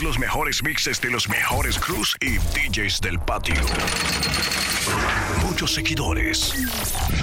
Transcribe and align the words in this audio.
Los 0.00 0.18
mejores 0.18 0.62
mixes 0.64 1.00
de 1.00 1.10
los 1.10 1.28
mejores 1.28 1.78
crews 1.78 2.16
y 2.20 2.38
DJs 2.38 3.00
del 3.02 3.20
patio. 3.20 3.54
Muchos 5.44 5.74
seguidores 5.74 6.54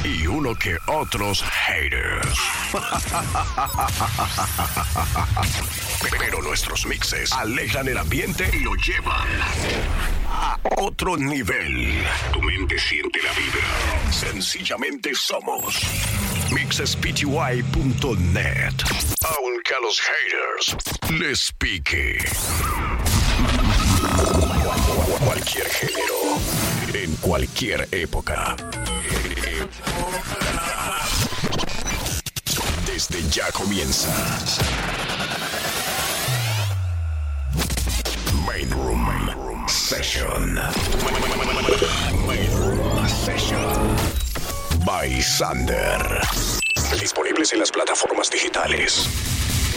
y 0.06 0.26
uno 0.28 0.56
que 0.56 0.78
otros 0.86 1.44
haters. 1.44 2.40
Pero 6.20 6.42
nuestros 6.42 6.86
mixes 6.86 7.34
alegran 7.34 7.88
el 7.88 7.98
ambiente 7.98 8.50
y 8.54 8.60
lo 8.60 8.76
llevan 8.76 9.28
a 10.30 10.58
otro 10.78 11.18
nivel. 11.18 12.02
Tu 12.32 12.42
mente 12.42 12.80
siente 12.80 13.22
la 13.24 13.34
vibra. 13.34 13.68
Sencillamente 14.12 15.14
somos 15.16 15.82
mixespty.net. 16.52 17.24
Aunque 19.38 19.74
a 19.74 19.80
los 19.82 20.00
haters 20.00 20.76
les 21.20 21.52
pique. 21.54 22.18
Cualquier 25.26 25.68
género, 25.70 26.40
en 26.94 27.16
cualquier 27.18 27.88
época. 27.92 28.56
Desde 32.86 33.30
ya 33.30 33.52
comienza. 33.52 34.10
Main 38.46 38.70
Room 38.72 39.68
Session. 39.68 40.56
Main 42.26 42.52
Room 42.58 43.08
Session. 43.08 44.29
By 44.90 45.22
Sander. 45.22 46.20
Disponibles 47.00 47.54
en 47.54 47.60
las 47.60 47.70
plataformas 47.70 48.28
digitales. 48.32 49.08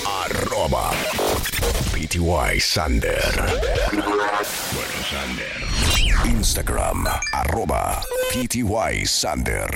Arroba 0.07 0.91
PTY 1.93 2.59
Sander. 2.59 3.21
Bueno, 3.93 4.23
Sander. 5.11 5.67
Instagram. 6.25 7.07
Arroba 7.35 8.01
PTY 8.33 9.05
Sander. 9.05 9.69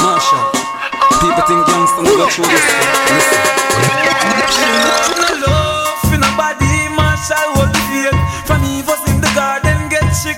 Marshall. 0.00 0.50
People 1.20 1.42
think 1.46 1.68
youngsters 1.68 2.16
go 2.16 2.28
through 2.30 2.46
this. 2.46 2.64
Listen. 3.12 3.64
love 5.46 6.14
in 6.14 6.22
a 6.22 6.36
body, 6.36 6.93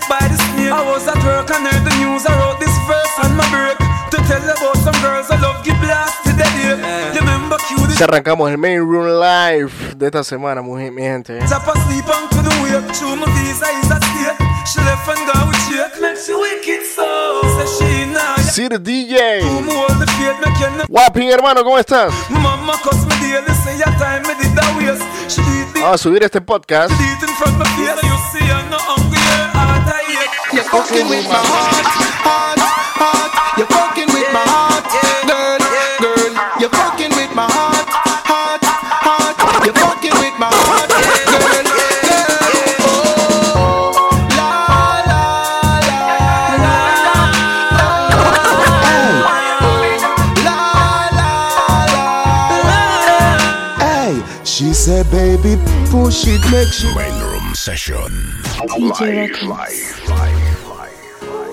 by 0.09 0.21
the 0.29 0.37
snake. 0.53 0.73
I 0.73 0.83
was 0.85 1.09
at 1.09 1.19
work 1.25 1.49
and 1.51 1.67
heard 1.67 1.85
the 1.85 1.95
news. 2.01 2.27
I 2.27 2.33
wrote 2.39 2.61
this 2.61 2.77
verse 2.85 3.15
on 3.25 3.33
my 3.37 3.47
break 3.49 3.79
to 4.13 4.19
tell 4.29 4.45
about 4.45 4.77
some 4.85 4.97
girls 5.01 5.31
I 5.31 5.41
love. 5.41 5.65
Blasted 5.65 6.37
that 6.41 6.53
day. 6.57 7.21
Remember. 7.21 7.57
Si 7.97 8.03
arrancamos 8.03 8.51
el 8.51 8.59
Main 8.59 8.81
Room 8.81 9.09
Live 9.21 9.95
de 9.97 10.07
esta 10.07 10.25
semana, 10.25 10.63
mi 10.63 11.03
gente. 11.03 11.39
Tap 11.49 11.69
asleep 11.69 12.05
and 12.09 12.29
couldn't 12.31 12.63
wake. 12.63 12.95
Through 12.95 13.17
my 13.17 13.27
visa 13.33 13.67
is 13.83 13.91
at 13.91 14.03
stake. 14.03 14.37
She 14.67 14.81
left 14.81 15.09
and 15.09 15.49
with 15.49 15.69
Jake. 15.69 16.17
She 16.17 16.35
wicked 16.35 16.83
so. 16.85 17.41
Say 17.57 17.67
she 17.79 18.07
now. 18.13 18.37
Sir 18.37 18.79
DJ. 18.79 19.41
The. 19.41 20.87
Guapi, 20.89 21.31
hermano, 21.31 21.63
¿cómo 21.63 21.79
estás? 21.79 22.13
The 22.29 22.35
Vamos 25.81 25.95
a 25.95 25.99
subir 25.99 26.23
este 26.23 26.41
podcast. 26.41 26.91
You're 30.57 30.65
fucking 30.65 31.09
with 31.11 31.29
my 31.29 31.37
heart, 31.37 31.85
heart, 32.25 32.57
heart. 32.97 33.29
You're 33.59 33.69
fucking 33.69 34.09
with 34.09 34.33
my 34.33 34.41
heart, 34.41 34.89
girl, 35.29 35.61
girl. 36.01 36.33
You're 36.59 36.73
fucking 36.73 37.13
with 37.13 37.29
my 37.37 37.45
heart, 37.45 37.85
heart, 38.25 38.65
heart. 38.65 39.37
You're 39.67 39.77
fucking 39.77 40.17
with 40.17 40.33
my 40.41 40.49
heart, 40.49 40.89
girl, 40.89 41.37
girl. 41.37 41.69
Oh, 42.89 43.93
la 44.33 45.05
la 45.05 45.85
la 45.85 46.09
la. 46.65 46.81
Hey, 53.77 54.25
she 54.43 54.73
said, 54.73 55.05
baby, 55.11 55.61
push 55.91 56.25
it, 56.27 56.41
make 56.51 56.73
she. 56.73 56.89
Main 56.97 57.13
Room 57.21 57.55
Session. 57.55 58.33
Live, 58.79 59.01
live, 59.01 59.43
live, 59.43 60.09
live. 60.09 60.36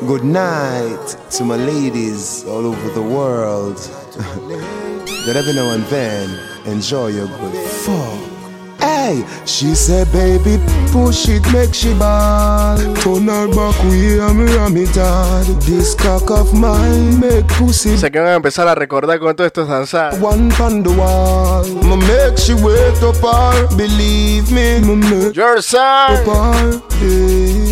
Good 0.08 0.26
night 0.26 1.18
to 1.32 1.46
my 1.46 1.56
ladies 1.56 2.44
all 2.46 2.66
over 2.66 2.90
the 2.90 3.02
world. 3.02 3.78
that 5.26 5.36
every 5.36 5.54
now 5.54 5.72
and 5.72 5.84
then 5.86 6.28
enjoy 6.66 7.08
your 7.08 7.28
good 7.28 7.56
fuck. 7.68 8.34
Hey, 8.82 9.24
she 9.46 9.74
said, 9.76 10.12
baby, 10.12 10.62
push 10.92 11.30
it, 11.30 11.42
make 11.54 11.74
she 11.74 11.94
ball. 11.94 12.78
Turn 12.96 13.28
her 13.28 13.48
back, 13.48 13.82
we 13.86 14.20
am 14.20 14.46
dad. 14.92 15.46
This 15.62 15.96
cock 15.96 16.30
of 16.30 16.54
mine 16.54 17.20
make 17.20 17.48
pussy 17.48 17.96
Sé 17.98 18.12
que 18.12 18.20
van 18.20 18.34
a 18.34 18.36
empezar 18.36 18.68
a 18.68 18.76
recordar 18.76 19.20
con 19.20 19.36
todo 19.36 19.48
esto 19.48 19.62
es 19.62 19.70
danzar. 19.70 20.22
one 20.22 20.52
on 20.60 20.84
the 20.84 20.92
wall. 20.92 21.66
Ma 21.86 21.96
make 21.96 22.38
she 22.38 22.54
wait 22.56 23.02
up 23.02 23.78
believe 23.78 24.52
me. 24.52 24.80
Ma 24.82 24.96
make 24.96 25.34
Your 25.34 25.62
son, 25.62 26.18
up 26.28 26.84
yeah. 27.02 27.63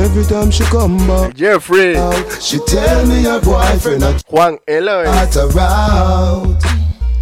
And 0.00 0.08
every 0.08 0.24
time 0.24 0.50
she 0.50 0.64
come 0.64 0.96
back. 1.06 1.34
Jeffrey, 1.34 1.94
out, 1.94 2.40
She 2.40 2.58
tell 2.66 3.04
me 3.06 3.22
her 3.24 3.38
boyfriend 3.38 4.02
a 4.02 4.18
Juan 4.30 4.56
Eloy. 4.66 5.04
at 5.04 5.36
a 5.36 5.46
route. 5.48 6.56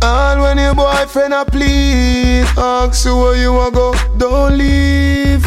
And 0.00 0.41
when 0.41 0.59
your 0.59 0.77
boyfriend 0.77 1.34
a 1.34 1.44
plead, 1.44 2.47
ask 2.56 3.05
you 3.05 3.17
where 3.17 3.34
you 3.34 3.59
a 3.59 3.72
go, 3.72 3.93
don't 4.17 4.56
leave. 4.56 5.44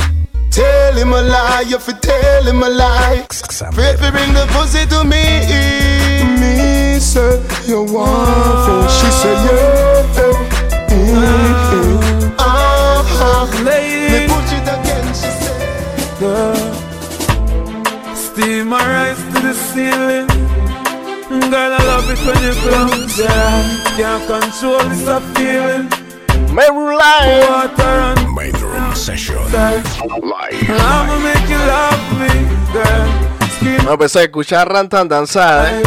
Tell 0.52 0.94
him 0.94 1.14
a 1.14 1.22
lie, 1.22 1.64
you 1.70 1.80
fi 1.80 1.94
tell 1.94 2.44
him 2.44 2.64
a 2.64 2.70
lie. 2.70 3.25
Pray 3.75 3.96
fi 3.96 4.12
bring 4.12 4.34
the 4.34 4.46
pussy 4.52 4.86
to 4.88 5.06
me. 5.06 5.24
Me 6.38 7.00
say 7.00 7.40
you 7.66 7.84
want 7.84 8.66
for, 8.66 8.90
she 8.90 9.09
say 9.09 9.36
yeah. 9.46 10.16
eh. 10.18 10.52
Uh-huh. 12.38 13.91
Steam 18.72 18.78
my 18.78 18.86
rise 18.86 19.18
to 19.34 19.40
the 19.42 19.54
ceiling. 19.54 20.28
Girl, 21.50 21.74
I 21.74 21.84
love 21.86 22.09
it 22.09 22.20
when 22.26 22.40
you 22.44 22.54
close 22.62 23.18
your 23.18 23.28
eyes. 23.30 23.84
Can't 23.98 24.26
control 24.28 24.80
this 24.90 25.08
a 25.08 25.20
feeling. 25.36 25.90
Main 26.54 26.76
Room 26.76 26.98
Live. 26.98 27.50
Water 27.50 27.84
and 27.84 28.34
Main 28.36 28.54
Room 28.54 28.96
Session. 28.96 29.38
side. 29.50 29.84
Live. 30.24 30.70
I'ma 30.70 31.20
make 31.20 31.50
you 31.50 31.58
love 31.58 32.04
me, 32.20 32.32
girl. 32.74 33.08
Scream, 33.56 33.86
Vamos 33.86 34.16
a 34.16 34.24
escuchar 34.24 34.68
Rantan 34.72 35.08
danzar, 35.08 35.68
¿eh? 35.68 35.84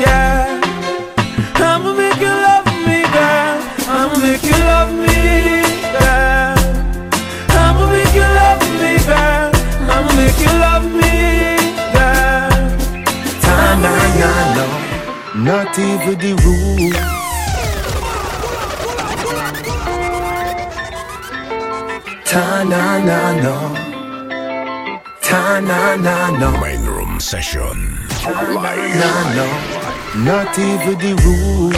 yeah. 0.00 0.29
Not 15.50 15.76
even 15.80 16.16
the 16.16 16.32
roof. 16.44 16.94
Ta-na-na-na. 22.24 23.56
Ta-na-na-na. 25.20 26.50
Main 26.60 26.84
Room 26.86 27.18
Session. 27.18 27.98
Live. 28.24 28.94
Na-na. 29.02 29.46
Not 30.24 30.56
even 30.56 30.96
the 31.04 31.12
roof. 31.24 31.74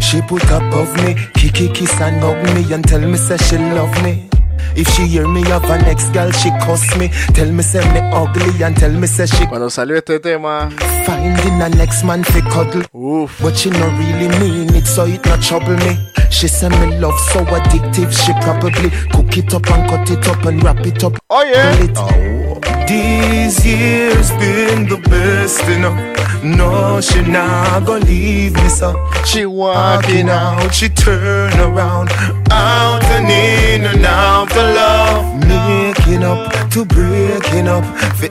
She 0.00 0.22
put 0.22 0.44
up 0.52 0.62
above 0.62 0.94
me, 1.02 1.16
kiki 1.34 1.66
kiss 1.70 2.00
and 2.00 2.22
hug 2.22 2.38
me 2.54 2.72
and 2.72 2.86
tell 2.86 3.00
me 3.00 3.16
say 3.16 3.36
she 3.36 3.58
love 3.58 4.00
me. 4.04 4.30
If 4.76 4.88
she 4.94 5.06
hear 5.06 5.26
me 5.28 5.42
have 5.44 5.64
an 5.70 5.84
ex 5.86 6.08
girl, 6.10 6.30
she 6.30 6.50
cuss 6.62 6.96
me. 6.96 7.08
Tell 7.34 7.50
me 7.50 7.62
say 7.62 7.80
me 7.92 8.00
ugly 8.12 8.62
and 8.62 8.76
tell 8.76 8.92
me 8.92 9.06
say 9.06 9.26
she 9.26 9.46
Cuando 9.46 9.68
salió 9.70 9.96
este 9.96 10.20
tema, 10.20 10.70
finding 11.04 11.60
an 11.60 11.80
ex 11.80 12.02
man 12.04 12.24
fi 12.24 12.40
cuddle. 12.42 12.82
uff. 12.92 13.40
But 13.42 13.56
she 13.56 13.70
no 13.70 13.86
really 13.98 14.28
mean 14.38 14.74
it, 14.74 14.86
so 14.86 15.04
it 15.06 15.24
not 15.26 15.42
trouble 15.42 15.76
me. 15.76 15.98
She 16.30 16.48
say 16.48 16.68
me 16.68 16.98
love 16.98 17.18
so 17.32 17.40
addictive, 17.44 18.12
she 18.12 18.32
probably 18.42 18.90
cook 19.12 19.36
it 19.36 19.52
up 19.54 19.68
and 19.70 19.88
cut 19.90 20.10
it 20.10 20.26
up 20.28 20.44
and 20.44 20.62
wrap 20.62 20.86
it 20.86 21.02
up. 21.04 21.14
Oh 21.28 21.42
yeah. 21.42 21.74
it. 21.82 21.90
Oh. 21.96 22.39
These 22.86 23.64
years 23.64 24.30
been 24.32 24.88
the 24.88 24.98
best, 25.08 25.66
you 25.68 25.78
know. 25.78 25.94
No, 26.42 27.00
she 27.00 27.20
not 27.22 27.84
gonna 27.86 28.04
leave 28.04 28.54
me, 28.54 28.68
so 28.68 28.94
She 29.24 29.44
walking 29.46 30.28
out. 30.28 30.72
she 30.74 30.88
turn 30.88 31.52
around, 31.60 32.10
out 32.50 33.04
and 33.04 33.28
in 33.30 33.84
and 33.84 34.04
out 34.06 34.48
the 34.50 34.62
love, 34.62 35.46
making 35.46 36.24
up 36.24 36.52
to 36.70 36.84
breaking 36.84 37.68
up, 37.68 37.84
for 38.16 38.26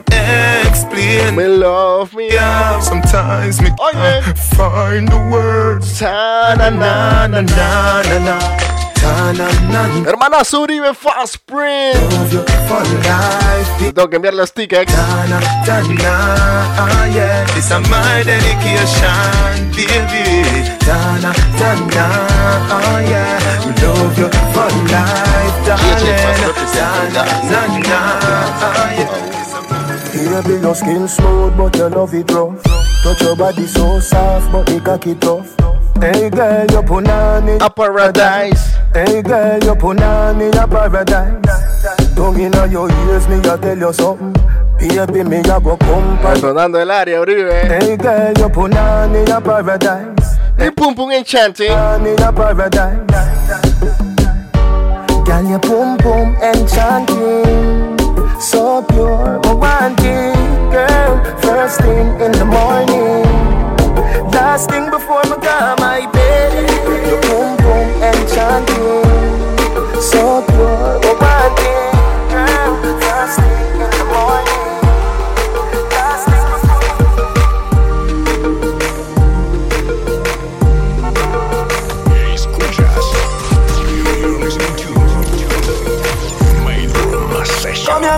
explain. 0.67 1.35
Me 1.35 1.47
love 1.47 2.13
me. 2.15 2.31
Yeah, 2.33 2.79
sometimes 2.79 3.61
me 3.61 3.69
Oh, 3.79 3.91
yeah. 3.93 4.33
find 4.33 5.07
the 5.07 5.17
words. 5.31 5.99
Ta 5.99 6.55
na 6.57 6.69
Na 6.69 7.27
na 7.27 7.41
na 7.41 8.01
na 8.01 8.17
na 8.27 8.78
Hermana 9.09 10.43
Uribe 10.53 10.93
Fast 10.93 11.45
Print. 11.47 11.95
Love 12.13 12.33
you 12.33 12.43
for 12.67 12.83
life. 13.03 13.93
Tengo 13.93 14.09
que 14.09 14.15
enviar 14.17 14.33
los 14.35 14.53
tickets. 14.53 14.93
Dana, 14.93 15.39
Dana, 15.65 17.07
yeah. 17.13 17.45
This 17.55 17.71
is 17.71 17.89
my 17.89 18.23
dedication, 18.23 19.71
baby. 19.73 20.69
Dana, 20.85 21.33
Dana, 21.57 22.05
yeah. 23.09 23.65
We 23.65 23.71
love 23.81 24.17
you 24.17 24.29
for 24.53 24.69
life, 24.93 25.57
darling. 25.65 26.17
Dana, 26.73 27.23
Dana, 27.49 27.99
yeah. 28.97 29.29
Baby, 30.43 30.61
your 30.61 30.75
skin 30.75 31.07
smooth, 31.07 31.57
but 31.57 31.75
your 31.75 31.89
love 31.89 32.13
it 32.13 32.31
rough. 32.31 32.61
Touch 33.03 33.21
your 33.21 33.35
body 33.35 33.65
so 33.65 33.99
soft, 33.99 34.51
but 34.51 34.69
it 34.69 34.83
cocky 34.83 35.15
tough. 35.15 35.55
Hey 36.01 36.29
girl, 36.29 36.65
you 36.71 36.81
punani 36.81 37.59
A 37.61 37.69
Paradise. 37.69 38.75
Hey 38.93 39.21
girl, 39.21 39.59
you 39.63 39.75
punani 39.75 40.49
a 40.55 40.65
paradise. 40.67 42.15
Tongue 42.15 42.39
inna 42.39 42.65
your 42.67 42.89
ears, 42.89 43.27
me 43.27 43.37
a 43.39 43.57
tell 43.57 43.77
you 43.77 43.91
something. 43.93 44.33
Baby, 44.79 45.23
me 45.23 45.39
a 45.39 45.59
go 45.59 45.77
and 45.81 46.39
Sonando 46.41 46.79
el 46.79 46.89
área, 46.89 47.19
Uribe. 47.19 47.67
Hey 47.67 47.97
girl, 47.97 48.33
you 48.37 48.49
punani 48.49 49.29
a 49.29 49.41
paradise. 49.41 50.37
Y 50.57 50.69
Pum 50.71 50.95
Pum 50.95 51.11
Enchanting. 51.11 51.69
Punani 51.69 52.15
a 52.25 52.31
paradise. 52.31 53.05
Girl, 55.25 55.47
your 55.47 55.59
pum 55.59 55.97
pum 55.99 56.35
enchanting, 56.41 57.99
so 58.39 58.81
pure, 58.81 59.39
romantic, 59.43 60.33
girl. 60.71 61.23
First 61.37 61.81
thing 61.81 62.07
in 62.19 62.31
the 62.31 62.45
morning, 62.45 63.25
last 64.31 64.71
thing 64.71 64.88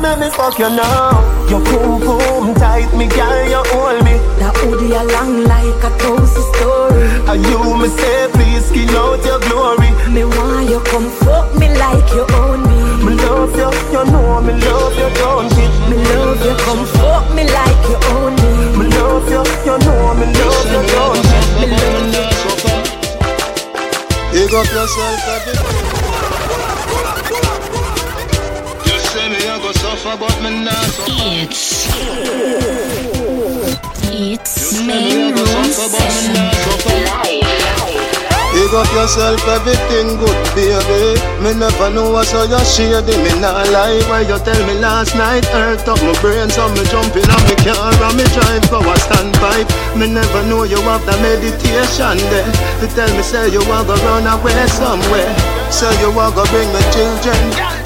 Session. 0.01 0.09
Come 0.09 0.09
here, 0.09 0.17
make 0.17 0.31
me 0.31 0.37
fuck 0.37 0.59
you 0.59 0.69
now. 0.69 1.47
Your 1.49 1.61
pum 1.61 2.01
pum 2.01 2.55
tight, 2.55 2.89
me 2.97 3.07
girl, 3.07 3.45
you 3.49 3.63
hold 3.69 4.03
me. 4.03 4.17
That 4.39 4.55
hoodie 4.57 4.93
a 4.93 5.03
long 5.03 5.43
like 5.45 5.83
a 5.83 5.91
toasty 6.01 6.41
story. 6.55 7.05
And 7.29 7.45
you 7.45 7.59
me 7.77 7.87
say, 7.87 8.27
please 8.33 8.71
kill 8.71 8.97
out 8.97 9.23
your 9.25 9.39
glory. 9.49 9.91
Me 10.09 10.23
want 10.25 10.69
you 10.69 10.79
come 10.89 11.09
fuck 11.21 11.53
me 11.55 11.69
like 11.77 12.09
you 12.13 12.25
own 12.33 12.61
me. 12.65 12.77
Me 13.05 13.13
love 13.15 13.55
you, 13.55 13.69
you 13.93 14.03
know 14.11 14.41
me 14.41 14.53
love 14.53 14.97
you, 14.97 15.09
don't 15.21 15.53
it? 15.53 15.71
Me 15.89 15.97
love 15.97 16.41
you, 16.45 16.55
come 16.65 16.85
fuck 16.97 17.25
me 17.35 17.43
like 17.45 17.83
you 17.89 17.97
own 18.17 18.33
me. 18.35 18.51
Me 18.77 18.85
love 18.97 19.29
you, 19.29 19.43
you 19.65 19.77
know 19.85 20.13
me 20.17 20.25
love 20.25 20.69
you, 20.71 20.81
don't 20.93 21.29
it? 21.29 21.45
Me 21.61 21.67
love 21.69 22.09
you. 22.13 22.25
Big 24.31 24.53
up 24.53 24.65
yourself, 24.65 25.19
baby. 25.45 26.00
Say 29.11 29.27
me 29.27 29.43
go 29.59 29.71
suffer, 29.73 30.15
but 30.15 30.31
me 30.39 30.63
not 30.63 30.87
suffer. 30.95 31.11
It's 31.43 31.91
it's 34.07 34.79
main 34.87 35.35
room 35.35 35.67
session. 35.67 36.39
Big 38.51 38.73
up 38.75 38.87
yourself, 38.95 39.43
everything 39.47 40.15
good, 40.19 40.39
baby. 40.55 41.19
Me 41.43 41.51
never 41.59 41.89
know 41.91 42.11
what's 42.11 42.31
so 42.31 42.43
you 42.43 42.59
shady. 42.63 43.15
Me 43.23 43.31
not 43.43 43.67
lie 43.75 43.99
why 44.07 44.21
you 44.23 44.39
tell 44.47 44.61
me 44.67 44.79
last 44.79 45.15
night. 45.15 45.43
Hurt 45.51 45.87
up 45.87 45.99
my 46.03 46.15
brain, 46.23 46.49
so 46.49 46.71
me 46.71 46.83
jumping 46.87 47.27
on 47.35 47.43
me 47.51 47.55
car 47.59 47.91
and 47.91 48.15
me 48.15 48.23
drive 48.31 48.63
go 48.71 48.79
a 48.79 48.95
standpipe. 48.95 49.67
Me 49.99 50.07
never 50.07 50.43
know 50.47 50.63
you 50.63 50.79
have 50.87 51.03
the 51.03 51.15
meditation 51.19 52.15
there. 52.31 52.47
You 52.79 52.87
tell 52.95 53.11
me 53.15 53.23
say 53.23 53.51
you 53.51 53.59
want 53.67 53.87
to 53.87 53.95
run 54.07 54.27
away 54.27 54.67
somewhere. 54.67 55.35
Say 55.67 55.91
you 55.99 56.15
want 56.15 56.35
to 56.35 56.43
bring 56.51 56.71
me 56.71 56.79
children. 56.95 57.80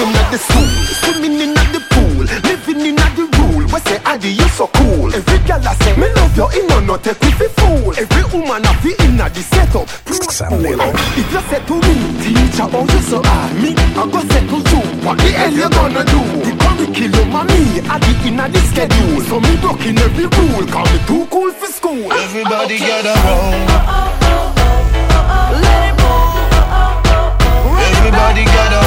Are 0.00 0.12
the 0.12 0.12
king 0.12 0.12
in 0.12 0.30
the 0.30 0.38
school? 0.38 0.68
Swimming 1.00 1.40
in 1.40 1.54
the 1.54 1.80
pool, 1.90 2.24
living 2.44 2.86
in 2.86 2.96
the 2.96 3.24
rule. 3.38 3.64
We 3.66 3.80
say, 3.80 3.98
Adi, 4.04 4.30
you 4.30 4.48
so 4.48 4.66
cool. 4.68 5.14
Every 5.14 5.38
girl 5.46 5.62
I 5.62 5.74
say, 5.74 5.96
me 5.96 6.08
love 6.14 6.36
you, 6.36 6.48
in 6.60 6.86
no 6.86 6.96
take 6.96 7.20
we 7.20 7.30
fi 7.32 7.48
fool. 7.48 7.94
Every 7.96 8.24
woman 8.32 8.66
I 8.66 8.72
fi 8.80 8.92
in 9.04 9.16
the 9.16 9.42
setup. 9.42 9.88
School. 10.36 10.60
If 10.60 11.32
you 11.32 11.40
say 11.48 11.60
to 11.64 11.74
me, 11.80 11.94
teacher, 12.20 12.68
oh 12.68 12.84
you 12.84 13.00
so 13.08 13.22
hard, 13.24 13.56
me 13.56 13.72
I 13.72 14.04
go 14.04 14.20
say 14.20 14.44
to 14.44 14.58
you, 14.68 14.80
what 15.00 15.16
the 15.16 15.32
hell 15.32 15.52
you 15.52 15.70
gonna 15.70 16.04
do? 16.04 16.20
The 16.44 16.52
curriculum 16.60 17.36
and 17.36 17.48
me, 17.48 17.80
I 17.88 17.96
the 17.98 18.12
in 18.28 18.36
the 18.36 18.60
schedule. 18.68 19.20
So 19.22 19.40
me 19.40 19.56
broken 19.56 19.96
every 19.98 20.26
rule, 20.26 20.66
cause 20.68 20.92
me 20.92 20.98
too 21.06 21.26
cool 21.30 21.52
for 21.52 21.72
school. 21.72 22.12
Everybody 22.12 22.78
gather 22.78 23.14
round. 23.14 23.70
Everybody 27.96 28.44
gather 28.44 28.76
round. 28.76 28.85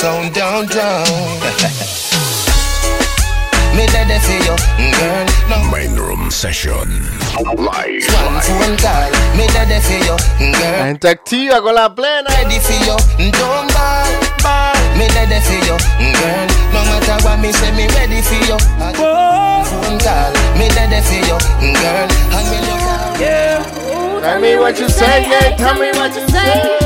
Uptown, 0.00 0.32
downtown. 0.32 1.04
Me 3.76 3.84
ready 3.92 4.16
for 4.24 4.32
you, 4.32 4.56
girl. 4.96 5.28
No 5.50 5.60
Main 5.70 5.92
Room 5.94 6.30
Session. 6.30 6.88
Live. 7.36 8.08
one 8.08 8.40
phone 8.40 8.78
call. 8.80 9.10
Me 9.36 9.44
ready 9.52 9.76
for 9.84 10.00
you, 10.00 10.16
La 10.40 10.56
girl. 10.58 10.80
gente 10.86 11.04
activa 11.06 11.60
con 11.60 11.74
la 11.74 11.94
plena. 11.94 12.30
Ready 12.30 12.58
for 12.60 12.72
you, 12.80 12.96
don't 13.30 13.68
ball, 13.74 14.08
ball. 14.42 14.72
Me 14.96 15.06
ready 15.12 15.38
for 15.44 15.52
you, 15.68 15.76
girl. 15.76 16.48
No 16.72 16.80
matter 16.88 17.20
what 17.22 17.36
me 17.40 17.52
say, 17.52 17.70
me 17.72 17.86
ready 17.88 18.22
for 18.22 18.40
you. 18.48 18.56
Phone 18.96 19.98
call. 20.00 20.32
Me 20.56 20.66
ready 20.76 21.00
for 21.04 21.20
you, 21.28 21.36
girl. 21.76 22.08
And 22.32 22.48
me 22.48 22.56
look 22.64 22.80
out. 22.88 23.20
Yeah. 23.20 23.60
Tell 24.22 24.38
me 24.40 24.56
what 24.56 24.78
you 24.80 24.88
say, 24.88 25.28
yeah. 25.28 25.56
Tell 25.56 25.74
me 25.74 25.90
what 25.92 26.14
you 26.16 26.26
say. 26.26 26.78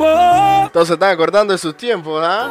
Whoa. 0.00 0.64
Entonces 0.64 0.94
están 0.94 1.10
acordando 1.10 1.52
de 1.52 1.58
sus 1.58 1.76
tiempos, 1.76 2.22
¿ah? 2.24 2.48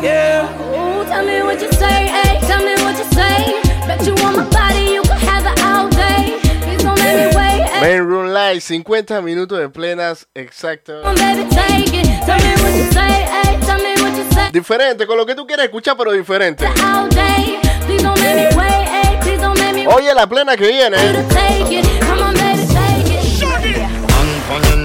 Yeah. 0.00 0.48
Ooh, 0.72 1.04
tell 1.04 1.24
me 1.26 1.42
what 1.42 1.60
you 1.60 1.68
say, 1.72 2.08
ay, 2.08 2.38
tell 2.46 2.62
me 2.64 2.74
what 2.84 2.96
you 2.96 3.04
say. 3.12 3.56
Bet 3.88 4.06
you 4.06 4.14
want 4.22 4.36
my 4.36 4.44
body, 4.44 4.94
you 4.94 5.02
can 5.02 5.18
have 5.18 5.44
it 5.44 5.60
all 5.64 5.88
day. 5.90 6.38
Please 6.62 6.84
don't 6.84 6.96
make 7.02 7.16
me 7.16 7.36
wait, 7.36 7.66
ay. 7.72 7.80
Main 7.80 8.02
Room 8.02 8.32
Live, 8.32 8.60
50 8.60 9.20
minutos 9.22 9.58
de 9.58 9.68
plenas, 9.70 10.28
exacto. 10.34 11.02
Come 11.02 11.10
on, 11.10 11.16
baby, 11.16 11.48
take 11.50 11.92
it. 11.92 12.06
Tell 12.26 12.38
me 12.38 12.54
what 12.62 12.74
you 12.76 12.92
say, 12.92 13.26
ay, 13.28 13.58
tell 13.66 13.78
me 13.78 14.00
what 14.02 14.16
you 14.16 14.24
say. 14.32 14.52
Diferente, 14.52 15.04
con 15.06 15.16
lo 15.16 15.26
que 15.26 15.34
tú 15.34 15.46
quieres 15.48 15.64
escuchar, 15.64 15.96
pero 15.96 16.12
diferente. 16.12 16.64
All 16.64 17.08
day. 17.08 17.58
Please 17.86 18.02
don't 18.04 18.20
make 18.20 18.36
me 18.36 18.56
wait, 18.56 18.86
ay, 18.88 19.18
please 19.20 19.40
don't 19.40 19.58
make 19.58 19.74
me 19.74 19.86
wait. 19.86 19.96
Oye, 19.96 20.14
la 20.14 20.28
plena 20.28 20.56
que 20.56 20.68
viene. 20.68 20.96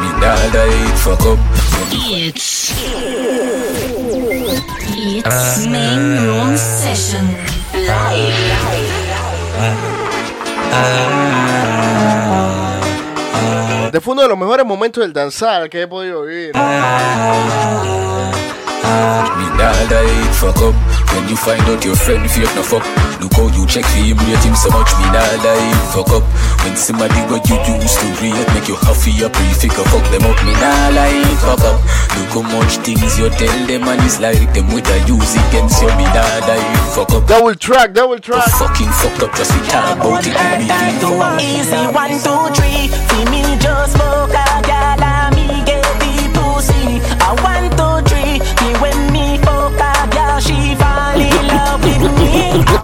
Me 0.00 0.08
dad 0.20 0.54
I 0.54 0.68
eat 0.68 0.98
fuck 0.98 1.24
up. 1.26 1.38
It's 1.92 2.72
It's 5.24 5.66
main 5.66 6.26
room 6.26 6.56
session. 6.56 7.26
Este 13.86 14.00
fue 14.00 14.14
uno 14.14 14.22
de 14.22 14.28
los 14.28 14.38
mejores 14.38 14.64
momentos 14.64 15.02
del 15.02 15.12
danzar 15.12 15.68
que 15.68 15.82
he 15.82 15.86
podido 15.86 16.22
vivir. 16.22 16.54
Me 16.54 16.60
nah 19.56 19.72
lie, 19.90 20.32
fuck 20.34 20.56
up 20.58 20.74
When 21.14 21.28
you 21.28 21.36
find 21.36 21.62
out 21.68 21.84
your 21.84 21.96
friend 21.96 22.28
fake 22.30 22.54
no 22.54 22.62
fuck 22.62 22.82
Look 23.22 23.38
how 23.38 23.46
you 23.54 23.62
check 23.70 23.86
for 23.86 24.02
him, 24.02 24.18
rate 24.18 24.42
him 24.42 24.56
so 24.58 24.66
much 24.74 24.90
Me 24.98 25.06
nah 25.14 25.22
lie, 25.46 25.70
fuck 25.94 26.10
up. 26.10 26.26
When 26.66 26.74
somebody 26.74 27.22
what 27.30 27.46
you 27.46 27.54
used 27.78 28.02
to 28.02 28.06
rate 28.18 28.50
Make 28.50 28.66
you 28.66 28.74
happy 28.82 29.14
up, 29.22 29.30
you 29.38 29.54
figure 29.62 29.86
fuck 29.94 30.02
them 30.10 30.26
up 30.26 30.34
Me 30.42 30.50
nah 30.58 30.90
lie, 30.90 31.22
fuck 31.38 31.62
up. 31.62 31.78
Look 32.18 32.34
how 32.34 32.42
much 32.50 32.82
things 32.82 33.14
you 33.22 33.30
tell 33.38 33.58
them 33.70 33.86
And 33.86 34.02
it's 34.02 34.18
like 34.18 34.42
them 34.50 34.66
with 34.74 34.90
a 34.90 34.98
use 35.06 35.38
against 35.38 35.78
you 35.80 35.88
Me 35.94 36.02
nah 36.10 36.42
lie, 36.50 36.66
fuck 36.98 37.14
up. 37.14 37.26
Double 37.30 37.54
track, 37.54 37.94
double 37.94 38.18
track. 38.18 38.42
Fucking 38.58 38.90
fucked 38.90 39.22
up, 39.22 39.30
just 39.38 39.54
we 39.54 39.62
talk 39.70 39.96
about 40.02 40.26
it 40.26 40.34
and 40.34 40.58
me 40.58 40.66
feel 40.98 41.14
fuck 41.14 41.38
Easy 41.38 41.78
one, 41.94 42.18
two, 42.18 42.42
three. 42.58 42.90
See 42.90 43.24
me 43.30 43.42
just 43.62 43.94
smoke 43.94 44.34
a 44.34 44.50
gal 44.66 44.98
and 44.98 45.30
me 45.38 45.62
get 45.62 45.81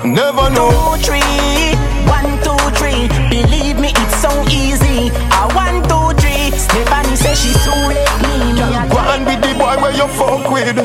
Never 0.04 0.50
know. 0.50 0.70
Two, 0.70 1.02
three. 1.04 1.74
One, 2.06 2.30
two, 2.44 2.56
three. 2.76 3.08
Believe 3.28 3.78
me, 3.80 3.90
it's 3.96 4.16
so 4.20 4.30
easy. 4.48 5.08
A 5.32 5.42
one, 5.54 5.82
two, 5.88 6.12
three. 6.20 6.50
Stephanie 6.56 7.16
say 7.16 7.34
she 7.34 7.52
so 7.64 7.72
let 7.72 8.12
me. 8.22 8.52
me 8.52 8.88
Go 8.88 8.98
and 8.98 9.24
be 9.24 9.36
the 9.36 9.54
boy 9.58 9.76
where 9.80 9.92
you 9.92 10.06
fuck 10.08 10.50
with. 10.50 10.76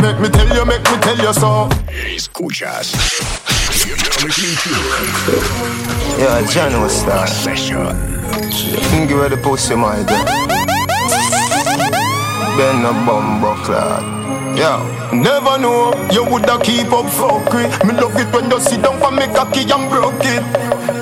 Make 0.00 0.18
me 0.20 0.28
tell 0.30 0.48
you, 0.56 0.64
make 0.64 0.82
me 0.84 0.96
tell 1.00 1.18
you 1.18 1.32
so. 1.34 1.68
Escuchas. 2.16 2.94
You're 3.86 3.96
listening 4.26 4.56
to 4.62 6.20
Yeah, 6.20 6.46
John 6.50 6.80
was 6.80 6.92
star. 6.92 7.26
Session. 7.26 7.76
Give 9.08 9.18
her 9.18 9.28
the 9.28 9.40
pussy, 9.42 9.74
my 9.76 10.02
girl. 10.04 10.49
Bend 12.56 12.84
a 12.84 12.92
bumbo. 13.06 13.54
Yeah, 14.56 14.82
never 15.12 15.58
know 15.58 15.94
you 16.10 16.24
woulda 16.24 16.58
keep 16.62 16.92
up 16.92 17.06
fuckery. 17.06 17.70
Me 17.86 17.94
love 17.94 18.16
it 18.16 18.32
when 18.34 18.50
you 18.50 18.60
sit 18.60 18.82
down 18.82 18.98
for 18.98 19.10
me 19.10 19.26
cocky 19.32 19.62
and 19.62 19.88
broke 19.88 20.24
it. 20.24 20.42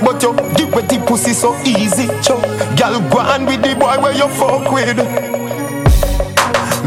But 0.05 0.23
you 0.23 0.35
give 0.55 0.73
with 0.75 0.89
the 0.89 1.03
pussy 1.07 1.33
so 1.33 1.57
easy, 1.65 2.07
cho. 2.23 2.39
Girl, 2.77 3.01
go 3.11 3.19
on 3.21 3.47
with 3.47 3.63
the 3.63 3.75
boy 3.75 3.99
where 4.01 4.13
you 4.13 4.29
fuck 4.29 4.71
with. 4.71 4.99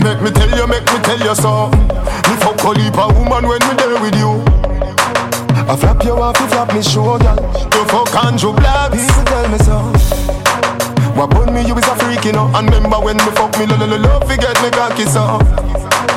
Make 0.04 0.22
me 0.22 0.32
tell 0.32 0.50
you, 0.58 0.68
make 0.68 0.86
me 0.86 1.00
tell 1.02 1.20
you 1.20 1.36
so. 1.36 1.70
Me 2.30 2.36
fuck 2.38 2.64
a 2.64 2.80
heap 2.80 2.98
of 2.98 3.18
woman 3.18 3.48
when 3.48 3.60
me 3.68 3.74
there 3.76 4.00
with 4.00 4.16
you. 4.16 4.44
I 5.68 5.76
flap 5.76 6.04
you 6.04 6.14
off, 6.14 6.40
you 6.40 6.48
flap 6.48 6.74
me 6.74 6.82
girl. 6.82 7.36
You 7.74 7.86
fuck 7.86 8.16
Andrew 8.24 8.54
people 8.92 9.24
tell 9.26 9.50
me 9.50 9.58
so. 9.58 10.31
What 11.16 11.30
burn 11.32 11.54
me, 11.54 11.62
you 11.66 11.78
is 11.78 11.88
a 11.88 11.96
freak, 11.96 12.26
you 12.26 12.32
know. 12.34 12.50
And 12.56 12.70
remember 12.74 13.00
when 13.00 13.18
me 13.18 13.30
fuck 13.36 13.58
me, 13.60 13.66
lo 13.66 13.76
lo 13.78 13.86
lo 13.86 13.98
love, 13.98 14.24
forget 14.30 14.56
me 14.62 14.70
cocky 14.72 15.06
so. 15.06 15.40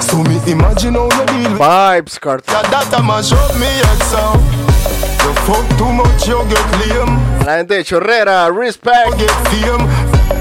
So 0.00 0.22
me 0.22 0.38
imagine 0.50 0.94
how 0.94 1.08
you 1.10 1.26
deal 1.26 1.52
with 1.52 1.60
Vybz 1.60 2.20
Kartel. 2.20 2.54
that. 2.54 2.70
That 2.70 2.98
a 2.98 3.02
mash 3.02 3.32
up 3.32 3.52
me 3.58 3.66
head 3.66 4.00
so. 4.08 4.22
You 5.24 5.32
fuck 5.48 5.64
too 5.78 5.90
much, 5.92 6.28
you 6.28 6.38
get 6.48 6.68
lame. 6.80 7.18
La 7.44 7.56
gente 7.58 7.74
de 7.74 7.84
Chorrera, 7.84 8.50
respect. 8.50 9.10
You 9.10 9.26
get 9.26 9.34
fame. 9.50 9.84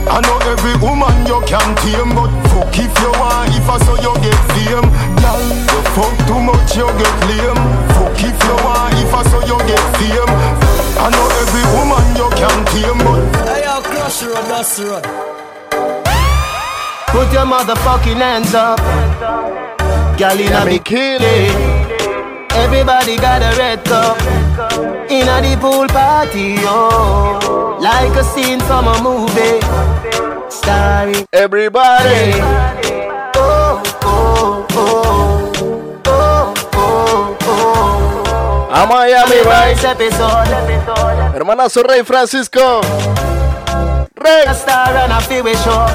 I 0.07 0.19
know 0.21 0.37
every 0.51 0.75
woman 0.83 1.15
you 1.25 1.39
can 1.47 1.73
tame, 1.81 2.11
but 2.13 2.29
fuck 2.51 2.75
if 2.77 2.91
you 3.01 3.11
want, 3.19 3.49
if 3.55 3.67
I 3.67 3.77
so 3.87 3.95
you 4.03 4.13
get 4.21 4.37
fame. 4.53 4.87
Girl, 5.19 5.41
you 5.71 5.79
fuck 5.95 6.13
too 6.27 6.39
much, 6.39 6.75
you 6.75 6.87
get 6.99 7.15
lame. 7.31 7.61
Fuck 7.95 8.19
if 8.19 8.35
you 8.35 8.55
want, 8.67 8.93
if 8.99 9.13
I 9.15 9.23
so 9.31 9.39
you 9.47 9.57
get 9.65 9.81
fame. 9.97 10.33
I 10.99 11.09
know 11.09 11.27
every 11.41 11.65
woman 11.75 12.03
you 12.19 12.27
can 12.35 12.57
tame, 12.71 12.99
but 13.03 13.42
Hey, 14.13 14.27
yo, 14.27 14.33
crush 14.33 14.35
road, 14.35 14.47
dust 14.47 14.79
road. 14.79 15.03
Put 17.07 17.31
your 17.31 17.45
motherfucking 17.45 18.17
hands 18.17 18.53
up. 18.53 18.79
Girl, 20.17 20.39
in 20.39 20.53
a 20.53 20.65
me 20.65 20.79
bikini. 20.79 21.49
Everybody 22.51 23.17
got 23.17 23.41
a 23.41 23.57
red 23.57 23.83
cup. 23.85 24.17
In 25.09 25.27
a 25.27 25.41
the 25.41 25.57
pool 25.59 25.87
party, 25.87 26.55
oh. 26.59 27.77
Like 27.81 28.15
a 28.15 28.23
scene 28.23 28.59
from 28.61 28.87
a 28.87 29.01
movie. 29.01 29.59
Starring 30.49 31.25
Everybody. 31.33 32.33
Oh, 33.35 33.81
oh, 34.03 34.67
oh. 34.71 35.51
Oh, 36.05 36.53
oh, 36.73 36.73
oh. 36.75 37.37
oh. 37.41 38.69
A 38.71 38.87
Miami 38.87 39.29
This 39.31 39.45
Vice. 39.45 39.83
episode. 39.83 40.47
Hermanazo 41.33 41.83
Rey 41.83 42.03
Francisco. 42.03 42.81
Rey. 44.23 44.45
A 44.47 44.53
star 44.53 44.87
and 44.95 45.11
a 45.11 45.19
feel 45.19 45.43
we 45.43 45.53
show. 45.55 45.85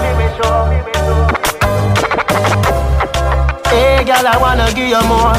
Hey, 3.72 4.04
girl, 4.04 4.26
I 4.26 4.36
wanna 4.38 4.68
give 4.76 4.88
you 4.88 5.02
more. 5.08 5.32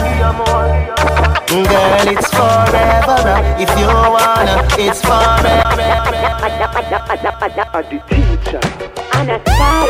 Girl, 1.69 2.07
it's 2.09 2.29
forever. 2.33 3.19
If 3.61 3.69
you 3.77 3.87
wanna, 3.87 4.65
it's 4.79 5.01
forever. 5.01 5.69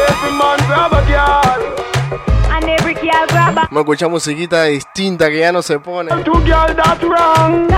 every 0.10 0.32
man 0.38 0.58
grab 0.68 0.92
a 0.92 1.02
girl. 1.08 1.60
And 2.52 2.70
every 2.70 2.96
girl 2.96 3.28
grab 3.28 3.58
a 3.58 3.74
Me 3.74 3.80
escucha 3.80 4.10
musiquita 4.10 4.64
distinta 4.64 5.30
que 5.30 5.40
ya 5.40 5.52
no 5.54 5.62
se 5.62 5.80
pone. 5.80 6.10
Two 6.26 6.34
girl 6.44 6.68
that 6.76 7.02
wrong. 7.04 7.70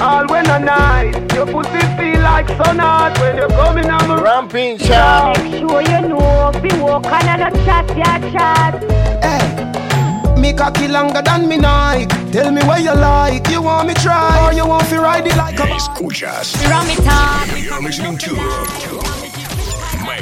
All 0.00 0.26
when 0.28 0.48
a 0.48 0.58
night, 0.60 1.34
your 1.34 1.46
pussy 1.46 1.80
feel 1.96 2.20
like 2.20 2.48
sun 2.48 2.78
hot 2.78 3.18
when 3.18 3.36
you're 3.36 3.48
coming 3.48 3.90
on 3.90 4.08
the 4.08 4.22
Ramping 4.22 4.78
Chow. 4.78 5.32
Make 5.36 5.58
sure 5.58 5.82
you 5.82 6.08
know 6.08 6.52
if 6.54 6.80
walking 6.80 7.28
on 7.28 7.28
and 7.28 7.42
a 7.42 7.64
chat, 7.64 7.88
ya 7.96 8.18
chat. 8.30 8.82
Hey, 9.22 9.42
eh, 9.42 10.40
me 10.40 10.52
cocky 10.52 10.86
longer 10.86 11.22
than 11.22 11.48
me 11.48 11.56
night. 11.56 12.08
Tell 12.32 12.52
me 12.52 12.62
where 12.62 12.78
you 12.80 12.94
like. 12.94 13.48
You 13.48 13.62
want 13.62 13.88
me 13.88 13.94
try 13.94 14.46
or 14.46 14.52
you 14.52 14.66
want 14.66 14.86
to 14.88 15.00
ride 15.00 15.26
it 15.26 15.36
like 15.36 15.58
a 15.58 15.66
Escuchas. 15.66 16.54
Rum 16.70 16.86
it 16.88 17.06
up. 17.06 17.48
You're 17.60 17.82
listening 17.82 18.18
to 18.18 18.97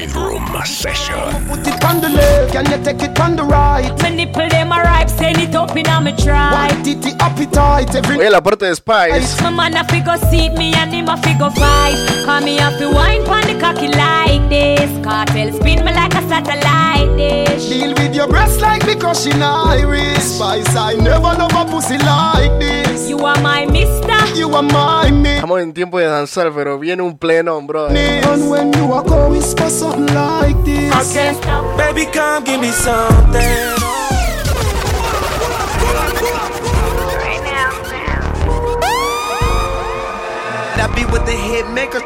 Main 0.07 0.25
Room 0.25 0.47
Session. 0.65 1.47
Put 1.49 1.67
it 1.67 1.85
on 1.85 2.01
the 2.01 2.09
left, 2.09 2.53
can 2.53 2.67
you 2.67 2.85
take 2.85 3.03
it 3.03 3.21
on 3.21 3.37
the 3.37 3.45
right? 3.45 3.91
My 4.03 4.11
nipple 4.11 4.49
them 4.49 4.73
a 4.73 4.77
ripe, 4.83 5.09
send 5.09 5.39
it 5.39 5.55
up 5.55 5.77
in 5.77 5.87
a 5.87 6.01
me 6.01 6.13
try. 6.13 6.53
White 6.53 6.85
titty 6.85 7.13
appetite 7.21 7.95
every 7.95 8.19
Oye, 8.19 8.31
la 8.31 8.41
parte 8.41 8.67
de 8.67 8.75
Spice. 8.75 9.41
My 9.43 9.51
man 9.51 9.77
a 9.77 9.85
figure 9.85 10.17
seat 10.31 10.53
me 10.55 10.75
and 10.75 10.93
him 10.93 11.09
a 11.09 11.17
figure 11.19 11.51
fight. 11.51 11.97
Call 12.25 12.41
me 12.41 12.59
up 12.59 12.79
to 12.79 12.91
wine 12.91 13.25
pon 13.25 13.43
the 13.47 13.59
cocky 13.61 13.89
like 13.89 14.49
this. 14.49 14.91
Cartel 15.05 15.53
spin 15.53 15.85
me 15.85 15.93
like 15.93 16.15
a 16.15 16.23
satellite 16.29 17.17
dish. 17.17 17.69
Deal 17.69 17.95
with 17.95 18.06
your 18.17 18.27
breast 18.29 18.61
like 18.63 18.85
because 18.87 19.23
she 19.23 19.31
Irish. 19.31 20.17
Spice, 20.19 20.75
I 20.75 20.95
never 20.95 21.37
love 21.37 21.53
a 21.53 21.65
pussy 21.71 21.99
like 21.99 22.59
this. 22.59 23.09
You 23.09 23.19
are 23.19 23.41
my 23.43 23.67
mister. 23.67 24.17
You 24.35 24.49
are 24.55 24.63
my 24.63 25.11
me. 25.11 25.37
Estamos 25.37 25.61
en 25.61 25.73
tiempo 25.75 25.99
de 25.99 26.07
danzar, 26.07 26.51
pero 26.55 26.79
viene 26.79 27.03
un 27.03 27.19
pleno, 27.19 27.61
bro. 27.61 27.89
And 27.89 28.51
when 28.51 28.73
you 28.73 28.87
walk 28.87 29.11
out, 29.11 29.31
whisper 29.31 29.69
something 29.69 30.07
like 30.15 30.57
this. 30.65 30.93
I 30.93 31.05
can't 31.13 31.37
stop 31.37 31.77
Baby, 31.77 32.07
come 32.11 32.45
give 32.45 32.61
me 32.61 32.71
something. 32.71 33.75
That 40.77 40.91
be 40.97 41.05
with 41.05 41.27
the 41.27 41.33
hit 41.33 41.69
maker. 41.71 42.01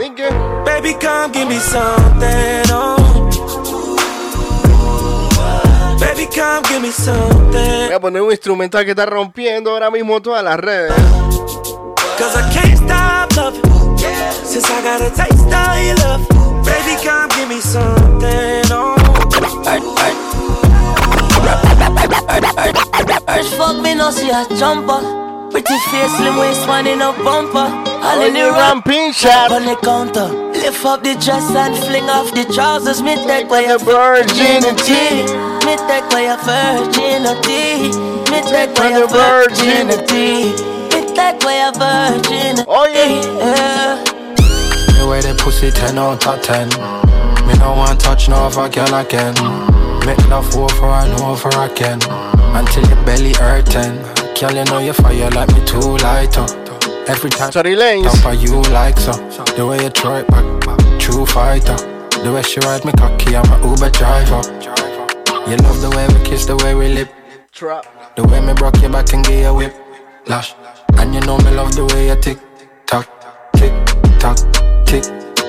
Nigga. 0.00 0.64
Baby, 0.64 0.94
come 0.98 1.30
give 1.30 1.48
me 1.48 1.58
something. 1.58 2.64
Oh. 2.72 3.09
Come 6.34 6.62
give 6.68 6.80
me 6.80 6.90
something. 6.90 7.86
Voy 7.86 7.94
a 7.94 8.00
poner 8.00 8.22
un 8.22 8.30
instrumental 8.30 8.84
que 8.84 8.90
está 8.90 9.06
rompiendo 9.06 9.70
ahora 9.70 9.90
mismo 9.90 10.20
todas 10.20 10.42
las 10.44 10.58
redes. 10.58 10.94
Cause 12.18 12.36
I 12.36 12.42
can't 12.52 12.76
stop 12.78 13.36
loving. 13.36 13.62
Since 14.44 14.68
I 14.70 14.82
got 14.82 15.00
a 15.00 15.10
taste 15.10 15.52
of 15.52 15.82
your 15.84 15.96
love. 15.96 16.26
Baby, 16.64 16.96
come 17.04 17.28
give 17.36 17.48
me 17.48 17.60
something. 17.60 18.70
Oh. 18.72 18.96
Fuck 23.56 23.82
me, 23.82 23.94
no 23.94 24.10
see 24.10 24.30
a 24.30 24.46
jumper. 24.58 25.00
Pretty 25.50 25.78
face, 25.90 26.16
slim 26.16 26.36
waist, 26.36 26.66
one 26.68 26.86
in 26.86 27.00
a 27.00 27.12
bumper. 27.24 27.58
All 28.02 28.20
in 28.22 28.34
the 28.34 28.40
Oye, 28.42 28.50
ramp. 28.50 28.86
Ramping 28.86 29.12
Chow. 29.12 29.48
on 29.50 29.64
the 29.64 29.76
counter. 29.82 30.28
Lift 30.52 30.84
up 30.84 31.02
the 31.02 31.14
dress 31.14 31.50
and 31.54 31.76
fling 31.84 32.08
off 32.08 32.32
the 32.34 32.44
trousers. 32.52 33.02
Me 33.02 33.16
take 33.16 33.46
away 33.46 33.66
your 33.66 33.78
virginity. 33.78 35.49
Virginity. 35.70 35.70
Me 35.70 35.76
take 35.86 36.10
away 36.10 36.26
your 36.26 36.36
virginity. 36.36 37.92
Me 38.30 38.40
take 38.42 38.78
away 38.78 38.90
your 38.98 39.08
virginity. 39.08 40.00
virginity. 40.06 40.54
Me 40.90 41.14
take 41.14 41.42
away 41.44 41.58
your 41.60 41.72
virginity. 41.72 42.64
Oh, 42.66 42.82
Oye. 42.82 43.20
Yeah. 43.38 44.04
The 44.98 45.08
way 45.08 45.20
the 45.20 45.34
pussy 45.38 45.70
10 45.70 45.98
out 45.98 46.26
of 46.26 46.42
10. 46.42 46.68
Me 47.46 47.54
no 47.58 47.72
one 47.74 47.96
touch 47.98 48.28
no 48.28 48.36
other 48.36 48.68
girl 48.68 48.94
again. 48.94 49.34
Make 50.06 50.22
love 50.28 50.54
over 50.56 50.86
and 50.86 51.12
over 51.20 51.50
again. 51.60 52.00
Until 52.56 52.86
your 52.88 53.04
belly 53.04 53.32
hurting. 53.34 53.96
Girl, 54.38 54.52
you 54.52 54.64
know 54.64 54.78
you 54.78 54.92
fire 54.92 55.30
like 55.30 55.52
me 55.54 55.64
too 55.64 55.96
light 55.98 56.36
up. 56.38 56.50
Every 57.08 57.30
time 57.30 57.50
Tory 57.50 57.74
Lanez. 57.76 58.04
top 58.22 58.34
of 58.34 58.42
you 58.42 58.60
like 58.72 58.98
so. 58.98 59.12
The 59.56 59.66
way 59.66 59.82
you 59.82 59.90
throw 59.90 60.16
it 60.16 60.28
back, 60.28 61.00
true 61.00 61.26
fighter. 61.26 61.76
The 62.22 62.32
way 62.32 62.42
she 62.42 62.60
ride 62.60 62.84
me 62.84 62.92
cocky, 62.92 63.36
I'm 63.36 63.50
a 63.50 63.68
Uber 63.68 63.90
driver. 63.90 64.89
You 65.50 65.56
love 65.56 65.80
the 65.80 65.90
way 65.90 66.06
we 66.06 66.24
kiss, 66.24 66.46
the 66.46 66.56
way 66.58 66.76
we 66.76 66.86
lip. 66.94 67.10
Trap. 67.50 67.84
The 68.14 68.22
way 68.22 68.40
me 68.40 68.52
broke 68.54 68.80
your 68.82 68.90
back 68.90 69.12
and 69.12 69.24
give 69.24 69.40
you 69.40 69.46
a 69.46 69.52
whip. 69.52 69.74
Lash. 70.28 70.54
And 70.92 71.12
you 71.12 71.20
know 71.22 71.38
me 71.38 71.50
love 71.50 71.74
the 71.74 71.84
way 71.86 72.06
you 72.06 72.14
tick 72.14 72.38
tock, 72.86 73.10
tick 73.54 73.72
tock, 74.20 74.38
tick 74.86 75.02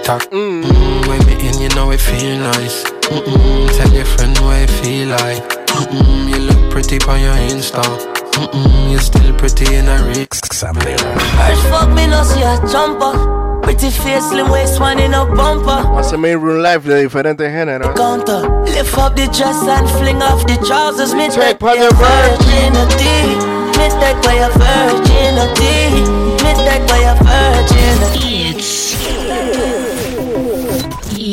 tock. 0.04 0.24
Mm. 0.32 1.08
When 1.08 1.24
me 1.28 1.34
in, 1.48 1.62
you 1.62 1.70
know 1.76 1.92
it 1.92 2.02
feel 2.02 2.36
nice. 2.40 2.84
Mm-mm. 3.14 3.78
Tell 3.78 3.94
your 3.94 4.06
friend 4.06 4.36
what 4.40 4.58
it 4.58 4.72
feel 4.82 5.10
like. 5.10 5.44
Mm-mm. 5.68 6.30
You 6.30 6.50
look 6.50 6.72
pretty 6.72 6.98
on 7.08 7.22
your 7.22 7.36
Insta. 7.36 7.84
Mm-mm. 7.84 8.90
You 8.90 8.98
still 8.98 9.36
pretty 9.38 9.76
in 9.76 9.88
a 9.88 10.04
rig. 10.08 10.34
First 10.34 11.62
fuck 11.70 11.90
me 11.94 12.08
no 12.08 12.24
see 12.24 12.42
a 12.42 12.58
jumper. 12.72 13.51
Pretty 13.72 13.90
face, 13.90 14.28
slim 14.28 14.52
waist, 14.52 14.82
one 14.82 15.00
in 15.00 15.14
a 15.14 15.26
bumper. 15.26 15.82
Hace 15.96 16.18
main 16.18 16.38
room 16.38 16.62
life 16.62 16.84
de 16.84 16.94
diferentes 17.04 17.50
géneros. 17.50 17.96
Counter. 17.96 18.42
Lift 18.66 18.98
up 18.98 19.16
the 19.16 19.28
dress 19.28 19.64
and 19.64 19.88
fling 19.92 20.22
off 20.22 20.46
the 20.46 20.58
trousers. 20.68 21.16
Me 21.16 21.30
take 21.30 21.58
for 21.58 21.74
your 21.74 21.88
the 21.88 21.96
virginity. 21.96 23.40
Me 23.80 23.88
take 23.96 24.20
for 24.26 24.36
your 24.36 24.52
virginity. 24.60 26.04
Me 26.44 26.52
take 26.68 26.84
for 26.90 27.00
your 27.00 27.16
virginity. 27.24 28.60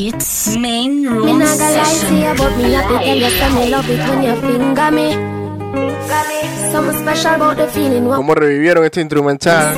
It's 0.06 0.56
main 0.56 1.02
Me 1.02 1.08
room 1.08 1.40
not 1.40 1.58
gonna 1.58 1.74
lie 1.74 1.82
to 1.82 1.96
session. 1.96 2.16
you, 2.18 2.34
but 2.38 2.56
me 2.56 2.72
happy 2.72 3.04
tell 3.04 3.18
you 3.18 3.30
say 3.30 3.50
me 3.52 3.68
love 3.68 3.90
it 3.90 3.98
when 4.08 4.22
you 4.22 4.36
finger 4.46 4.90
me. 4.92 5.08
Something 6.70 7.02
special 7.02 7.34
about 7.34 7.56
the 7.56 7.66
feeling 7.66 8.04
when 8.06 8.16
Cómo 8.16 8.34
revivieron 8.36 8.84
este 8.84 9.00
instrumental. 9.00 9.74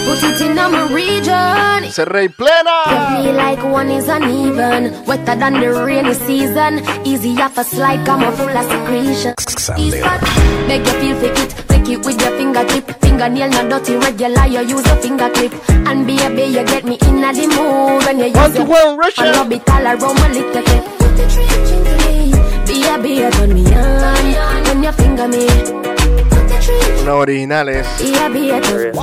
me. 0.00 0.06
Put 0.06 0.22
it 0.24 0.40
in 0.40 0.54
my 0.56 0.92
region. 0.92 1.84
Ese 1.84 2.04
rey 2.10 2.28
plena. 2.28 2.76
You 2.90 3.24
feel 3.24 3.34
like 3.34 3.62
one 3.64 3.90
is 3.90 4.08
uneven, 4.08 5.04
wetter 5.06 5.36
than 5.36 5.60
the 5.60 5.68
rainy 5.84 6.14
season. 6.14 6.80
Easy 7.06 7.32
off 7.40 7.58
a 7.58 7.64
slide, 7.64 8.04
come 8.06 8.22
up 8.22 8.34
full 8.34 8.48
of 8.48 8.64
secretion. 8.64 9.34
East 9.78 10.00
part, 10.02 10.20
beg 10.68 10.86
you 10.86 10.92
feel 11.00 11.16
fake 11.20 11.38
it, 11.38 11.50
take 11.68 11.88
it 11.88 12.04
with 12.04 12.20
your 12.20 12.30
fingertip. 12.38 12.84
Fingernail 13.00 13.50
not 13.50 13.68
dirty, 13.70 13.96
regular, 13.96 14.46
you 14.46 14.60
use 14.76 14.86
a 14.86 14.96
finger 14.96 15.30
clip. 15.30 15.52
And 15.70 16.06
baby, 16.06 16.42
you 16.44 16.64
get 16.64 16.84
me 16.84 16.98
in 17.02 17.20
the 17.20 17.46
mood 17.56 18.04
when 18.06 18.18
you 18.18 18.26
use 18.26 18.34
One 18.36 18.52
to 18.52 18.58
your 18.58 18.66
one, 18.66 18.98
Russia. 18.98 19.22
and 19.22 19.36
rub 19.36 19.52
it 19.52 19.68
all 19.70 19.84
around 19.86 20.16
my 20.20 20.28
little 20.32 20.50
clip. 20.62 20.84
Put 20.98 21.16
the 21.16 21.26
trench 21.32 21.70
into 21.70 21.94
me, 22.04 22.32
baby, 22.66 23.14
you 23.20 23.30
turn 23.30 23.54
me 23.54 23.64
on 23.74 24.64
when 24.64 24.82
you 24.82 24.92
finger 24.92 25.28
me. 25.28 25.89
Put 26.70 26.86
the 26.86 26.92
trench, 26.92 27.00
Unos 27.02 27.18
originales. 27.26 27.86
baby, 28.12 28.40
you 28.46 28.60
turn. 28.60 28.94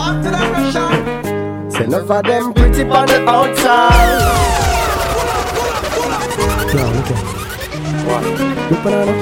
Say 1.72 1.84
enough 1.84 2.10
them 2.22 2.54
pretty 2.54 2.84
on 2.84 3.06
the 3.08 3.20
outside. 3.28 4.22
Yo, 6.74 6.84
look 6.92 7.12
at 7.12 7.18
What? 8.08 8.24
Look 8.72 8.82
banana. 8.84 9.14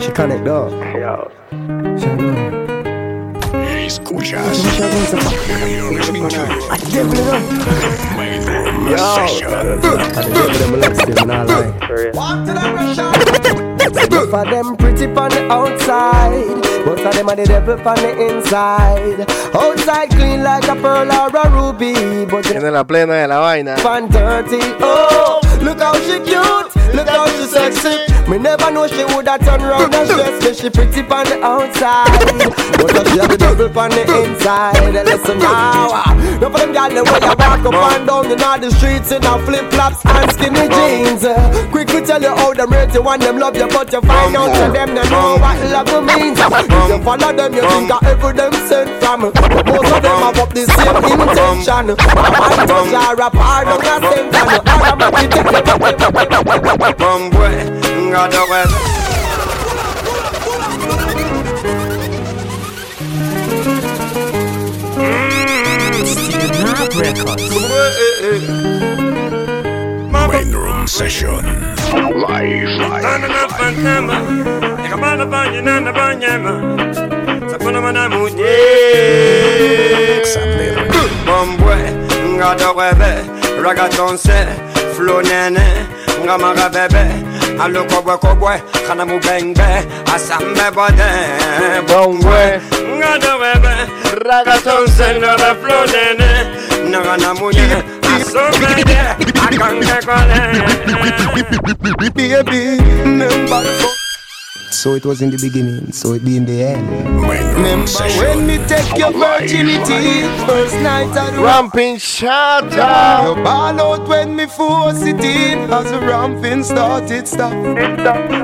She 0.00 0.10
connect 0.12 0.44
dog. 0.44 0.72
Yo. 0.94 1.30
She 1.98 2.06
know. 2.06 2.34
Escuchas. 3.86 4.56
You're 4.78 5.94
listening 5.98 6.28
to 6.28 6.38
I 6.70 6.72
devil 6.78 7.18
it 7.18 7.26
up. 7.28 7.42
Main 8.16 8.40
Room 8.46 8.88
Yo. 13.66 13.73
Session. 13.92 13.96
I 13.96 14.06
the 14.06 14.08
devil 14.08 14.30
them 14.30 14.34
relax 14.34 14.34
them, 14.34 14.34
not 14.34 14.34
lie. 14.34 14.34
Enough 14.34 14.34
of 14.34 14.50
them 14.50 14.76
pretty 14.76 15.06
on 15.06 15.30
the 15.30 15.52
outside. 15.52 16.86
Most 16.86 17.04
of 17.04 17.14
them 17.14 17.28
are 17.28 17.36
the 17.36 17.44
devil 17.44 17.88
on 17.88 17.96
the 17.96 18.26
inside. 18.26 19.30
Outside 19.54 20.10
clean 20.10 20.42
like 20.42 20.68
a 20.68 20.74
pearl 20.76 21.10
or 21.12 21.28
a 21.36 21.50
ruby. 21.50 22.24
But 22.26 22.44
Tiene 22.44 22.70
la 22.72 22.84
plena 22.84 23.14
de 23.14 23.28
la 23.28 23.40
vaina. 23.40 23.76
fan 23.78 24.08
dirty. 24.08 24.60
Oh, 24.80 25.40
look 25.62 25.80
how 25.80 25.94
she 25.94 26.18
cute, 26.20 26.72
look 26.94 27.08
how 27.08 27.26
she 27.26 27.46
sexy. 27.46 28.14
Me 28.30 28.38
never 28.38 28.70
know 28.70 28.86
she 28.86 29.04
woulda 29.04 29.36
turn 29.38 29.60
round 29.60 29.94
and 29.94 30.08
stress 30.08 30.42
me. 30.42 30.54
She 30.54 30.70
pretty 30.70 31.02
on 31.02 31.24
the 31.28 31.42
outside, 31.44 32.08
but 32.80 33.06
she 33.08 33.18
have 33.18 33.28
the 33.28 33.36
devil 33.36 33.68
on 33.78 33.90
the 33.90 34.02
inside. 34.24 34.94
Listen 35.04 35.38
now, 35.38 36.14
no 36.40 36.48
for 36.48 36.58
them 36.58 36.72
gyal 36.72 36.94
the 36.94 37.02
way 37.04 37.20
you 37.20 37.34
walk 37.36 37.64
up 37.66 37.74
and 37.74 38.06
down 38.06 38.30
in 38.30 38.40
all 38.40 38.58
the 38.58 38.70
streets 38.70 39.12
in 39.12 39.24
a 39.24 39.38
flip 39.44 39.70
flops 39.70 40.00
and 40.06 40.30
skinny 40.32 40.68
jeans. 40.72 41.22
Quick 41.70 41.88
to 41.88 42.00
tell 42.00 42.22
you 42.22 42.34
how 42.34 42.54
them 42.54 42.70
rate 42.70 42.94
you 42.94 43.02
and 43.02 43.22
them 43.22 43.38
love 43.38 43.56
you, 43.56 43.68
but 43.68 43.92
you 43.92 44.00
find 44.00 44.36
out 44.36 44.54
to 44.54 44.72
them 44.72 44.94
they 44.94 45.06
know 45.10 45.36
what 45.36 45.58
love 45.68 46.04
means. 46.06 46.38
If 46.40 46.88
you 46.88 46.98
follow 47.04 47.32
them, 47.34 47.52
you 47.52 47.60
think 47.60 47.90
of 47.92 48.02
every 48.04 48.32
them 48.32 48.52
sent 48.70 48.88
from. 49.02 49.20
But 49.32 49.66
most 49.66 49.92
of 49.92 50.00
them 50.00 50.16
have 50.22 50.38
up 50.38 50.50
the 50.54 50.64
same 50.64 50.96
intention. 50.96 51.92
I 51.92 52.64
touch 52.64 52.90
your 52.90 53.16
rap 53.16 53.34
hard 53.34 53.68
on 53.68 53.80
your 53.84 54.00
center. 54.00 54.44
Automatic 54.84 55.30
Bombwe, 55.30 56.03
Session. 71.04 71.44
Live. 72.16 72.64
Bombwe, 81.26 81.76
ngado 82.36 82.72
wewe. 82.76 83.10
Ragaton 83.62 84.16
se, 84.18 84.46
flow 84.96 85.20
nene, 85.20 85.66
ngamaga 86.24 86.68
bebe. 86.68 87.04
Aloko 87.60 88.02
bwe 88.02 88.16
kobwe, 88.16 88.62
kana 88.88 89.04
mubengbe, 89.04 89.68
asambe 90.14 90.70
bode. 90.74 91.10
Bombwe, 91.88 92.60
ngado 92.96 93.32
wewe. 93.42 93.74
Ragaton 94.24 94.86
se, 94.88 95.18
ngada 95.20 95.54
flow 95.60 95.84
nene, 95.92 96.30
ngana 96.88 97.34
munye. 97.34 98.03
Asombe 98.34 98.66
de, 98.84 98.98
akange 99.40 100.00
kole. 100.04 100.34
Baby, 102.16 102.78
remember 103.04 103.62
So 104.70 104.94
it 104.94 105.06
was 105.06 105.22
in 105.22 105.30
the 105.30 105.38
beginning, 105.38 105.92
so 105.92 106.14
it 106.14 106.24
be 106.24 106.36
in 106.36 106.44
the 106.44 106.64
end. 106.64 106.88
Remember 107.20 108.02
when 108.18 108.46
me 108.46 108.58
take 108.66 108.98
your 108.98 109.12
virginity, 109.12 110.22
first 110.46 110.74
night 110.82 111.16
at 111.16 111.30
the 111.34 111.42
Ramping 111.42 111.98
shatter. 111.98 112.76
You 113.24 113.34
ball 113.44 113.80
out 113.80 114.08
when 114.08 114.34
me 114.34 114.46
force 114.46 115.02
it 115.02 115.22
in, 115.22 115.72
as 115.72 115.90
the 115.90 116.00
ramping 116.00 116.64
started 116.64 117.28
stop. 117.28 117.54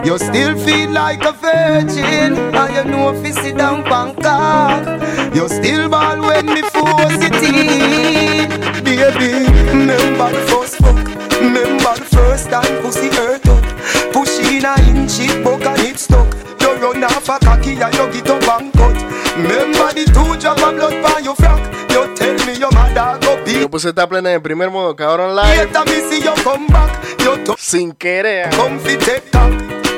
You 0.06 0.18
still 0.18 0.56
feel 0.58 0.90
like 0.90 1.24
a 1.24 1.32
virgin, 1.32 2.36
and 2.36 2.74
you 2.74 2.84
know 2.92 3.10
if 3.12 3.26
you 3.26 3.32
sit 3.32 3.56
down 3.56 3.82
Bangkok. 3.82 5.34
You 5.34 5.48
still 5.48 5.88
ball 5.88 6.20
when 6.20 6.46
me 6.46 6.62
force 6.62 7.18
it 7.22 7.42
in, 7.42 8.59
baby. 8.96 9.46
Remember 9.70 10.30
the 10.32 10.42
first 10.50 10.76
fuck, 10.78 10.96
remember 11.40 11.94
the 11.96 12.06
first 12.10 12.50
time 12.50 12.82
pussy 12.82 13.08
hurt 13.10 13.46
out. 13.46 13.64
Push 14.12 14.38
in 14.40 14.64
a 14.64 14.74
inch, 14.90 15.20
it 15.20 15.44
buck 15.44 15.64
and 15.64 15.80
it 15.80 15.98
stuck. 15.98 16.28
You 16.60 16.74
run 16.76 17.04
off 17.04 17.28
a 17.28 17.38
cocky 17.38 17.72
and 17.80 17.94
you 17.94 18.06
get 18.12 18.28
a 18.28 18.38
bank 18.46 18.74
cut. 18.74 18.96
Remember 19.36 19.92
the 19.94 20.04
two 20.06 20.36
drop 20.40 20.58
of 20.62 20.74
blood 20.74 21.02
by 21.02 21.18
your 21.20 21.34
frack. 21.34 21.62
You 21.90 22.14
tell 22.14 22.34
me 22.46 22.58
your 22.58 22.72
mother 22.72 23.18
go 23.20 23.44
beat 23.44 23.60
Yo 23.60 23.70
puse 23.70 23.88
esta 23.88 24.08
plena 24.08 24.32
en 24.32 24.42
primer 24.42 24.70
modo, 24.70 24.94
cabrón 24.96 25.34
live. 25.36 25.66
Later 25.66 25.84
me 25.86 26.00
see 26.08 26.22
you 26.22 26.34
come 26.42 26.66
back. 26.68 26.90
You 27.20 27.54
Sin 27.58 27.92
querer. 27.92 28.50
come 28.50 28.78
fi 28.80 28.96
take 28.96 29.30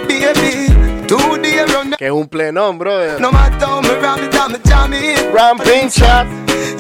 baby. 0.06 0.81
Two 1.06 1.38
day 1.38 1.64
run. 1.66 1.94
Que 1.98 2.06
es 2.06 2.12
un 2.12 2.28
plenón, 2.28 2.78
brother. 2.78 3.20
No 3.20 3.30
matter 3.30 3.66
how 3.66 3.80
me 3.80 3.94
ram 4.00 4.20
it, 4.24 4.34
I'm 4.34 4.56
jam 4.64 4.92
it. 4.92 5.32
Ramping 5.32 5.90
shot. 5.90 6.26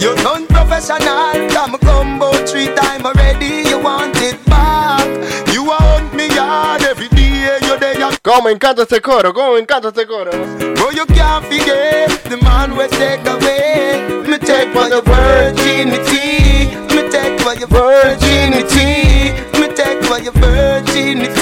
You 0.00 0.14
done 0.16 0.46
professional. 0.46 1.48
Come 1.50 1.78
combo 1.78 2.32
three 2.46 2.68
time 2.74 3.04
already. 3.04 3.68
You 3.68 3.78
want 3.78 4.16
it 4.16 4.36
back. 4.46 5.06
You 5.52 5.64
want 5.64 6.14
me 6.14 6.28
hard 6.28 6.82
every 6.82 7.08
day. 7.08 7.58
You 7.62 7.78
there. 7.78 7.92
Cómo 8.22 8.42
me 8.44 8.52
encanta 8.52 8.82
este 8.82 9.00
coro, 9.00 9.32
cómo 9.34 9.54
me 9.54 9.60
encanta 9.60 9.88
este 9.88 10.06
coro. 10.06 10.30
Bro, 10.30 10.92
you 10.92 11.04
can't 11.06 11.44
forget 11.46 12.08
the 12.30 12.36
man 12.36 12.76
we 12.76 12.86
take 12.88 13.26
away. 13.26 14.22
Me 14.26 14.38
take 14.38 14.72
for 14.72 14.88
your 14.88 15.02
virginity. 15.02 16.70
Me 16.94 17.08
take 17.10 17.40
for 17.40 17.54
your 17.54 17.68
virginity. 17.68 19.32
Me 19.58 19.68
take 19.74 20.02
for 20.04 20.18
your 20.20 20.32
virginity. 20.34 21.41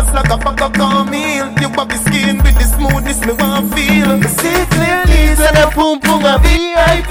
coarse 0.00 0.14
like 0.14 0.30
a 0.30 0.38
pack 0.38 0.60
of 0.62 0.72
cornmeal. 0.72 1.46
You 1.60 1.68
the 1.68 1.96
skin 2.04 2.36
with 2.42 2.56
the 2.58 2.64
smoothness 2.64 3.20
me 3.26 3.32
want 3.32 3.74
feel. 3.74 4.22
See 4.28 4.64
clearly, 4.72 5.36
say 5.36 5.52
the 5.52 5.70
boom 5.74 5.98
boom 6.00 6.24
a 6.24 6.38
VIP. 6.38 7.10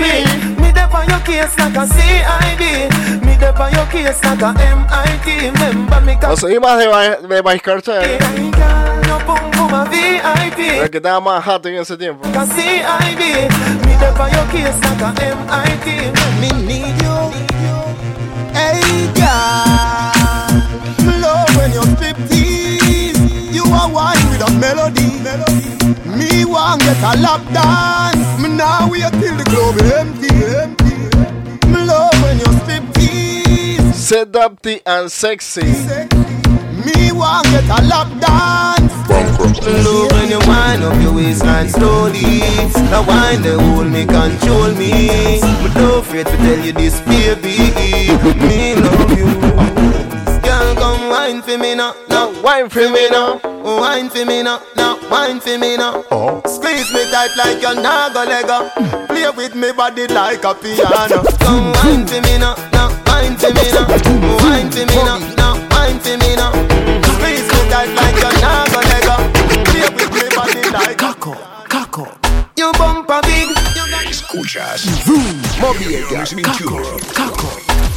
Me 0.60 0.72
dey 0.72 0.88
on 0.90 1.08
your 1.10 1.20
case 1.22 1.58
like 1.58 1.76
a 1.76 1.86
CID. 1.88 2.64
Me 3.26 3.36
dey 3.38 3.54
on 3.54 3.72
your 3.74 3.86
case 3.88 4.24
like 4.24 4.42
a 4.42 4.52
MIT. 4.58 5.28
Remember 5.52 6.02
me 6.02 6.16
Nos 6.16 6.40
seguimos 6.40 6.78
de, 6.78 6.88
Ba- 6.88 7.28
de 7.28 7.42
Vice 7.42 7.62
Cartel. 7.62 8.20
no 9.08 9.20
boom 9.26 9.52
boom 9.52 9.74
a 9.74 9.86
VIP. 9.86 10.60
El 10.84 10.90
que 10.90 10.98
estaba 10.98 11.20
más 11.20 11.44
hot 11.46 11.66
en 11.66 11.76
ese 11.76 11.98
tiempo. 11.98 12.26
Like 12.28 12.38
a 12.38 12.46
CID. 12.46 13.22
Me 13.86 13.94
dey 13.98 14.14
on 14.20 14.32
your 14.32 14.46
case 14.52 14.80
like 14.82 15.02
a 15.02 15.12
MIT. 15.36 15.88
Me 16.42 16.50
need 16.66 16.96
you. 17.02 17.18
Hey, 18.54 19.08
girl, 19.16 20.19
wine 24.76 25.24
melody. 25.24 25.70
Me 26.06 26.46
want 26.46 26.82
get 26.82 26.98
a 26.98 27.20
lap 27.22 27.42
dance. 27.54 28.42
Me 28.42 28.50
now 28.50 28.90
wait 28.90 29.12
till 29.20 29.36
the 29.36 29.44
club 29.46 29.76
empty. 29.98 30.30
empty. 30.62 31.68
Me 31.68 31.86
love 31.86 32.14
when 32.22 32.38
you 32.40 32.52
strip 32.62 32.94
tease. 32.94 33.96
Set 33.96 34.36
up 34.36 34.62
the 34.62 34.82
and 34.86 35.12
sexy. 35.12 35.64
Me 36.86 37.12
want 37.12 37.46
get 37.48 37.66
a 37.66 37.82
lap 37.88 38.10
dance. 38.20 38.94
Love 39.10 40.12
when 40.12 40.30
you 40.30 40.40
wind 40.48 40.84
up 40.84 41.02
your 41.02 41.14
waistline 41.14 41.70
slowly. 41.70 42.40
Now 42.92 43.08
wine 43.08 43.42
they 43.42 43.54
hold 43.54 43.88
me, 43.88 44.06
control 44.06 44.74
me. 44.74 45.40
But 45.62 45.74
don't 45.74 46.00
afraid 46.00 46.28
to 46.28 46.38
tell 46.38 46.60
you 46.60 46.74
this, 46.74 47.02
baby. 47.02 47.74
Me 48.48 48.76
love 48.76 49.18
you. 49.18 49.49
Girl, 51.10 51.18
come 51.18 51.34
wine 51.34 51.42
for 51.42 51.58
me 51.58 51.76
now, 51.76 51.96
now 52.10 52.42
wine 52.42 52.70
for 52.70 52.90
me 52.90 53.10
now, 53.10 53.40
wine 53.64 54.10
for 54.10 54.26
me 54.26 54.44
now, 54.44 54.62
now 54.76 54.98
wine 55.10 55.40
for 55.40 55.58
me 55.58 55.76
now. 55.78 56.04
Oh. 56.12 56.42
Squeeze 56.46 56.94
me 56.94 57.10
tight 57.12 57.36
like 57.36 57.62
you're 57.62 57.76
not 57.76 58.14
gonna 58.14 58.30
let 58.30 58.46
go. 58.46 58.70
Play 59.08 59.30
with 59.36 59.56
me 59.56 59.72
body 59.72 60.08
like 60.08 60.44
a 60.44 60.54
piano. 60.54 61.24
Come 61.40 61.74
wine 61.74 62.06
for 62.06 62.22
me 62.22 62.38
now, 62.38 62.56
now 62.72 62.90
wine 63.08 63.36
for 63.38 63.50
me 63.54 63.72
now, 63.72 63.88
wine 64.44 64.70
for 64.72 64.86
me 64.86 64.96
now, 65.04 65.20
now 65.36 65.54
wine 65.72 66.00
for 66.00 66.18
me 66.18 66.36
now. 66.36 66.52
Squeeze 67.18 67.48
me 67.50 67.62
tight 67.70 67.90
like 67.96 68.16
you're 68.22 68.42
not 68.42 68.70
gonna 68.72 68.88
let 68.90 69.04
go. 69.10 69.16
Play 69.66 69.90
with 69.96 70.12
me 70.14 70.30
body 70.36 70.70
like 70.70 70.98
Caco, 70.98 71.34
Caco. 71.68 72.06
You 72.56 72.72
bumper 72.74 73.22
big, 73.24 73.50
Escuchas. 74.10 74.86
Mobilia, 75.60 76.06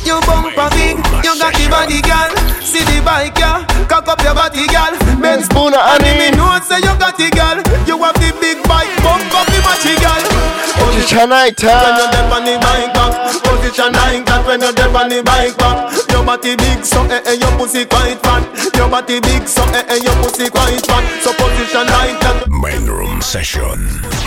You 0.05 0.21
bumper 0.27 0.69
big, 0.75 0.99
you 1.23 1.33
got 1.39 1.55
the 1.55 1.67
body, 1.71 2.03
girl. 2.03 2.31
See 2.61 2.83
the 2.83 3.01
bike, 3.05 3.39
yeah. 3.39 3.65
Cock 3.87 4.09
up 4.09 4.21
your 4.23 4.35
body, 4.35 4.67
girl. 4.67 4.93
Benz 5.21 5.47
Spooner, 5.47 5.79
and 5.79 6.03
me 6.03 6.31
know 6.37 6.59
say 6.67 6.79
you 6.79 6.95
got 6.99 7.17
the 7.17 7.31
girl. 7.31 7.63
You 7.87 8.03
have 8.03 8.15
the 8.15 8.35
big 8.41 8.63
bike, 8.67 8.91
bump 9.03 9.33
up 9.35 9.47
the 9.47 9.61
matchy, 9.63 9.95
girl. 10.03 10.52
Position 10.83 11.29
night 11.31 11.63
When 11.63 11.71
you're 11.71 12.11
dead 12.11 12.33
on 12.33 12.45
the 12.45 12.55
bike 12.59 12.93
back, 12.95 13.13
position 13.43 13.93
like 13.93 14.25
that. 14.27 14.43
When 14.47 14.61
you're 14.61 14.73
dead 14.73 14.95
on 14.95 15.09
the 15.09 15.23
bike 15.23 15.57
back, 15.59 15.93
your 16.11 16.25
body 16.25 16.57
big, 16.57 16.85
so 16.85 17.01
eh 17.07 17.23
eh, 17.27 17.39
your 17.39 17.53
pussy 17.59 17.85
quite 17.87 18.19
fat. 18.23 18.43
Your 18.77 18.89
body 18.91 19.21
big, 19.21 19.47
so 19.49 19.63
eh 19.73 19.85
eh, 19.89 20.01
your 20.03 20.15
pussy 20.23 20.51
quite 20.51 20.83
fat. 20.87 21.05
So 21.23 21.31
position 21.39 21.87
like 21.87 22.19
that. 22.27 22.47
Main 22.51 22.85
Room 22.87 23.23
Session. 23.23 23.79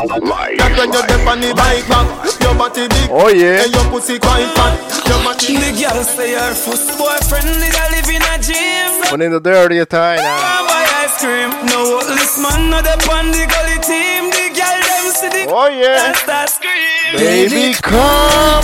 Live. 0.06 0.58
That 0.60 0.74
when 0.80 0.92
you're 0.94 1.06
dead 1.08 1.28
on 1.28 1.40
the 1.44 1.52
bike 1.54 1.86
back, 1.92 2.08
your 2.42 2.56
body 2.56 2.88
big, 2.88 3.08
Oh 3.12 3.30
yeah. 3.30 3.64
and 3.68 3.72
your 3.74 3.86
pussy 3.92 4.18
quite 4.20 4.50
fat. 4.56 4.74
Your 5.08 5.20
body 5.24 5.60
The 5.60 5.70
girl 5.76 6.04
say 6.04 6.34
her 6.34 6.54
first 6.56 6.90
boyfriend 6.98 7.52
is 7.52 7.76
a 7.76 7.86
live 7.94 8.10
in 8.10 8.24
a 8.24 8.36
gym. 8.40 8.92
Poniendo 9.12 9.40
dirty 9.40 9.78
esta 9.80 10.00
vaina. 10.00 10.95
Can't 11.20 11.52
buy 11.52 11.60
ice 11.60 11.60
cream. 11.62 11.66
No, 11.68 12.00
this 12.16 12.38
man 12.40 12.70
no 12.70 12.82
the 12.82 12.96
the 12.98 13.46
gully 13.48 13.80
team. 13.82 14.30
The 14.32 14.50
girl 14.54 14.80
them 14.82 15.12
see 15.14 15.30
the 15.30 15.46
Oh 15.50 15.68
yeah. 15.68 16.08
and 16.08 16.16
start 16.18 16.50
scream. 16.50 17.18
Baby, 17.18 17.74
come. 17.82 18.64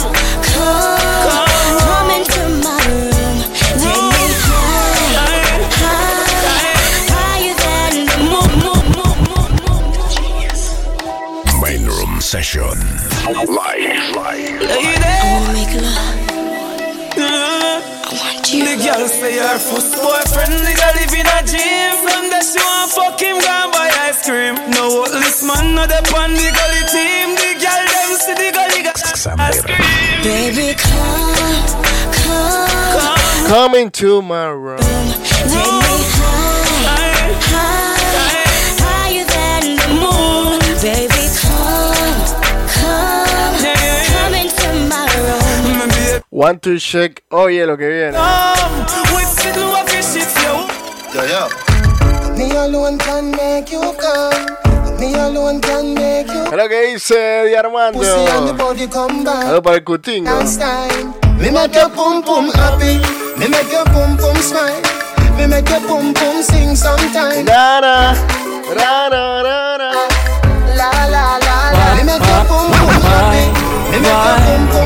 Come 0.53 2.11
into 2.11 2.41
my 2.63 2.77
room. 2.87 3.37
Take 3.79 4.03
me 4.11 4.27
high, 4.41 5.61
high, 5.81 6.35
higher 7.11 7.55
than 7.55 7.93
the 8.05 8.17
moon. 8.29 8.51
Main 11.61 11.85
Room 11.85 12.13
Session. 12.21 12.77
Live. 13.27 13.49
Live. 13.49 13.70
Girl 18.83 19.07
say 19.07 19.37
her 19.37 19.59
first 19.59 19.93
boyfriend 19.95 20.53
nigga 20.65 20.89
live 20.97 21.13
in 21.13 21.27
a 21.29 21.39
gym. 21.45 21.93
From 22.01 22.23
that 22.33 22.45
she 22.45 22.59
want 22.59 22.91
fuck 22.91 23.19
him, 23.21 23.37
gone 23.37 23.69
buy 23.71 23.89
ice 24.09 24.25
cream. 24.25 24.55
No, 24.73 25.05
this 25.05 25.43
man 25.45 25.75
no 25.75 25.85
the 25.85 26.01
on 26.17 26.33
the 26.33 26.49
gully 26.49 26.83
team. 26.89 27.37
The 27.37 27.49
girl 27.61 27.83
them 27.93 28.11
see 28.17 28.35
the 28.41 28.49
gully 28.51 28.81
got 28.81 28.97
Baby, 30.23 30.75
come, 30.77 31.65
come, 32.25 33.47
Coming 33.47 33.91
to 33.91 34.21
my 34.21 34.47
room. 34.47 34.79
take 34.79 35.80
One 46.41 46.57
to 46.61 46.79
shake. 46.79 47.21
Oye, 47.29 47.63
lo 47.67 47.77
que 47.77 47.87
viene. 47.87 48.17
We 49.15 49.23
sit 49.25 49.55
low 49.57 49.79
of 49.79 49.93
your 49.93 50.01
shit, 50.01 50.27
yo. 50.41 50.65
Yo, 51.13 51.23
yo. 51.29 51.47
Me 52.35 52.49
alone 52.57 52.97
can 52.97 53.29
make 53.29 53.71
you 53.71 53.93
come. 54.01 54.47
Me 54.99 55.13
alone 55.13 55.61
can 55.61 55.93
make 55.93 56.25
you 56.33 56.41
Es 56.45 56.51
lo 56.57 56.67
que 56.67 56.81
dice 56.93 57.45
Di 57.45 57.53
Armando. 57.53 57.99
pussy 57.99 58.09
and 58.09 58.47
the 58.47 58.53
body 58.53 58.87
come 58.87 59.23
back. 59.23 59.45
Algo 59.45 59.61
para 59.61 59.75
el 59.75 59.83
cutingo. 59.83 60.31
Me 61.37 61.51
make 61.51 61.75
your 61.75 61.89
pum 61.91 62.23
pum 62.23 62.49
happy. 62.55 62.97
Me 63.37 63.47
make 63.47 63.71
your 63.71 63.85
pum 63.93 64.17
pum 64.17 64.35
smile. 64.37 64.81
Me 65.37 65.45
make 65.45 65.69
your 65.69 65.81
pum 65.81 66.11
pum 66.11 66.41
sing 66.41 66.75
sometime. 66.75 67.45
Rara, 67.45 68.15
rara, 68.75 69.43
rara. 69.43 69.90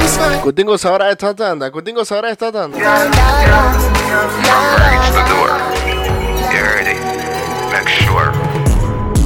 Pum 0.06 0.18
pum 0.18 0.30
smile. 0.30 0.42
Cutingo 0.42 0.78
sabrá 0.78 1.10
esta 1.12 1.34
tanda. 1.34 1.72
Cutingo 1.72 2.06
sabrá 2.06 2.30
esta 2.30 2.52
tanda. 2.52 2.78
You 2.78 2.84
heard 6.62 6.88
it. 6.88 7.00
Make 7.72 7.88
sure. 7.90 8.32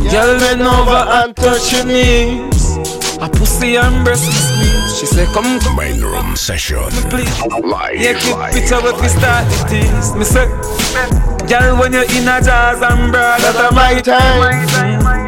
Girl, 0.10 0.39
bend 0.39 0.62
over 0.62 1.06
and 1.22 1.36
touch 1.36 1.74
your 1.74 1.86
knees. 1.86 2.78
A 3.22 3.30
pussy 3.30 3.76
and 3.76 4.04
breast 4.06 4.26
me 4.26 4.32
squeeze. 4.32 5.00
She 5.00 5.06
say, 5.06 5.26
come, 5.34 5.60
come, 5.60 5.76
Main 5.76 6.02
Room 6.02 6.36
Session. 6.36 6.89
please. 7.10 7.42
Live. 7.63 8.00
Yeah, 8.00 8.13
keep 8.18 8.36
live, 8.36 8.56
it 8.56 8.72
up 8.72 8.86
if 8.86 9.02
we 9.02 9.08
start 9.10 9.46
the 9.50 9.65
tease. 9.68 10.15
Me 10.15 10.24
say, 10.24 10.48
girl, 11.48 11.78
when 11.78 11.94
you're 11.94 12.04
in 12.04 12.28
a 12.28 12.42
jazz 12.42 12.82
and 12.82 13.12
bra, 13.12 13.38
that 13.38 13.72
a 13.72 13.76
my 13.76 14.00
time. 14.00 15.19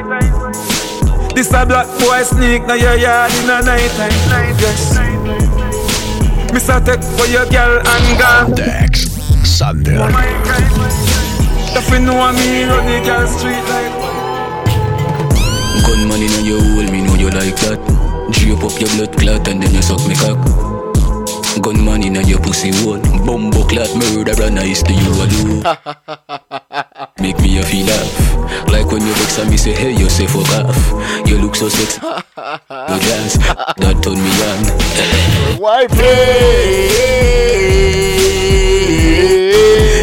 This 1.35 1.53
a 1.53 1.65
black 1.65 1.87
boy 1.99 2.23
sneak 2.23 2.67
now 2.67 2.73
your 2.73 2.95
yard 2.95 3.31
in 3.39 3.49
a 3.49 3.61
night 3.61 3.91
time. 3.95 4.55
Yes. 4.59 4.99
Me 6.51 6.59
say 6.59 6.79
take 6.83 7.03
for 7.15 7.25
your 7.27 7.45
girl 7.47 7.79
and 7.79 8.19
gone. 8.19 8.51
Dex. 8.51 9.09
Sander. 9.47 10.05
If 11.73 11.89
you 11.89 11.99
know 11.99 12.31
me, 12.33 12.63
run 12.65 12.85
the 12.85 13.01
girl 13.05 13.27
street 13.27 13.63
like. 13.71 13.95
Gun 15.87 16.07
money 16.09 16.27
in 16.27 16.45
your 16.45 16.61
hole, 16.61 16.91
me 16.91 17.01
know 17.01 17.15
you 17.15 17.29
like 17.29 17.55
that. 17.63 17.79
Drape 18.31 18.63
up 18.63 18.79
your 18.79 18.89
blood 18.95 19.17
clot 19.17 19.47
and 19.47 19.63
then 19.63 19.73
you 19.73 19.81
suck 19.81 20.05
me 20.07 20.15
cock. 20.15 20.37
Gun 21.61 21.79
money 21.85 22.07
in 22.07 22.15
your 22.27 22.39
pussy 22.39 22.71
hole. 22.83 22.99
Bumbo 23.25 23.63
clot 23.67 23.95
murder 23.95 24.43
and 24.43 24.55
nice 24.55 24.83
to 24.83 24.93
you 24.93 25.11
alone. 25.13 26.59
Make 27.21 27.39
me 27.39 27.59
a 27.59 27.63
feel 27.63 27.85
laugh. 27.85 28.67
Like 28.71 28.87
when 28.91 29.01
you 29.05 29.13
vex 29.13 29.37
and 29.37 29.49
me 29.51 29.57
say, 29.57 29.73
hey, 29.73 29.91
you 29.91 30.09
say 30.09 30.25
fuck 30.25 30.49
off. 30.65 30.75
You 31.27 31.37
look 31.37 31.55
so 31.55 31.69
sexy. 31.69 32.01
You 32.01 32.17
dance, 32.35 33.37
that 33.77 34.01
turn 34.01 34.17
me 34.17 34.31
on. 34.49 34.65
Wifey. 35.61 36.87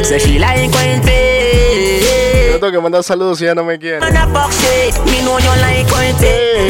Say 0.04 0.18
she 0.20 0.38
like 0.38 0.70
when 0.72 1.02
feel. 1.02 2.52
Yo 2.52 2.58
tengo 2.60 2.70
que 2.70 2.80
mandar 2.80 3.02
saludos 3.02 3.38
si 3.38 3.46
ya 3.46 3.54
no 3.54 3.64
me 3.64 3.78
quiere. 3.78 3.98
Man 3.98 4.16
a 4.16 4.26
fuck 4.32 4.52
shit, 4.52 4.94
me 5.06 5.20
know 5.22 5.38
you 5.38 5.54
like 5.60 5.90
when 5.90 6.14
feel. 6.22 6.68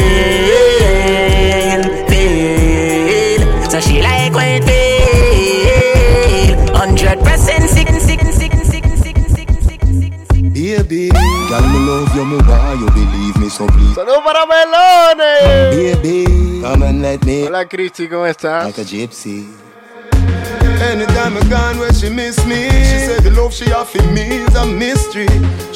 Feel. 2.09 3.69
So 3.69 3.79
she 3.79 4.01
like 4.01 4.33
when 4.33 4.63
feel. 4.63 4.79
Hundred 6.75 7.19
baby. 10.89 11.09
Girl, 11.47 11.61
me 11.61 11.79
love 11.87 12.15
you, 12.15 12.25
me 12.25 12.37
want 12.37 12.79
you 12.81 12.89
believe 12.91 13.37
me, 13.37 13.49
so 13.49 13.67
please. 13.67 13.95
Saludos 13.95 14.23
para 14.25 14.45
Melones. 14.45 15.75
Baby, 15.75 16.61
come 16.61 16.83
and 16.83 17.01
let 17.01 17.23
me. 17.23 17.45
Hola, 17.45 17.65
Cristi, 17.65 18.09
¿cómo 18.09 18.25
estás? 18.25 18.65
Like 18.65 18.81
a 18.81 18.83
gypsy. 18.83 19.47
Anytime 20.81 21.37
I 21.37 21.41
gone 21.49 21.77
where 21.77 21.93
she 21.93 22.09
miss 22.09 22.37
me 22.45 22.69
She 22.69 22.99
said 23.05 23.21
the 23.23 23.31
love 23.31 23.53
she 23.53 23.69
offer 23.73 24.01
me 24.13 24.21
is 24.21 24.55
a 24.55 24.65
mystery 24.65 25.27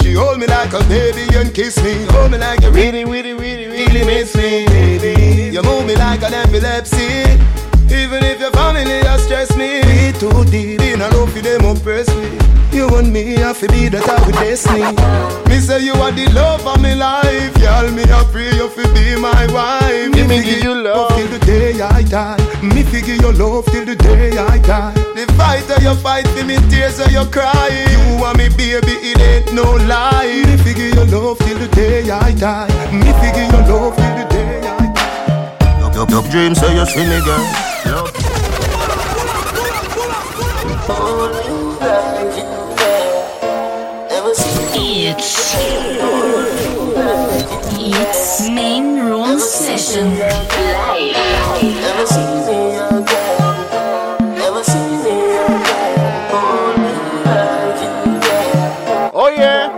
She 0.01 0.13
hold 0.13 0.39
me 0.39 0.47
like 0.47 0.71
a 0.71 0.79
baby 0.87 1.27
and 1.35 1.53
kiss 1.53 1.75
me 1.83 2.05
Hold 2.11 2.31
me 2.31 2.37
like 2.37 2.63
a 2.63 2.71
really, 2.71 3.03
really, 3.03 3.33
really, 3.33 3.67
really 3.67 4.05
miss 4.05 4.33
me 4.33 4.65
Baby, 4.67 5.49
you 5.53 5.61
move 5.61 5.85
me 5.85 5.97
like 5.97 6.23
an 6.23 6.33
epilepsy 6.33 7.37
even 7.93 8.23
if 8.23 8.39
your 8.39 8.51
family 8.51 8.99
has 9.05 9.23
stressed 9.23 9.57
me. 9.57 9.81
We 9.85 10.11
too 10.19 10.43
deep 10.45 10.81
in 10.81 11.01
a 11.01 11.09
love 11.09 11.31
for 11.31 11.39
them 11.41 11.65
oppress 11.65 12.07
me. 12.15 12.53
You 12.73 12.89
and 12.97 13.13
me 13.13 13.35
have 13.37 13.59
to 13.59 13.67
be 13.67 13.87
that 13.89 14.09
I 14.09 14.17
with 14.25 14.35
destiny. 14.41 14.81
Me 15.47 15.61
say 15.61 15.85
you 15.85 15.93
are 15.93 16.11
the 16.11 16.25
love 16.33 16.65
of 16.65 16.81
my 16.81 16.95
life. 16.95 17.53
Y'all 17.61 17.85
me 17.91 18.01
I 18.01 18.25
pray 18.31 18.49
you 18.55 18.67
fi 18.69 18.81
be 18.97 19.13
my 19.21 19.45
wife. 19.53 20.11
Give 20.11 20.27
me 20.27 20.41
give 20.41 20.63
you 20.63 20.73
love. 20.73 21.13
till 21.13 21.27
the 21.27 21.39
day 21.45 21.79
I 21.79 22.01
die. 22.01 22.37
Me 22.63 22.81
figure 22.81 23.13
your 23.13 23.33
love 23.33 23.65
till 23.67 23.85
the 23.85 23.95
day 23.95 24.35
I 24.37 24.57
die. 24.57 24.93
The 25.13 25.31
fight 25.37 25.67
that 25.69 25.83
you 25.83 25.93
fight 26.01 26.27
for 26.33 26.43
me 26.45 26.57
tears 26.73 26.97
that 26.97 27.11
you 27.11 27.25
cry. 27.29 27.69
You 27.93 28.25
and 28.25 28.37
me 28.41 28.49
baby 28.57 28.97
it 29.05 29.21
ain't 29.21 29.53
no 29.53 29.77
lie. 29.85 30.41
Me 30.47 30.57
figure 30.57 30.89
your 30.97 31.05
love 31.13 31.37
till 31.45 31.59
the 31.59 31.67
day 31.69 32.09
I 32.09 32.33
die. 32.33 32.73
Me 32.89 33.13
figure 33.21 33.45
your 33.53 33.63
love 33.69 33.95
till 33.95 34.15
the 34.17 34.25
day 34.33 34.65
I 34.65 34.89
die. 34.97 35.77
Your, 35.77 35.93
your, 35.93 36.09
your 36.09 36.23
dreams 36.31 36.57
say 36.57 36.73
you 36.73 36.85
see 36.87 37.05
me 37.05 37.21
girl 37.23 37.72
Love 37.85 38.11
It's 45.05 45.47
it's 47.75 48.49
main 48.49 48.99
room 48.99 49.39
session. 49.39 50.07
Oh 59.15 59.29
yeah. 59.35 59.69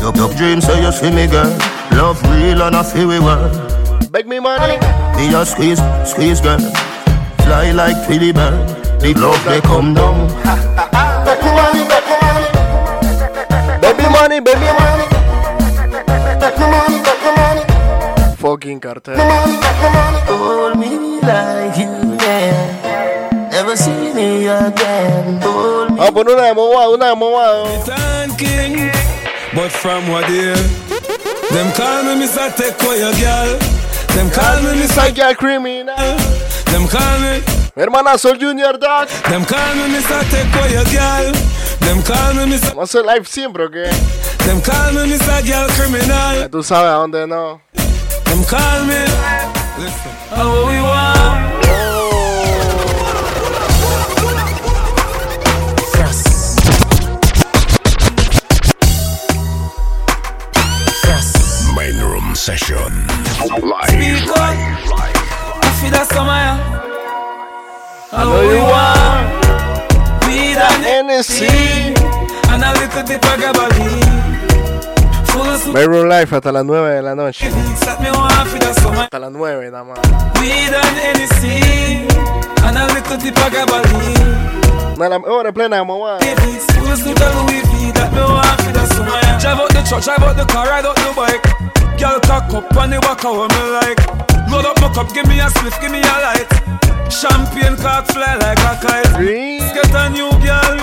Your, 0.00 0.14
your 0.16 0.34
dreams 0.34 0.64
say 0.64 0.82
you 0.82 0.92
see 0.92 1.10
me 1.10 1.26
girl 1.26 1.50
Love 1.92 2.22
real 2.30 2.62
and 2.62 2.76
I 2.76 2.82
feel 2.82 3.08
we 3.08 3.20
world 3.20 4.12
Beg 4.12 4.26
me 4.26 4.40
money. 4.40 4.85
Me 5.16 5.34
a 5.34 5.44
squeeze, 5.44 5.80
squeeze 6.04 6.40
girl 6.40 6.58
Fly 7.44 7.72
like 7.72 7.96
Tweety 8.06 8.32
bird 8.32 8.68
The 9.00 9.14
love 9.14 9.42
they 9.44 9.60
come 9.60 9.94
down 9.94 10.28
Beg 11.26 11.42
me 11.42 11.50
money, 11.52 11.82
beg 11.88 12.04
me 12.06 12.16
money. 12.22 12.46
Baby 13.80 14.06
money, 14.14 14.40
baby 14.40 14.70
money. 14.78 15.06
Beg 16.40 16.54
me 16.58 16.66
money, 16.70 16.98
beg 17.02 17.18
me 17.24 17.30
money. 17.36 18.36
Fucking 18.36 18.80
cartel. 18.80 19.16
Hold 20.28 20.78
me 20.78 21.20
like 21.20 21.76
you 21.78 22.16
can. 22.18 23.50
Never 23.50 23.76
see 23.76 24.12
me 24.14 24.46
again. 24.46 25.40
Hold 25.42 25.90
me. 25.94 26.00
Ah, 26.00 26.10
Vamos 26.10 26.10
a 26.10 26.12
poner 26.12 26.34
una 26.34 26.42
de 26.44 26.54
Mavado, 26.54 26.94
una 26.94 27.06
de 27.08 27.16
Mavado. 27.16 27.84
Tan 27.84 28.26
but 29.54 29.72
from 29.72 30.08
what 30.08 30.28
year? 30.28 30.54
Them 31.50 31.72
call 31.72 32.02
me 32.04 32.24
Mr. 32.26 32.54
Take 32.56 32.80
away 32.82 32.98
your 33.00 33.14
girl. 33.14 33.75
Them 34.16 34.30
call 34.30 34.62
me 34.62 34.80
Mr. 34.80 35.14
Girl 35.14 35.34
criminal. 35.34 36.16
Them 36.72 36.88
call 36.88 37.20
me. 37.20 37.42
Mi 37.76 37.82
hermana 37.82 38.16
Sol 38.16 38.38
Junior 38.38 38.72
Dog. 38.78 39.08
Them 39.28 39.44
call 39.44 39.74
me 39.76 39.92
Mr. 39.94 40.24
Take 40.30 40.48
away 40.56 40.72
your 40.72 40.84
girl. 40.88 41.34
Them 41.80 42.02
call 42.02 42.32
me 42.32 42.56
Mr. 42.56 42.70
Vamos 42.70 42.94
a 42.94 42.98
hacer 42.98 43.04
live 43.04 43.26
siempre, 43.28 43.64
¿o 43.66 43.70
qué? 43.70 43.90
Them 44.46 44.62
call 44.62 44.94
me 44.94 45.04
Mr. 45.14 45.42
Girl 45.44 45.68
Criminal. 45.76 46.38
Ya 46.38 46.48
tú 46.48 46.62
sabes 46.62 46.92
a 46.92 46.94
dónde 46.94 47.26
no. 47.26 47.60
Them 48.24 48.42
call 48.44 48.86
me. 48.86 49.04
Listen. 49.78 50.12
How 50.30 50.66
we 50.66 50.80
want. 50.80 51.55
Main 75.72 75.88
Room 75.88 76.08
Live 76.10 76.28
hasta 76.30 76.52
las 76.52 76.62
9 76.62 76.94
de 76.96 77.02
la 77.02 77.14
noche. 77.14 77.50
Set 77.50 78.00
me 78.00 78.10
the 78.10 78.74
summer. 78.82 79.00
Hasta 79.00 79.18
las 79.18 79.32
9 79.32 79.70
nada 79.70 79.84
más. 79.84 79.98
Weed 80.38 80.74
and 80.74 80.98
Hennessy. 80.98 82.06
And 82.62 82.76
a 82.76 82.86
little 82.88 83.16
bit 83.16 83.38
of 83.38 83.50
gabardine. 83.50 84.94
Una 84.96 85.04
de 85.04 85.08
las 85.08 85.20
mejores 85.20 85.52
plenas 85.54 85.80
de 85.80 85.86
Mavado. 85.86 86.18
Full 86.18 86.92
of 86.92 86.98
suit 86.98 87.22
and 87.22 87.34
Louis 87.34 87.62
V. 87.62 87.92
That 87.92 88.12
me 88.12 88.20
want 88.20 88.60
for 88.60 88.72
the 88.72 88.86
summer. 88.94 89.38
Drive 89.40 89.58
out 89.58 89.70
the 89.70 89.82
truck, 89.88 90.02
drive 90.02 90.22
out 90.22 90.36
the 90.36 90.44
car, 90.44 90.68
ride 90.68 90.84
out 90.84 90.96
the 90.96 91.14
bike. 91.16 91.42
Girl 91.98 92.20
cock 92.20 92.52
up 92.52 92.76
on 92.76 92.90
the 92.90 93.00
back 93.00 93.24
of 93.24 93.36
what 93.36 93.50
me 93.52 93.70
like. 93.70 94.35
Load 94.50 94.64
up 94.64 94.80
my 94.80 94.92
cup, 94.92 95.12
give 95.12 95.26
me 95.28 95.40
a 95.40 95.46
spliff, 95.46 95.80
give 95.80 95.90
me 95.90 96.00
a 96.00 96.16
light. 96.22 96.48
Champagne 97.10 97.76
cock 97.76 98.06
fly 98.06 98.34
like 98.36 98.58
a 98.58 98.74
kite. 98.80 99.12
Get 99.74 99.94
a 99.94 100.10
new 100.10 100.30
girl. 100.42 100.76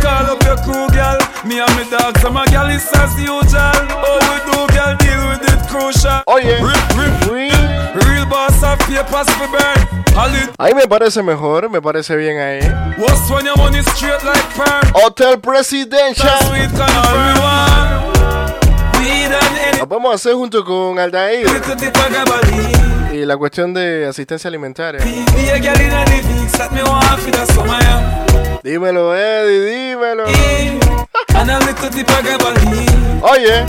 Call 0.00 0.26
up 0.32 0.42
your 0.44 0.56
crew, 0.64 0.88
girl. 0.90 1.18
Me 1.44 1.60
and 1.60 1.70
my 1.76 2.30
my 2.30 2.46
girl 2.46 2.70
is 2.70 2.88
as 2.94 3.14
usual. 3.18 3.74
Oh, 4.02 4.18
we 4.28 4.36
do, 4.48 4.58
girl, 4.74 4.96
deal 4.98 5.22
with 5.28 5.44
it 5.52 5.60
crucial. 5.68 6.22
Oh, 6.26 6.38
yeah. 6.38 6.62
Rip, 6.62 6.82
rip, 6.96 7.30
real, 7.30 7.62
real 8.06 8.26
boss 8.26 8.62
of 8.62 8.78
papers 8.86 9.28
for 9.36 9.48
burn. 9.48 10.00
Ahí 10.58 10.74
me 10.74 10.86
parece 10.86 11.22
mejor, 11.22 11.70
me 11.70 11.80
parece 11.80 12.16
bien 12.16 12.38
ahí. 12.38 12.60
Hotel 14.94 15.40
Presidential. 15.40 16.38
Lo 19.78 19.88
podemos 19.88 20.14
hacer 20.14 20.34
junto 20.34 20.64
con 20.64 20.98
Aldair. 20.98 21.46
Y 23.12 23.24
la 23.24 23.36
cuestión 23.36 23.74
de 23.74 24.06
asistencia 24.06 24.48
alimentaria. 24.48 25.00
Dímelo, 28.62 29.16
Eddie, 29.16 29.94
dímelo. 29.94 30.24
Oye. 33.22 33.64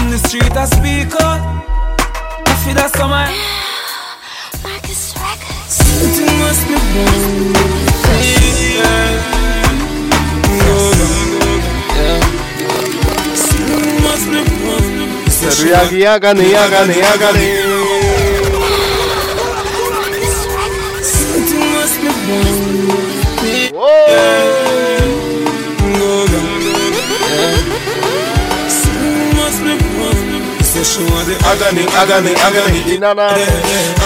In 0.00 0.10
the 0.10 0.18
street 0.18 0.56
I 0.56 0.64
speak 0.64 1.14
up, 1.16 1.40
I 2.46 2.54
feel 2.64 2.74
that. 2.74 3.67
Яганы, 15.58 15.98
яганы, 15.98 16.42
яганы, 16.42 16.92
яганы. 16.92 17.78
Agony, 31.48 31.84
agony, 31.96 32.32
agony, 32.34 32.82
agony, 32.92 33.28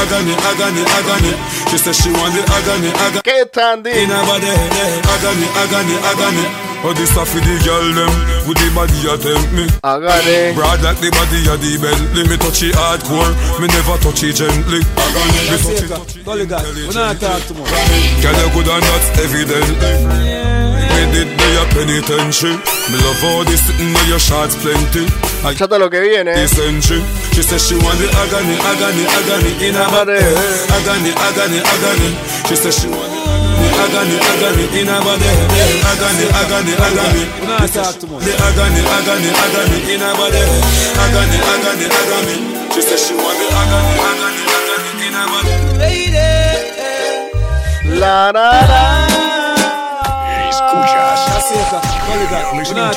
agony, 0.00 0.34
agony, 0.48 0.82
agony. 0.98 1.51
She 1.72 1.78
said 1.80 1.96
she 1.96 2.12
want 2.12 2.36
the 2.36 2.44
agony, 2.52 2.92
agony. 3.00 3.24
¿Qué 3.24 3.48
tan 3.48 3.80
In 3.80 4.12
her 4.12 4.22
body, 4.28 4.44
agony, 4.44 5.48
agony, 5.56 5.96
agony. 6.04 6.44
Oh, 6.84 6.92
this 6.92 7.08
stuff 7.08 7.32
with 7.32 7.48
the 7.48 7.56
girl 7.64 7.96
them, 7.96 8.12
with 8.44 8.60
the 8.60 8.68
body 8.76 8.92
you 9.00 9.16
tempt 9.16 9.48
me. 9.56 9.64
Agane. 9.80 10.52
Broad 10.52 10.84
like 10.84 11.00
the 11.00 11.08
body 11.08 11.40
of 11.48 11.56
the 11.64 11.72
Bentley. 11.80 12.28
Me 12.28 12.36
touch 12.36 12.60
it 12.60 12.76
hardcore, 12.76 13.32
me 13.56 13.72
never 13.72 13.96
touch 14.04 14.20
it 14.20 14.36
gently. 14.36 14.84
Agony. 15.00 15.40
Me 15.48 15.56
touch 15.56 15.80
it, 15.80 15.88
touch 15.88 16.16
it 16.20 16.24
Golly 16.28 16.44
God, 16.44 16.60
we 16.76 16.92
not 16.92 17.16
talk 17.16 17.40
too 17.48 17.56
much. 17.56 17.72
Girl, 18.20 18.36
you 18.36 18.48
good 18.52 18.68
and 18.68 18.84
that's 18.84 19.08
evidently. 19.16 19.96
Me 20.92 21.02
did 21.08 21.28
be 21.40 21.48
a 21.56 21.64
penitentiary. 21.72 22.52
Me 22.92 22.96
love 23.00 23.24
all 23.32 23.48
this 23.48 23.64
sitting 23.64 23.96
on 23.96 24.04
your 24.12 24.20
shots 24.20 24.60
plenty. 24.60 25.08
Chata 25.56 25.78
lo 25.78 25.90
que 25.90 26.00
viene. 26.00 26.32
Eh. 26.32 26.44
La, 47.98 48.32
la, 48.32 48.66
la. 48.66 49.06
Escuchas. 50.48 51.20
Una 52.70 52.90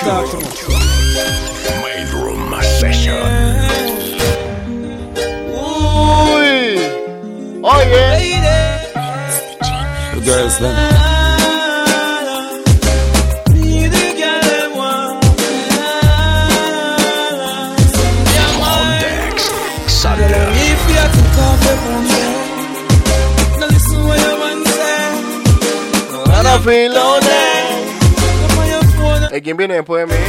¿Y 29.36 29.42
quién 29.42 29.58
viene 29.58 29.74
después 29.74 30.08
de 30.08 30.16
mí? 30.16 30.22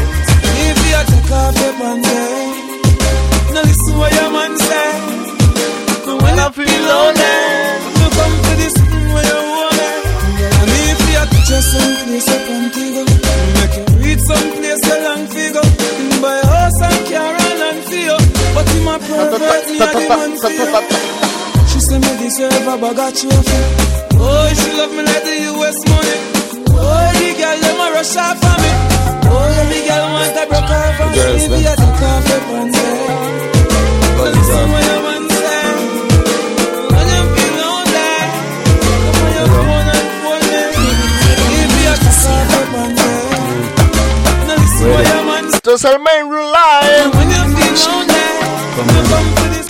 If 0.59 0.89
you 0.89 0.95
have 0.97 1.07
to 1.07 1.29
come 1.29 1.57
up 1.57 1.81
on 1.81 2.01
me, 2.01 3.55
now 3.55 3.62
listen 3.62 3.97
what 3.97 4.12
your 4.12 4.31
man 4.31 4.59
say. 4.59 4.86
Lonely, 6.90 7.35
you 7.99 8.09
come 8.16 8.37
to 8.46 8.53
this 8.61 8.77
where 9.12 9.27
you 9.27 9.40
want 9.51 9.79
it. 9.87 9.94
And 10.61 10.70
if 10.90 10.99
you 11.07 11.16
have 11.18 11.31
to 11.31 11.40
just 11.51 11.68
some 11.75 11.94
place 12.07 12.29
up 12.31 12.46
on 12.55 12.64
Tigo, 12.75 13.03
make 13.59 13.75
you 13.77 13.85
reach 14.03 14.22
some 14.22 14.49
place 14.57 14.83
you 14.87 14.99
long 15.05 15.25
figure. 15.35 15.68
Buy 16.22 16.38
a 16.38 16.46
house 16.46 16.81
and 16.87 17.01
car 17.09 17.35
and 17.35 17.57
land 17.61 17.81
for 17.85 18.01
you. 18.09 18.18
But 18.55 18.66
in 18.75 18.81
my 18.85 18.96
pervert, 18.99 19.64
me 19.68 19.77
a 19.77 19.87
the 19.92 20.03
man 20.11 20.33
for 20.40 20.51
you. 20.51 20.66
She 21.70 21.79
say 21.81 21.99
me 21.99 22.12
deserve 22.22 22.66
a 22.66 22.75
bag 22.79 22.99
of 22.99 23.11
trophy. 23.18 23.61
Oh, 24.18 24.49
she 24.59 24.70
love 24.79 24.92
me 24.96 25.03
like 25.05 25.25
the 25.29 25.35
US 25.53 25.79
money. 25.90 26.16
Oh, 26.72 27.11
the 27.20 27.29
girl 27.37 27.59
them 27.61 27.81
a 27.85 27.87
rush 27.94 28.16
off 28.16 28.38
for 28.40 28.57
me. 28.62 28.70
Oh, 29.29 29.51
the 29.70 29.79
girl 29.87 30.05
want 30.14 30.33
to 30.37 30.42
broke 30.49 30.72
off 30.72 30.96
for 30.96 31.07
me. 31.11 31.18
Them. 31.20 31.37
you 31.53 31.75
take 31.77 32.03
off 32.09 32.29
your 32.31 32.40
pants, 32.49 32.79
eh. 32.79 33.46
Listen 34.16 34.70
what 34.72 35.16
your 45.83 45.83
man 45.83 45.85
say. 45.85 45.85
Esto 45.85 45.89
es 45.89 45.95
el 45.95 45.99
main 46.01 46.31
room 46.31 46.53
live. 46.53 47.15
When 47.17 47.29
you 47.29 47.37
feel 47.57 47.75
lonely, 47.89 48.27
come 48.77 49.35
to 49.35 49.45
this. 49.51 49.67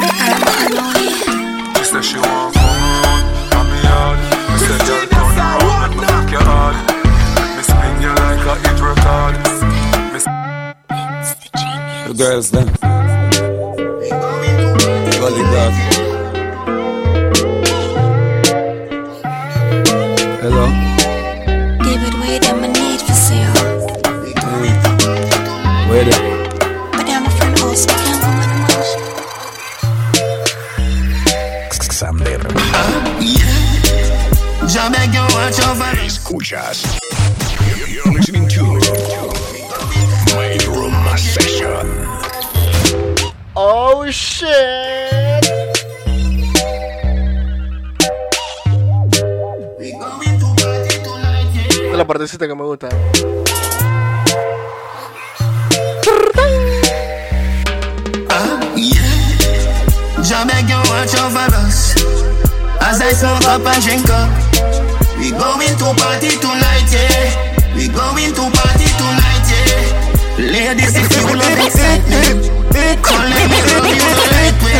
Say 1.86 2.02
she 2.02 2.18
want 2.18 2.54
come 2.54 3.58
on 3.58 3.66
me 3.70 3.78
yard. 3.82 4.18
Me 4.50 4.58
say 4.58 4.78
girl 4.86 5.06
turn 5.06 5.38
around, 5.38 5.96
make 5.96 6.08
knock 6.08 6.30
your 6.30 6.44
hard. 6.44 6.76
Me 7.56 7.62
spin 7.62 8.02
you 8.02 8.12
like 8.14 8.46
a 8.46 8.54
hit 8.62 8.80
record. 8.80 9.34
Me 10.12 10.18
The 12.06 12.14
girls 12.16 12.50
them. 12.50 12.68
Mulligan. 15.20 15.95
Escuchas. 36.06 36.84
You're 37.88 38.12
listening 38.12 38.46
to 38.48 38.62
Main 40.36 40.60
Room 40.68 40.92
Session. 41.16 41.86
Oh 43.56 44.04
shit. 44.10 44.46
Esta 51.68 51.90
es 51.90 51.96
la 51.96 52.06
partecita 52.06 52.46
que 52.46 52.54
me 52.54 52.64
gusta. 52.64 52.88
Jah 60.22 60.44
beg 60.44 60.68
you 60.68 60.76
watch 60.90 61.14
over 61.20 61.54
us 61.64 61.94
As 62.80 63.00
I 63.00 63.12
smoke 63.12 63.44
up 63.44 63.64
and 63.64 63.82
drink 63.82 64.10
up 64.10 64.28
We 64.28 64.45
going 65.38 65.76
to 65.76 65.88
party 66.00 66.32
tonight, 66.40 66.88
yeah. 66.92 67.76
We 67.76 67.88
going 67.88 68.32
to 68.32 68.44
party 68.50 68.88
tonight, 68.96 69.46
yeah. 69.52 70.40
Ladies, 70.40 70.96
if 70.96 71.08
you 71.16 71.32
love 71.32 71.60
excitement 71.64 72.44
Come 73.00 73.24
let 73.24 73.48
me 73.48 73.56
love 73.72 73.88
you 73.88 74.04
the 74.04 74.26
right 74.36 74.56
way 74.60 74.76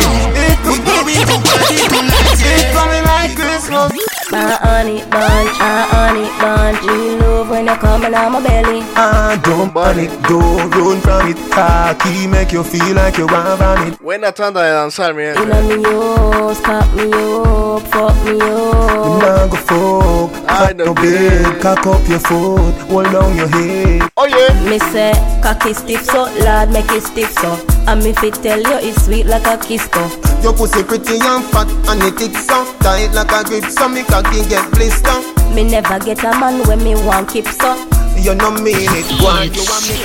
We 0.65 0.77
going 0.85 1.17
to 1.25 1.37
party 1.41 1.81
tonight, 1.89 2.37
yeah. 2.41 2.73
Coming 2.73 3.05
like 3.05 3.33
Christmas. 3.35 3.91
My 4.31 4.57
honey 4.61 5.01
bun, 5.09 5.47
I 5.61 5.86
honey 5.97 6.29
bun. 6.39 6.73
You 6.85 7.17
love 7.19 7.49
when 7.49 7.65
you 7.67 7.75
coming 7.75 8.13
on 8.13 8.31
my 8.33 8.41
belly. 8.41 8.81
Ah, 8.95 9.39
don't 9.43 9.73
panic, 9.73 10.11
don't 10.29 10.69
run 10.75 10.99
from 11.01 11.29
it 11.29 11.37
Cocky 11.51 12.27
make 12.27 12.51
you 12.51 12.63
feel 12.63 12.95
like 12.95 13.17
you 13.17 13.27
want 13.27 13.59
vomit 13.59 13.99
Buena 13.99 14.31
tanda 14.31 14.61
de 14.61 14.71
danzar, 14.77 15.13
mi 15.15 15.23
gente. 15.23 15.41
Inna 15.41 15.61
me 15.61 15.83
house, 15.83 16.61
pop 16.61 16.87
me 16.95 17.05
up, 17.13 17.81
fuck 17.91 18.15
me 18.25 18.39
up. 18.41 19.21
Nah 19.21 19.47
go 19.47 19.57
fuck, 19.69 20.29
I 20.49 20.73
no 20.73 20.93
bed 20.93 21.61
Cock 21.61 21.85
up 21.87 22.07
your 22.07 22.19
foot, 22.19 22.75
hold 22.89 23.05
down 23.11 23.35
your 23.35 23.47
head 23.47 24.09
Oh 24.17 24.25
yeah 24.25 24.53
Me 24.69 24.79
say, 24.91 25.13
cocky 25.41 25.73
stiff 25.73 26.03
so, 26.05 26.25
lad 26.43 26.71
make 26.71 26.89
it 26.91 27.03
stiff 27.03 27.31
so. 27.39 27.51
And 27.87 28.03
me 28.03 28.13
fit 28.13 28.35
tell 28.35 28.59
you 28.59 28.77
it's 28.81 29.05
sweet 29.05 29.25
like 29.25 29.47
a 29.47 29.57
kiss 29.57 29.85
so. 29.93 30.03
Your 30.43 30.53
pussy 30.53 30.83
pretty 30.83 31.17
and 31.21 31.43
fat 31.45 31.67
and 31.89 32.03
it 32.03 32.17
tick 32.17 32.35
so 32.35 32.65
Tight 32.79 33.11
like 33.13 33.31
a 33.31 33.43
grip 33.47 33.63
so 33.65 33.87
me 33.89 34.03
cocky 34.03 34.43
get 34.49 34.69
blister 34.71 35.17
Me 35.55 35.63
never 35.63 35.86
get 35.99 36.19
a 36.19 36.31
man 36.37 36.67
when 36.67 36.83
me 36.83 36.95
want 36.95 37.29
keep 37.29 37.47
so. 37.47 37.75
You 38.19 38.35
no 38.35 38.51
mean 38.51 38.75
it, 38.75 39.07
why 39.23 39.43
you 39.43 39.63
want 39.63 39.87
me 39.87 39.95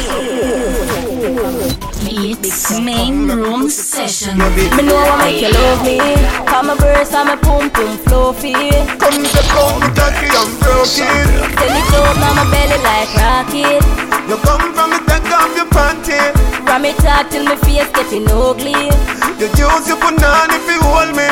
It's 2.44 2.78
main 2.80 3.26
room 3.26 3.68
session. 3.68 4.38
Me 4.38 4.82
know 4.82 4.96
I 4.96 5.24
make 5.24 5.42
you 5.42 5.50
love 5.50 5.82
me. 5.84 5.98
Come 6.46 6.66
my 6.68 6.76
breast 6.76 7.14
and 7.14 7.28
my 7.28 7.36
pum 7.36 7.70
pum 7.70 7.98
fluffy. 7.98 8.52
Come 8.52 9.24
to 9.24 9.42
come 9.50 9.80
me 9.80 9.88
cocky 9.98 10.28
and 10.30 10.52
broken 10.62 11.26
Tell 11.58 11.74
it 11.74 11.94
up 11.98 12.16
now 12.16 12.34
my 12.38 12.44
belly 12.50 12.78
like 12.86 13.10
rocket. 13.18 13.82
You 14.28 14.36
come 14.38 14.72
from 14.74 14.90
me 14.90 14.98
take 15.06 15.32
off 15.34 15.56
your 15.56 15.66
panty 15.66 16.41
From 16.72 16.87
it 16.87 17.04
out 17.04 17.30
till 17.30 17.44
my 17.44 17.54
face 17.68 17.85
getting 17.92 18.24
ugly. 18.32 18.72
You 19.37 19.44
use 19.61 19.85
your 19.85 20.00
banana 20.00 20.56
if 20.56 20.64
you 20.64 20.80
hold 20.80 21.12
me 21.12 21.28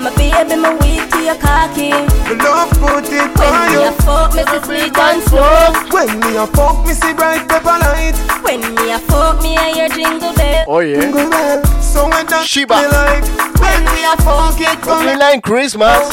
My 0.00 0.08
baby, 0.16 0.56
my 0.56 0.72
weak 0.80 1.04
to 1.12 1.20
your 1.20 1.36
cocky. 1.36 1.92
Me 1.92 2.40
love 2.40 2.72
put 2.80 3.04
it 3.12 3.28
When 3.36 3.52
on 3.52 3.68
me 3.68 3.76
you 3.76 3.84
a 3.84 3.92
fuck, 4.00 4.32
me 4.32 4.40
see 4.40 4.64
sweet 4.64 4.96
and 4.96 5.20
slow. 5.28 5.76
When 5.92 6.08
me 6.24 6.40
a 6.40 6.46
fuck 6.56 6.80
me 6.86 6.94
see 6.94 7.12
bright 7.12 7.46
pepper 7.46 7.76
light 7.76 8.16
When 8.40 8.64
me 8.74 8.92
a 8.92 8.98
fuck, 9.00 9.42
me 9.42 9.54
a 9.60 9.68
hear 9.68 9.90
jingle 9.90 10.32
bell. 10.32 10.64
Oh 10.66 10.78
yeah. 10.78 11.02
Jingle 11.02 11.28
bell 11.28 11.62
So 11.84 12.08
when 12.08 12.24
that 12.32 12.46
Shiba. 12.48 12.80
me 12.80 12.88
like 12.88 13.28
When 13.60 13.84
me 13.84 14.00
a 14.08 14.16
fuck 14.24 14.56
it 14.64 14.80
come 14.80 15.04
Me 15.04 15.14
like 15.14 15.42
Christmas. 15.44 16.08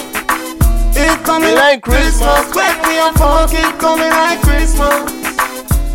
It 0.92 1.24
coming 1.24 1.52
Me 1.52 1.56
like 1.56 1.82
Christmas. 1.82 2.52
When 2.52 2.76
me 2.84 3.00
a 3.00 3.16
fuck 3.16 3.48
it 3.48 3.80
coming 3.80 4.12
like 4.12 4.42
Christmas 4.44 5.08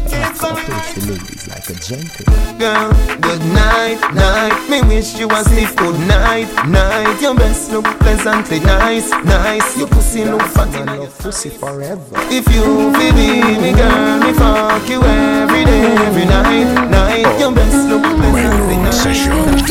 It's 0.08 0.40
coming 0.40 1.31
Girl, 1.62 2.90
good 3.20 3.40
night, 3.54 4.00
night. 4.14 4.66
Me 4.68 4.82
wish 4.82 5.14
you 5.14 5.28
a 5.30 5.44
sleep 5.44 5.68
good 5.76 5.96
night, 6.08 6.48
night. 6.66 7.20
Your 7.22 7.36
best 7.36 7.70
look 7.70 7.84
pleasantly 8.00 8.58
nice, 8.58 9.10
nice. 9.24 9.76
Your 9.78 9.86
pussy 9.86 10.24
look 10.24 10.42
fat 10.42 10.74
and 10.74 10.90
your 10.90 11.06
pussy 11.06 11.50
forever. 11.50 12.02
If 12.30 12.48
you 12.52 12.92
feel 12.94 13.14
me, 13.14 13.72
girl, 13.74 14.18
me 14.18 14.32
fuck 14.32 14.88
you 14.88 15.02
every 15.04 15.64
day, 15.64 15.94
every 16.02 16.24
night, 16.24 16.90
night. 16.90 17.26
Oh. 17.26 17.38
Your 17.38 17.52
best 17.52 17.88
look 17.88 18.02
pleasantly 18.02 18.76
nice. 18.82 19.62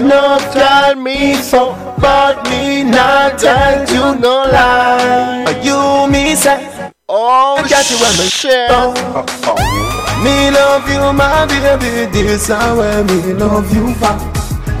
No 0.00 0.38
tell 0.52 0.96
me 0.96 1.34
so, 1.34 1.76
but 2.00 2.42
me 2.50 2.82
not 2.82 3.38
tell 3.38 3.86
you 3.88 4.18
no 4.18 4.42
lie. 4.50 5.44
But 5.46 5.64
you 5.64 6.08
me 6.10 6.34
say, 6.34 6.81
Oh 7.08 7.56
got 7.68 7.90
you 7.90 7.96
on 7.96 8.16
my 8.16 8.26
shit. 8.30 8.70
me 10.22 10.50
love 10.50 10.88
you, 10.88 11.12
my 11.12 11.46
baby. 11.46 12.10
This 12.12 12.48
how 12.48 12.76
where 12.76 13.02
me 13.04 13.34
love 13.34 13.74
you 13.74 13.92
for. 13.94 14.14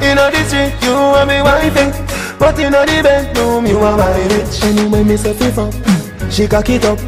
In 0.02 0.16
the 0.16 0.44
street, 0.46 0.74
you 0.82 0.92
are 0.92 1.26
me 1.26 1.42
wifey. 1.42 1.90
But 2.38 2.58
in 2.60 2.72
the 2.72 3.00
bedroom, 3.02 3.66
you 3.66 3.78
are 3.78 3.96
my 3.96 4.12
bitch. 4.28 4.62
Anyway, 4.62 5.02
me 5.04 5.16
say 5.16 5.34
FIFA. 5.34 6.30
she 6.30 6.46
cock 6.46 6.68
it 6.70 6.84
up. 6.84 6.98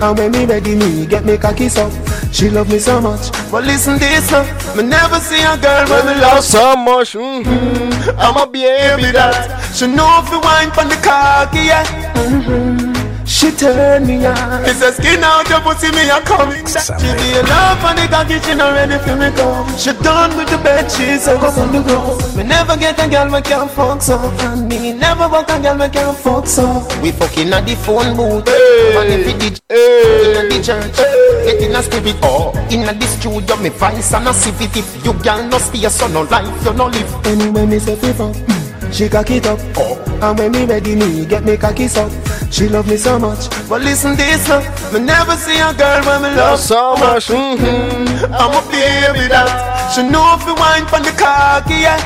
And 0.00 0.18
when 0.18 0.30
me 0.32 0.46
ready, 0.46 0.76
me 0.76 1.06
get 1.06 1.24
me 1.24 1.36
cocky 1.36 1.66
up. 1.66 1.92
She 2.32 2.48
love 2.48 2.70
me 2.70 2.78
so 2.78 3.00
much. 3.00 3.32
But 3.50 3.64
listen 3.64 3.98
this 3.98 4.30
now, 4.30 4.44
me 4.74 4.84
never 4.84 5.18
see 5.18 5.42
a 5.42 5.56
girl 5.58 5.86
when 5.88 6.06
me 6.06 6.20
love 6.20 6.44
so 6.44 6.76
much. 6.76 7.12
Mm-hmm. 7.14 8.18
I'm 8.18 8.36
a 8.36 8.46
baby 8.46 9.10
that 9.10 9.74
she 9.74 9.86
know 9.88 10.22
if 10.24 10.30
you 10.30 10.40
wine 10.40 10.70
from 10.70 10.88
the 10.88 10.96
cocky, 11.02 11.66
yeah. 11.66 11.84
Mm-hmm. 12.14 12.91
She 13.32 13.50
turn 13.50 14.06
me 14.06 14.26
on. 14.26 14.62
It's 14.68 14.82
a 14.82 14.92
skin 14.92 15.24
out 15.24 15.48
your 15.48 15.60
pussy, 15.64 15.90
me 15.90 16.04
a 16.10 16.20
coming. 16.20 16.66
She 16.68 17.08
be 17.16 17.32
a 17.32 17.42
love 17.48 17.82
on 17.82 17.96
the 17.96 18.06
cocky, 18.06 18.38
she 18.44 18.54
not 18.54 18.76
ready 18.76 18.98
for 19.00 19.16
me 19.16 19.32
come. 19.32 19.66
She 19.78 19.92
done 20.04 20.36
with 20.36 20.50
the 20.50 20.58
bed, 20.58 20.92
she 20.92 21.16
so 21.16 21.40
go 21.40 21.48
on 21.48 21.72
the 21.72 21.80
ground. 21.80 22.20
Me 22.36 22.44
never 22.44 22.76
get 22.76 23.00
a 23.00 23.08
girl 23.08 23.32
we 23.32 23.40
can 23.40 23.68
fuck 23.68 24.02
so, 24.02 24.18
and 24.18 24.68
me 24.68 24.92
never 24.92 25.28
walk 25.28 25.48
a 25.48 25.58
girl 25.58 25.78
we 25.78 25.88
can 25.88 26.14
fuck 26.14 26.46
so. 26.46 26.86
We 27.02 27.10
fucking 27.10 27.52
at 27.52 27.66
the 27.66 27.74
phone 27.74 28.14
booth 28.16 28.46
And 28.46 29.12
if 29.12 29.26
it 29.26 29.38
did 29.40 29.60
In 29.70 30.48
the 30.48 30.62
church 30.62 30.96
Get 31.44 31.62
in 31.62 31.74
a 31.74 31.82
spirit 31.82 32.16
Oh 32.22 32.52
In 32.70 32.86
the 32.86 33.06
studio 33.06 33.56
Me 33.56 33.70
vice 33.70 34.14
and 34.14 34.28
a 34.28 34.34
civic 34.34 34.76
If 34.76 35.04
you 35.04 35.12
girl 35.14 35.42
no 35.48 35.58
stay 35.58 35.88
So 35.88 36.06
no 36.08 36.22
life 36.22 36.64
You 36.64 36.72
no 36.74 36.86
live 36.86 37.26
Anyway, 37.26 37.66
me 37.66 37.78
say 37.78 37.96
fi 37.96 38.12
fuck. 38.12 38.61
She 38.92 39.08
cock 39.08 39.30
it 39.30 39.46
up. 39.46 39.58
oh. 39.76 39.98
And 40.22 40.38
when 40.38 40.52
me 40.52 40.66
ready, 40.66 40.94
me 40.94 41.26
get 41.26 41.44
me 41.44 41.56
cocky 41.56 41.86
up. 41.96 42.12
She 42.52 42.68
love 42.68 42.86
me 42.86 42.96
so 42.96 43.18
much. 43.18 43.48
But 43.68 43.80
listen 43.80 44.14
this 44.14 44.46
now, 44.46 44.60
me 44.92 45.00
never 45.00 45.34
see 45.36 45.58
a 45.58 45.72
girl 45.74 46.04
when 46.04 46.22
me 46.22 46.36
love 46.36 46.60
so 46.60 46.94
much. 46.96 47.26
Mm-hmm. 47.26 48.32
I'm 48.32 48.52
a 48.54 48.62
baby 48.70 49.26
that. 49.32 49.90
She 49.94 50.02
know 50.02 50.36
if 50.38 50.46
you 50.46 50.54
wine 50.54 50.86
from 50.86 51.02
the 51.02 51.10
cocky, 51.18 51.82
yeah. 51.82 51.98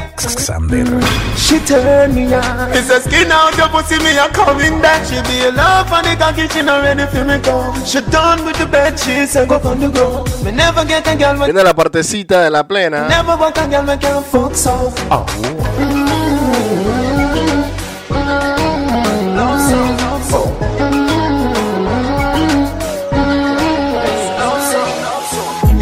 She 1.37 1.59
turn 1.67 2.15
me 2.15 2.33
on. 2.33 2.73
It's 2.73 2.89
a 2.89 3.01
skin 3.01 3.31
out 3.31 3.57
your 3.59 3.69
pussy, 3.69 3.99
me 3.99 4.17
a 4.17 4.29
coming 4.31 4.81
back. 4.81 5.05
She 5.05 5.21
be 5.29 5.45
a 5.45 5.53
love 5.53 5.93
on 5.93 6.05
the 6.05 6.17
cocky, 6.17 6.49
she 6.49 6.63
not 6.63 6.83
ready 6.83 7.05
for 7.07 7.25
me 7.25 7.39
come. 7.43 7.85
She 7.85 8.01
done 8.11 8.45
with 8.47 8.57
the 8.59 8.67
bed, 8.67 8.99
she 8.99 9.27
say 9.27 9.45
go 9.47 9.57
on 9.61 9.81
the 9.81 9.89
ground. 9.91 10.31
Me 10.45 10.53
never 10.53 10.85
get 10.87 11.07
a 11.07 11.17
girl 11.17 11.37
when 11.39 11.53
Viene 11.53 11.63
la 11.65 11.75
partecita 11.75 12.43
de 12.45 12.51
la 12.51 12.63
plena. 12.63 13.09
Never 13.09 13.37
walk 13.37 13.59
a 13.59 13.69
girl 13.69 13.85
when 13.85 13.99
can't 13.99 14.25
fuck 14.25 14.55
so. 14.55 14.95
Ah, 15.11 15.21
uh, 15.21 15.25
uh. 15.25 15.27
Mm-hmm. 15.83 16.16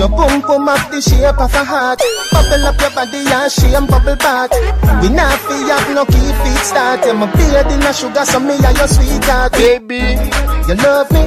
Your 0.05 0.11
boom 0.11 0.43
boom 0.43 0.69
up 0.69 0.91
the 0.91 1.01
shape 1.01 1.41
of 1.41 1.55
a 1.55 1.65
heart 1.65 1.99
Bubble 2.31 2.67
up 2.67 2.79
your 2.79 2.91
body 2.91 3.25
and 3.25 3.51
shame 3.51 3.87
bubble 3.87 4.17
back. 4.17 4.53
We 5.01 5.09
not 5.09 5.41
fi 5.49 5.57
have 5.73 5.95
no 5.95 6.05
key 6.05 6.29
feet 6.45 6.61
start 6.61 7.07
You 7.07 7.15
my 7.15 7.25
beard 7.33 7.73
in 7.73 7.81
a 7.81 7.91
sugar 7.91 8.27
so 8.27 8.39
me 8.39 8.53
and 8.53 8.77
your 8.77 8.87
sweetheart. 8.87 9.53
Baby. 9.53 10.21
You 10.69 10.75
love 10.77 11.11
me? 11.11 11.25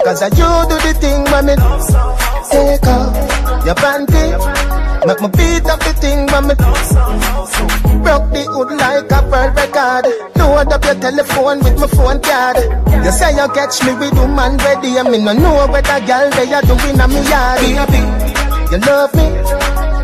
Cause 0.00 0.22
I 0.22 0.28
you 0.32 0.48
do 0.64 0.76
the 0.80 0.96
thing 0.96 1.24
when 1.28 1.44
me 1.44 1.54
Take 2.48 2.88
off 2.88 3.66
your 3.66 3.74
panty 3.74 4.59
Make 5.06 5.20
me 5.22 5.28
beat 5.32 5.64
up 5.64 5.80
the 5.80 5.92
thing 5.96 6.26
when 6.28 6.44
me 6.48 6.54
Broke 8.04 8.28
the 8.32 8.42
hood 8.52 8.70
like 8.76 9.08
a 9.08 9.20
world 9.32 9.56
record. 9.56 10.04
Load 10.36 10.72
up 10.72 10.84
your 10.84 10.94
telephone 11.00 11.58
with 11.64 11.80
my 11.80 11.86
phone 11.88 12.20
card. 12.20 12.56
You 13.04 13.10
say 13.10 13.32
you 13.32 13.48
catch 13.56 13.80
me 13.84 13.94
with 13.96 14.12
woman 14.12 14.58
ready 14.58 14.98
I 14.98 15.02
me 15.08 15.18
no 15.24 15.32
know 15.32 15.66
where 15.72 15.80
the 15.80 15.98
girl 16.04 16.28
they 16.36 16.52
are 16.52 16.62
doing 16.68 17.00
a 17.00 17.08
me 17.08 17.20
yard. 17.32 17.64
You 18.70 18.78
love 18.78 19.14
me 19.16 19.24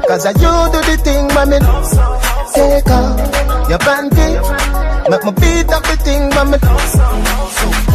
Cause 0.09 0.25
I 0.25 0.31
you 0.33 0.55
do 0.73 0.81
the 0.81 0.97
thing 1.05 1.29
when 1.37 1.51
me 1.51 1.59
Take 2.55 2.89
off 2.89 3.69
your 3.69 3.79
panty. 3.79 4.29
Make 5.11 5.25
me 5.25 5.33
beat 5.37 5.73
up 5.73 5.83
the 5.85 5.97
thing 6.01 6.31
when 6.31 6.51
me 6.51 7.86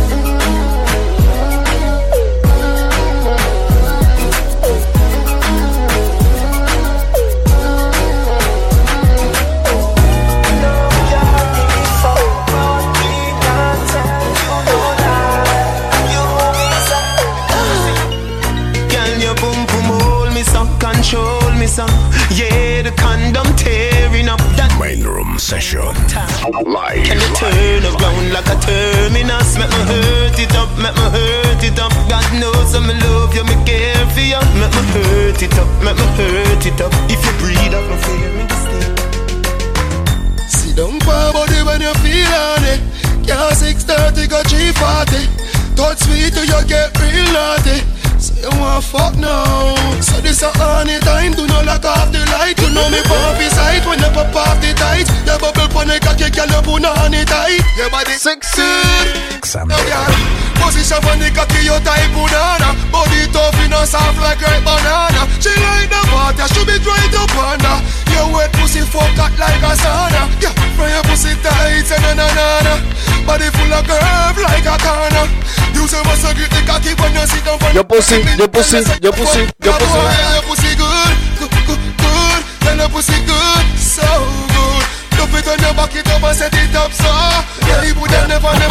session. 25.52 25.84
Live. 26.64 27.04
Can 27.04 27.20
you 27.20 27.30
turn 27.36 27.84
around 27.84 28.32
like 28.32 28.48
a 28.48 28.56
terminus? 28.64 29.60
Make 29.60 29.68
me 29.68 29.84
hurt 29.92 30.40
it 30.40 30.56
up, 30.56 30.72
make 30.80 30.96
me 30.96 31.06
hurt 31.12 31.60
it 31.60 31.76
up. 31.76 31.92
God 32.08 32.24
knows 32.40 32.72
I'm 32.72 32.88
love 32.88 33.36
you, 33.36 33.44
me 33.44 33.60
care 33.68 34.08
for 34.16 34.24
you. 34.24 34.40
Make 34.56 34.72
me 34.72 34.84
hurt 34.96 35.44
it 35.44 35.52
up, 35.60 35.68
make 35.84 36.00
me 36.00 36.08
hurt 36.16 36.64
it 36.64 36.80
up. 36.80 36.94
If 37.12 37.20
you 37.28 37.34
breathe 37.44 37.76
up, 37.76 37.84
no 37.84 37.98
fear 38.00 38.32
me 38.32 38.44
to 38.48 38.56
stay. 38.64 38.88
Sit 40.48 40.80
down 40.80 40.96
for 41.04 41.20
body 41.36 41.60
when 41.68 41.82
you 41.84 41.94
feel 42.00 42.32
on 42.32 42.64
it. 42.72 42.80
Yeah, 43.28 43.52
630 43.52 44.32
go 44.32 44.40
340. 44.48 45.28
Touch 45.76 46.00
sweet 46.00 46.32
till 46.32 46.48
you 46.48 46.62
get 46.64 46.96
real 46.96 47.28
naughty. 47.36 47.91
You 48.42 48.50
want 48.58 48.84
fuck 48.84 49.16
now. 49.18 49.76
So 50.02 50.18
this 50.22 50.42
a 50.42 50.50
honey 50.58 50.98
time. 51.06 51.34
Do 51.34 51.46
not 51.46 51.66
lock 51.66 51.86
off 51.86 52.12
the 52.12 52.26
light. 52.34 52.58
You 52.58 52.74
know 52.74 52.90
me 52.90 53.02
pump 53.06 53.38
sight 53.54 53.86
when 53.86 54.00
you 54.00 54.10
pop 54.10 54.34
off 54.34 54.58
the 54.62 54.74
tight. 54.74 55.06
Your 55.30 55.38
bubble 55.38 55.70
pon 55.70 55.88
the 55.88 56.00
cocky, 56.02 56.30
girl, 56.34 56.50
you 56.50 56.62
put 56.66 56.84
honey 56.84 57.24
tight. 57.26 57.62
Your 57.78 57.90
body 57.92 58.18
sexy. 58.18 58.66
Girl, 59.46 60.51
position 60.62 61.02
on 61.10 61.18
the 61.18 61.30
cocky, 61.34 61.66
you 61.66 61.78
type 61.82 62.12
banana. 62.14 62.70
Body 62.94 63.26
tough, 63.34 63.58
you 63.58 63.68
know 63.68 63.84
soft 63.84 64.22
like 64.22 64.42
ripe 64.42 64.62
banana. 64.62 65.26
She 65.42 65.50
like 65.50 65.90
the 65.90 66.02
water, 66.14 66.48
she 66.54 66.62
be 66.64 66.78
dry 66.80 67.02
to 67.12 67.24
panda. 67.34 67.82
Your 68.14 68.30
wet 68.30 68.54
pussy 68.54 68.86
fuck 68.86 69.10
hot 69.18 69.34
like 69.42 69.66
a 69.66 69.74
sauna. 69.80 70.30
Yeah, 70.38 70.54
from 70.78 70.90
your 70.94 71.04
pussy 71.10 71.34
tight, 71.42 71.90
and 71.90 72.18
na 72.18 72.28
na 72.38 72.48
na. 72.62 72.74
Body 73.26 73.50
full 73.54 73.74
of 73.74 73.86
curve 73.86 74.38
like 74.38 74.66
a 74.66 74.76
corner. 74.78 75.26
You 75.74 75.88
say 75.88 76.02
must 76.06 76.26
grip 76.36 76.52
the 76.52 76.62
cocky 76.68 76.94
when 77.00 77.14
you 77.16 77.26
sit 77.26 77.42
down 77.46 77.58
for 77.58 77.72
Yo 77.74 77.84
pussy, 77.84 78.22
yo 78.38 78.48
pussy, 78.48 78.78
yo 79.02 79.10
pussy, 79.12 79.50
yo 79.66 79.72
pussy. 79.74 80.00
Your 80.36 80.44
pussy 80.46 80.72
good, 80.78 81.16
good, 81.40 81.52
good, 81.66 81.82
good. 81.98 82.40
Then 82.62 82.78
your 82.78 82.90
pussy 82.90 83.18
good, 83.26 83.66
so 83.80 84.06
good. 84.54 84.84
Dump 85.18 85.34
it 85.34 85.48
on 85.48 85.58
your 85.58 85.74
back, 85.74 85.96
it 85.96 86.08
up 86.08 86.24
and 86.24 86.38
set 86.38 86.54
it 86.54 86.76
up 86.76 86.92
so. 86.92 87.10
Yeah, 87.66 87.84
you 87.86 87.94
would 87.98 88.12
never, 88.12 88.52
never, 88.58 88.71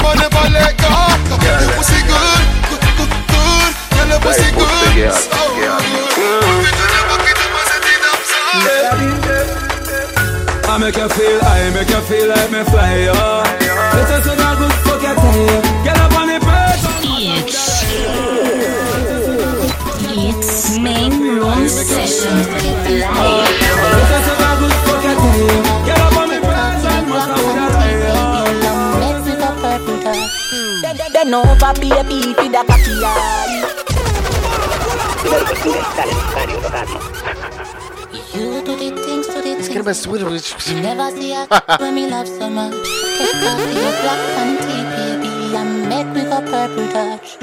make 11.80 11.88
you 11.88 12.00
feel 12.02 12.28
like 12.28 12.50
me 12.52 12.62
fly, 12.64 13.08
yo. 13.08 13.12
Let 13.96 14.10
us 14.12 14.26
have 14.26 14.58
good 14.58 14.74
fuck 14.84 15.02
your 15.02 15.14
time. 15.16 15.62
Get 15.84 15.96
up 15.96 16.12
on 16.20 16.26
the 16.28 16.38
person. 16.44 16.92
It's 17.40 17.56
it's 20.28 20.78
main 20.78 21.12
room 21.22 21.68
session 21.68 22.36
live. 22.36 23.48
Let 23.96 24.10
us 24.16 24.28
have 24.28 24.44
a 24.44 24.60
good 24.60 24.76
fuck 24.84 25.04
your 25.04 25.16
time. 25.24 25.64
Get 25.86 26.00
up 26.06 26.16
on 26.20 26.28
the 26.28 26.38
person. 26.48 27.00
Must 27.08 27.30
have 27.30 27.48
a 27.48 27.72
right. 27.72 28.30
Then 31.12 31.34
over 31.34 31.72
baby 31.80 32.18
for 32.34 32.48
the 32.48 32.62
cocky 32.68 32.94
eye. 33.04 33.40
To 39.82 39.94
the 39.94 40.18
Get 40.18 40.24
my. 40.24 40.74
You 40.74 40.82
never 40.82 41.10
see 41.16 41.32
a 41.32 41.46
when 41.78 41.94
me 41.94 42.10
love 42.10 42.28
so 42.28 42.50
much. 42.50 42.72
Take 42.72 43.34
off 43.48 43.60
your 43.72 43.92
black 44.02 44.20
panty, 44.36 44.78
baby, 44.96 45.56
and 45.56 45.88
make 45.88 46.06
me 46.08 46.22
go 46.28 46.40
purple 46.40 46.88
touch. 46.92 47.38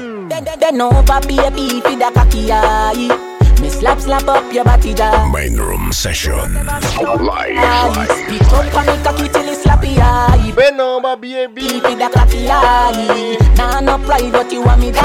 Then 0.60 0.80
over 0.80 1.20
baby 1.26 1.80
for 1.80 1.96
the 1.96 2.10
cocky 2.14 2.52
eye. 2.52 3.34
Me 3.60 3.68
slap 3.70 4.00
slap 4.00 4.28
up 4.28 4.52
your 4.52 4.64
body 4.64 4.94
down. 4.94 5.32
Main 5.32 5.56
room 5.56 5.92
session. 5.92 6.54
Live. 6.54 7.58
Aye, 7.58 8.26
Pick 8.28 8.42
up 8.52 8.74
on 8.74 8.86
the 8.86 9.00
cocky 9.02 9.28
till 9.28 9.48
it's 9.48 9.64
slappy 9.64 9.98
eye. 9.98 10.52
Bend 10.54 10.80
over, 10.80 11.16
baby. 11.16 11.62
Keep 11.62 11.84
it 11.84 11.98
the 11.98 12.08
cocky 12.12 12.48
eye. 12.48 13.36
Nah, 13.56 13.80
no 13.80 13.98
pride, 13.98 14.30
but 14.30 14.52
you 14.52 14.62
want 14.62 14.80
me 14.80 14.92
die. 14.92 15.02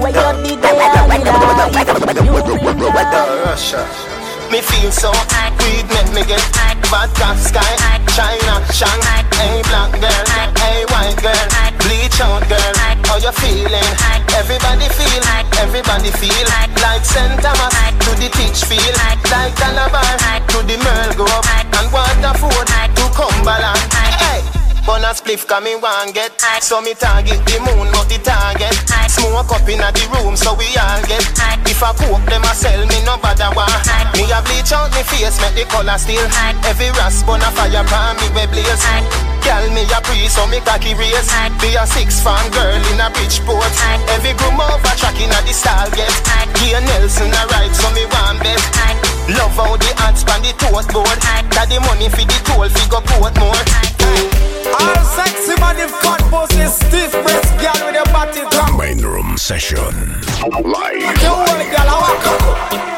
Where 0.00 0.10
you 0.10 0.42
did 0.42 0.62
there, 0.62 0.74
me 1.08 1.24
lie. 1.24 2.24
You 2.24 2.42
bring 2.42 4.17
me 4.50 4.60
feel 4.60 4.90
so 4.90 5.12
weed 5.60 5.84
make 5.92 6.10
me 6.14 6.22
get 6.24 6.40
vodka 6.88 7.36
sky. 7.36 7.74
China 8.16 8.64
Shanghai 8.72 9.22
Hey 9.36 9.60
black 9.68 9.92
girl. 10.00 10.24
Hey 10.56 10.84
white 10.88 11.18
girl. 11.20 11.46
Bleach 11.84 12.20
out 12.20 12.42
girl. 12.48 12.74
How 13.04 13.18
you 13.20 13.32
feeling? 13.32 13.92
Everybody 14.32 14.88
feel. 14.96 15.22
Everybody 15.60 16.10
feel. 16.16 16.46
Like 16.80 17.04
St. 17.04 17.40
Thomas. 17.42 17.74
To 18.04 18.10
the 18.16 18.28
teach 18.32 18.64
feel. 18.64 18.94
Like 19.04 19.54
Calabar. 19.56 20.16
To 20.48 20.58
the 20.64 20.76
Merle 20.80 21.14
Grove 21.14 21.44
And 21.76 21.88
Waterford 21.92 22.68
To 22.96 23.04
Cumberland. 23.12 23.84
Hey 23.92 24.40
Bun 24.86 25.04
a 25.04 25.12
spliff 25.12 25.46
cause 25.46 25.62
me 25.62 25.76
want 25.76 26.14
get. 26.14 26.32
So 26.60 26.80
me 26.80 26.94
target 26.94 27.44
the 27.44 27.60
moon 27.60 27.92
not 27.92 28.08
the 28.08 28.18
target. 28.24 28.72
Smoke 29.10 29.52
up 29.52 29.68
in 29.68 29.78
the 29.78 30.04
room 30.16 30.36
so 30.36 30.54
we 30.54 30.64
all 30.80 31.02
get 31.04 31.37
If 31.78 31.86
I 31.86 31.94
cook 31.94 32.26
them 32.26 32.42
a 32.42 32.50
sell 32.58 32.82
me 32.90 32.98
no 33.06 33.14
bother 33.22 33.54
one 33.54 33.70
Me 34.18 34.26
a 34.34 34.42
bleach 34.42 34.74
out 34.74 34.90
me 34.90 35.06
face 35.06 35.38
make 35.38 35.54
the 35.54 35.62
color 35.70 35.94
still 35.94 36.26
Every 36.66 36.90
rasp 36.98 37.22
bun 37.22 37.38
a 37.38 37.54
fire 37.54 37.86
pan 37.86 38.18
me 38.18 38.26
we 38.34 38.50
blaze. 38.50 38.82
Girl 39.46 39.62
me 39.70 39.86
a 39.86 40.02
pre 40.02 40.26
so 40.26 40.42
me 40.50 40.58
cocky 40.66 40.98
race. 40.98 41.30
Be 41.62 41.78
a 41.78 41.86
six 41.86 42.18
fan 42.18 42.42
girl 42.50 42.82
in 42.82 42.98
a 42.98 43.06
Bridgeport 43.14 43.70
Every 44.10 44.34
groom 44.34 44.58
over 44.58 44.94
track 44.98 45.22
in 45.22 45.30
a 45.30 45.38
the 45.46 45.54
style 45.54 45.86
get 45.94 46.10
Here 46.58 46.82
Nelson 46.82 47.30
a 47.30 47.46
ride 47.46 47.70
so 47.70 47.86
me 47.94 48.10
want 48.10 48.42
bet 48.42 48.58
Love 49.38 49.54
how 49.54 49.78
the 49.78 49.94
ants 50.02 50.26
span 50.26 50.42
the 50.42 50.50
toast 50.58 50.90
board. 50.90 51.06
Got 51.54 51.70
the 51.70 51.78
money 51.86 52.10
for 52.10 52.26
the 52.26 52.38
toll 52.42 52.66
fi 52.66 52.82
go 52.90 52.98
Portmore 53.06 54.47
All 54.74 55.04
sexy 55.04 55.54
body 55.56 55.86
fat 55.88 56.20
pussy 56.30 56.66
stiff 56.66 57.12
breast 57.22 57.52
girl 57.60 57.78
with 57.86 57.94
your 57.94 58.08
body 58.12 58.42
drop 58.50 58.76
Main 58.78 59.00
room 59.00 59.36
session. 59.36 59.94
Live. 60.48 61.22
You 61.22 61.32
want 61.32 61.64
girl 61.70 61.88
I 61.88 61.96
walk 62.00 62.26
up 62.26 62.88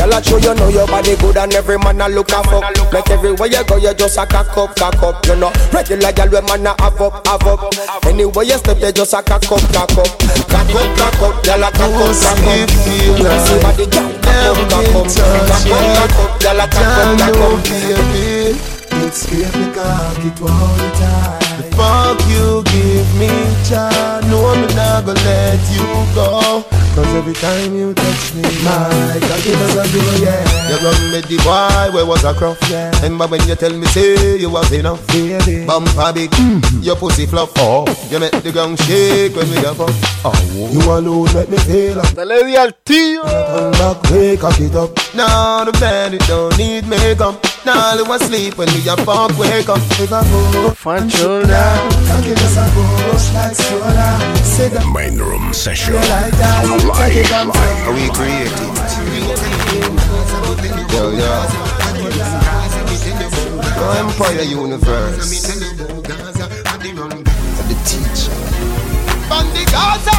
Girl, 0.00 0.14
I 0.14 0.22
show 0.22 0.38
you 0.38 0.54
know 0.54 0.68
your 0.68 0.86
body 0.86 1.14
good 1.16 1.36
and 1.36 1.52
every 1.52 1.76
man 1.76 2.00
a 2.00 2.08
look 2.08 2.32
a 2.32 2.42
fuck. 2.44 2.64
Make 2.90 3.10
everywhere 3.10 3.48
you 3.48 3.62
go, 3.64 3.76
you 3.76 3.92
just 3.92 4.16
a 4.16 4.24
cock 4.24 4.56
up, 4.56 4.74
cock 4.74 5.02
up. 5.02 5.26
You 5.26 5.36
know, 5.36 5.52
regular 5.74 6.12
girl, 6.12 6.28
we 6.32 6.40
man 6.40 6.66
a 6.66 6.74
have 6.80 6.98
up, 7.02 7.26
have 7.26 7.46
up. 7.46 7.74
Anywhere 8.06 8.44
you 8.44 8.56
step, 8.56 8.80
you 8.80 8.92
just 8.92 9.12
a 9.12 9.22
cock 9.22 9.44
up, 9.52 9.60
cock 9.60 9.92
up, 10.00 10.08
cock 10.48 10.72
up, 10.72 10.88
cock 10.96 11.20
up. 11.20 11.44
Girl, 11.44 11.64
a 11.64 11.70
cock 11.70 11.92
up, 12.00 12.16
cock 12.16 12.40
up. 12.48 12.70
See 12.72 13.60
body, 13.60 13.84
girl, 13.92 14.08
cock 14.24 14.40
up, 14.40 14.70
cock 14.72 14.88
up, 14.88 15.04
cock 15.44 15.68
up, 15.68 15.84
cock 16.00 16.16
up. 16.16 16.40
Girl, 16.40 16.60
a 16.60 16.66
cock 16.66 16.96
up, 16.96 17.18
cock 17.20 18.72
up. 18.72 18.79
It's 19.02 19.30
me 19.30 19.42
cock 19.74 20.18
it 20.24 20.40
all 20.42 20.76
the 20.76 20.90
time. 21.00 21.40
The 21.58 21.76
fuck 21.76 22.20
you 22.28 22.62
give 22.70 23.08
me, 23.18 23.30
child. 23.68 24.24
No, 24.28 24.54
me 24.54 24.66
not 24.74 25.04
gonna 25.06 25.20
let 25.24 25.60
you 25.72 25.86
go. 26.14 26.64
Cause 26.94 27.06
every 27.14 27.34
time 27.34 27.74
you 27.74 27.94
touch 27.94 28.34
me, 28.34 28.42
my 28.64 29.18
cocky 29.22 29.52
does 29.52 29.76
a 29.76 29.84
do, 29.92 30.02
yeah. 30.24 30.42
You 30.68 30.76
run 30.84 31.12
with 31.12 31.28
the 31.28 31.38
boy 31.38 31.94
where 31.94 32.04
was 32.04 32.24
a 32.24 32.34
crop, 32.34 32.58
yeah. 32.68 32.90
Remember 33.02 33.28
when 33.28 33.46
you 33.48 33.54
tell 33.54 33.72
me, 33.72 33.86
say 33.86 34.36
you 34.36 34.50
have 34.56 34.72
enough, 34.72 35.06
baby. 35.06 35.64
Bumper 35.64 36.12
big, 36.12 36.30
mm-hmm. 36.32 36.82
your 36.82 36.96
pussy 36.96 37.26
fluff, 37.26 37.52
oh. 37.58 37.86
You 38.10 38.18
make 38.18 38.32
the 38.42 38.50
ground 38.50 38.78
shake 38.80 39.36
when 39.36 39.48
we 39.50 39.58
up, 39.64 39.76
oh. 39.78 39.94
You 40.72 40.82
alone 40.90 41.32
make 41.32 41.48
me 41.48 41.58
feel 41.58 41.96
like 41.96 42.14
Te 42.14 42.24
le 42.24 42.44
di 42.44 42.56
al 42.56 42.72
tío. 42.84 43.22
Come 43.22 43.70
back, 43.78 44.10
we 44.10 44.36
cock 44.36 44.60
it 44.60 44.74
up. 44.74 44.90
Now 45.14 45.64
the 45.64 45.72
bed 45.78 46.14
it 46.14 46.26
don't 46.26 46.58
need 46.58 46.86
makeup. 46.88 47.49
Now 47.64 47.94
you 47.94 48.04
want 48.06 48.22
sleep 48.22 48.56
when 48.56 48.68
we 48.72 48.88
a 48.88 48.96
fuck 48.96 49.36
wake 49.38 49.68
up. 49.68 49.78
If 50.00 50.12
I 50.12 50.22
go 50.24 50.70
Fancho 50.72 51.46
down. 51.46 51.90
cock 52.08 52.24
it 52.26 52.36
just 52.38 52.56
a 52.56 52.64
go 52.74 52.82
like 53.36 53.54
soda. 53.54 54.08
Say 54.44 54.68
that 54.70 54.86
Main 54.94 55.18
room 55.18 55.52
session. 55.52 55.92
you 55.94 56.00
like 56.00 56.32
that. 56.40 56.64
Take 56.96 57.16
it 57.20 57.30
Live. 57.30 57.94
We 57.94 58.08
create 58.16 58.48
it 58.48 58.60
Yo, 60.92 61.10
yo. 61.10 61.32
Yo, 63.76 63.90
Empire 63.92 64.42
Universe. 64.42 65.28
The 67.68 67.76
teacher. 67.84 68.32
On 69.30 69.46
the 69.54 69.62
Gaza, 69.70 70.16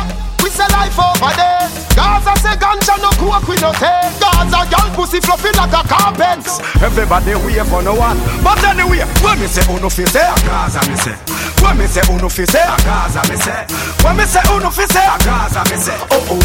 we 0.52 0.58
say 0.58 0.68
life 0.76 1.00
over 1.00 1.32
there. 1.36 1.68
Gaza 1.96 2.36
say 2.40 2.56
ganja 2.60 2.98
no 3.00 3.10
coke 3.16 3.48
we 3.48 3.56
no 3.58 3.72
take. 3.74 4.20
Gaza 4.20 4.68
girl 4.68 4.90
pussy 4.96 5.20
fluffy 5.20 5.52
like 5.58 5.72
a 5.72 5.84
carpet. 5.88 6.44
Everybody 6.82 7.36
wait 7.36 7.66
for 7.68 7.82
no 7.82 7.96
one. 7.96 8.18
But 8.44 8.64
anyway, 8.64 9.06
when 9.24 9.40
me 9.40 9.48
say 9.48 9.64
oh, 9.70 9.78
uno 9.78 9.90
fi 9.90 10.06
say 10.06 10.22
a 10.22 10.36
Gaza 10.46 10.82
me 10.90 10.96
say. 10.98 11.16
When 11.64 11.78
me 11.78 11.88
say 11.88 12.02
oh, 12.06 12.16
uno 12.18 12.30
fi 12.30 12.46
say 12.46 12.62
a 12.62 12.76
Gaza 12.84 13.22
me 13.30 13.38
say. 13.38 13.66
When 14.04 14.18
me 14.18 14.26
say 14.26 14.42
oh, 14.46 14.58
uno 14.58 14.70
fi 14.70 14.86
say 14.88 15.06
a 15.06 15.18
Gaza 15.24 15.64
me 15.70 15.78
say. 15.80 15.98
Oh 16.12 16.28
oh. 16.32 16.38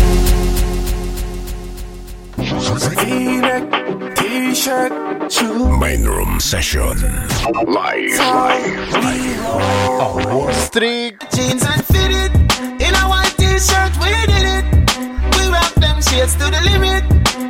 V-neck, 2.37 4.17
t-shirt, 4.17 4.93
shoe 5.33 5.79
Main 5.79 6.05
room 6.05 6.39
session. 6.39 6.97
Live. 7.67 8.19
Live. 8.93 10.55
Strict. 10.55 11.35
Jeans 11.35 11.65
and 11.65 11.85
fitted 11.85 12.33
In 12.81 12.95
a 12.95 13.09
white 13.09 13.36
t-shirt 13.59 13.93
we 14.03 14.13
did 14.31 14.47
it. 14.57 14.65
We 15.35 15.43
rock 15.49 15.73
them 15.75 16.01
shades 16.03 16.35
to 16.37 16.47
the 16.55 16.61
limit. 16.71 17.03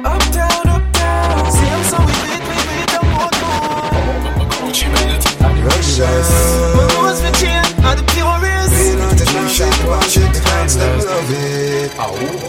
Up 0.06 0.22
down, 0.32 0.68
up 0.68 0.84
down 0.92 1.50
Same 1.50 1.82
so 1.90 1.98
we 2.06 2.14
do 2.22 2.28
it, 2.36 2.42
we 2.50 2.56
do 2.68 2.74
it. 2.82 2.88
Don't 2.94 3.10
want 3.16 3.34
more 3.42 4.70
My 6.74 6.86
nose 6.94 7.20
for 7.22 7.32
chain 7.40 7.66
are 7.84 7.96
the 7.96 8.04
purest 8.12 8.65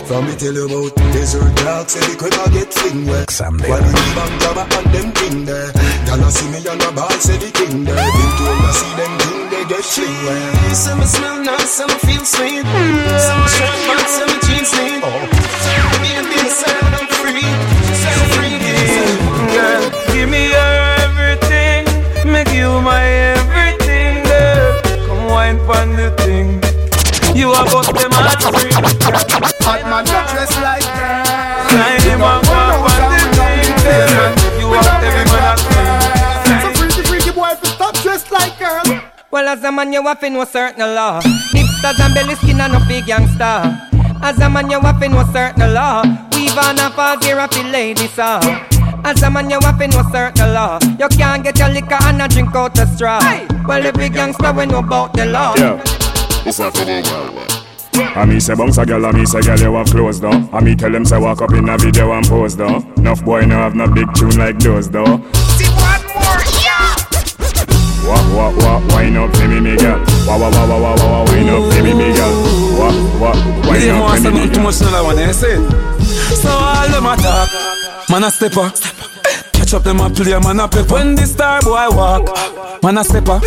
From 0.08 0.26
me 0.26 0.36
tell 0.36 0.54
you 0.54 0.66
about 0.66 0.96
desert 1.12 1.56
dogs, 1.58 1.94
say 1.94 2.00
the 2.00 2.16
crib 2.18 2.34
get 2.54 2.74
fling 2.74 3.06
wet. 3.08 3.30
While 3.38 3.82
the 3.84 3.92
bang 4.16 4.36
jabba 4.40 4.64
and 4.78 4.88
them 4.94 5.12
thing 5.12 5.46
there. 5.46 5.72
Y'all 6.08 6.24
a 6.24 6.32
see 6.32 6.48
me 6.52 6.60
on 6.68 6.78
the 6.78 6.92
ball, 6.96 7.10
say 7.20 7.38
the 7.38 7.52
king 7.52 7.84
there. 7.84 7.96
Been 7.96 8.32
to 8.38 8.46
you 8.48 8.74
see 8.74 8.94
them 8.96 9.14
thing, 9.20 9.50
they 9.52 9.64
get 9.68 9.84
fling 9.84 10.18
wet. 10.26 10.76
Some 10.76 11.02
smell 11.04 11.44
nice, 11.44 11.72
some 11.72 11.90
feel 11.90 12.24
sweet 12.24 12.64
Some 12.64 13.44
shirt 13.56 13.80
back, 13.88 14.08
some 14.08 14.36
jeans 14.46 14.72
neat 14.78 15.02
Baby, 15.04 16.40
inside 16.40 16.94
I'm 16.94 17.08
free 17.20 17.52
So 18.02 18.12
free 18.36 18.58
Girl, 19.54 19.84
give 20.14 20.30
me 20.30 20.50
your 20.50 20.74
everything 21.04 21.84
Make 22.32 22.52
you 22.54 22.82
my 22.82 23.04
everything, 23.36 24.24
girl 24.24 24.82
Come 25.08 25.26
wine 25.28 25.58
pon 25.66 25.96
the 25.96 26.12
thing 26.24 26.67
You 27.38 27.54
are 27.54 27.66
bust 27.70 27.94
them 27.94 28.10
hot 28.18 28.42
free 28.50 28.74
Hot 29.62 29.82
man 29.86 30.06
not 30.10 30.26
dressed 30.34 30.58
like 30.58 30.82
that. 30.82 31.70
Climb 31.70 32.02
him 32.02 32.26
and 32.26 32.42
go 32.50 32.58
on 32.82 33.02
the 33.14 33.22
thing, 33.38 33.78
girl 33.86 34.34
You 34.58 34.68
are 34.74 34.90
every 35.06 35.26
man 35.30 35.46
a 35.46 35.62
thing 35.62 36.66
So 36.66 36.68
freaky, 36.82 37.04
freaky 37.06 37.32
boy, 37.38 37.54
if 37.54 37.62
you 37.62 37.70
stop 37.78 37.94
dressed 38.02 38.32
like 38.32 38.58
girl. 38.58 38.82
Well, 39.30 39.50
as 39.50 39.64
a 39.64 39.72
man, 39.72 39.94
you 39.94 40.02
have 40.02 40.20
to 40.22 40.30
know 40.32 40.46
certain 40.46 40.96
law. 40.96 41.22
Hipsters 41.54 42.00
and 42.00 42.14
belly 42.16 42.34
skin 42.36 42.60
and 42.60 42.74
no 42.74 42.80
big 42.88 43.06
gangster. 43.06 43.76
As 44.24 44.40
a 44.40 44.50
man, 44.50 44.72
you 44.72 44.80
have 44.80 45.00
to 45.00 45.10
know 45.10 45.24
certain 45.32 45.74
law. 45.74 46.02
Weave 46.34 46.58
on 46.58 46.80
a 46.80 46.90
fall 46.90 47.18
gear 47.20 47.38
up 47.38 47.52
the 47.52 47.64
ladies 47.64 48.10
saw. 48.14 48.40
As 49.04 49.22
a 49.22 49.30
man, 49.30 49.50
you 49.50 49.60
have 49.62 49.78
to 49.78 49.88
know 49.88 50.02
certain 50.12 50.54
law. 50.54 50.80
You 50.98 51.08
can't 51.10 51.44
get 51.44 51.60
your 51.60 51.70
liquor 51.70 52.00
and 52.02 52.22
a 52.22 52.28
drink 52.28 52.56
out 52.56 52.74
the 52.74 52.86
straw. 52.88 53.20
Well, 53.68 53.86
every 53.86 54.10
gangster 54.10 54.52
we 54.54 54.66
know 54.66 54.80
about 54.80 55.14
the 55.14 55.26
law. 55.28 55.54
Yeah, 55.58 55.84
it's 56.46 56.60
not 56.60 56.76
for 56.76 56.86
the 56.86 57.02
girl. 57.02 57.34
I 58.16 58.26
me 58.26 58.40
say 58.40 58.54
bounce 58.56 58.78
a 58.78 58.86
girl, 58.86 59.06
I 59.06 59.12
me 59.12 59.26
say 59.26 59.42
girl 59.42 59.60
you 59.60 59.74
have 59.76 59.88
clothes 59.88 60.20
though. 60.20 60.30
I 60.52 60.62
me 60.62 60.76
tell 60.76 60.92
them 60.92 61.06
say 61.06 61.18
walk 61.20 61.42
up 61.42 61.52
in 61.54 61.68
a 61.70 61.78
video 61.78 62.12
and 62.12 62.26
pose 62.26 62.56
though. 62.56 62.78
Enough 62.98 63.24
boy 63.26 63.46
no 63.46 63.56
have 63.56 63.76
no 63.76 63.88
big 63.88 64.12
tune 64.14 64.38
like 64.38 64.60
those 64.60 64.90
though. 64.90 65.06
See 65.58 65.70
one 65.74 66.04
more, 66.14 66.44
yeah 66.62 66.96
Walk, 68.08 68.24
walk, 68.34 68.56
walk, 68.64 68.88
wind 68.96 69.18
up 69.18 69.36
for 69.36 69.48
me, 69.48 69.60
me 69.60 69.76
girl. 69.78 70.00
Wah, 70.28 70.38
wah, 70.38 70.50
wah, 70.50 70.68
wah, 70.68 70.80
wah, 70.80 70.96
wah, 70.96 71.24
wah, 71.26 71.32
wind 71.32 71.50
up 71.50 71.74
for 71.74 71.84
me, 71.84 71.94
me 71.94 72.14
girl. 72.14 72.34
Walk, 72.80 73.22
walk, 73.22 73.66
wind 73.68 73.84
You 73.84 73.92
up 73.92 74.02
want 74.02 74.24
for 74.24 74.32
me, 74.32 74.46
me 74.46 74.46
something 74.46 74.50
too 74.50 74.56
girl. 74.56 74.64
much 74.64 74.82
another 74.82 75.04
one, 75.04 75.20
eh? 75.20 75.32
Say 75.32 75.54
it. 75.58 75.72
So 76.38 76.50
all 76.50 76.88
them 76.90 77.06
a 77.06 77.16
talk, 77.18 77.50
man 78.10 78.24
a 78.24 78.32
stepper. 78.32 78.72
Catch 79.54 79.74
up 79.74 79.84
them 79.84 80.00
a 80.00 80.10
play, 80.10 80.40
man 80.40 80.60
a 80.60 80.68
pepper. 80.68 80.94
When 80.94 81.16
the 81.16 81.26
star 81.26 81.62
boy 81.62 81.88
walk, 81.92 82.84
man 82.84 82.98
a 83.00 83.04
stepper. 83.04 83.42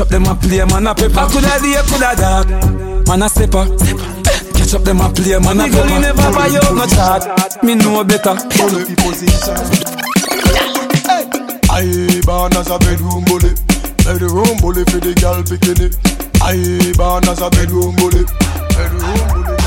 Catch 0.00 0.06
up 0.06 0.12
them 0.12 0.32
a 0.32 0.34
play, 0.34 0.64
man 0.64 0.86
a 0.86 0.94
pepper. 0.94 1.26
Coulda 1.28 1.60
day, 1.60 1.76
coulda 1.84 2.16
dark, 2.16 2.48
man 3.06 3.22
a 3.22 3.28
stepper. 3.28 3.68
Catch 4.56 4.72
up 4.72 4.82
them 4.82 4.98
a 5.02 5.12
play, 5.12 5.38
man 5.38 5.60
a 5.60 5.68
pepper. 5.68 5.84
Me 5.84 6.00
never 6.00 6.32
buy 6.32 6.48
out 6.56 6.74
no 6.74 6.86
chart, 6.86 7.62
me 7.62 7.74
know 7.74 8.02
better. 8.02 8.32
I 11.68 12.20
born 12.24 12.56
as 12.56 12.70
a 12.70 12.78
bedroom 12.78 13.24
bully. 13.26 13.52
Bedroom 14.00 14.56
bully 14.62 14.84
for 14.88 15.00
the 15.04 15.12
girl 15.20 15.42
bikini. 15.42 15.92
I 16.40 16.96
born 16.96 17.28
as 17.28 17.42
a 17.42 17.50
bedroom 17.50 17.94
bully. 17.96 18.24
Bedroom 18.72 19.44
bully. 19.44 19.59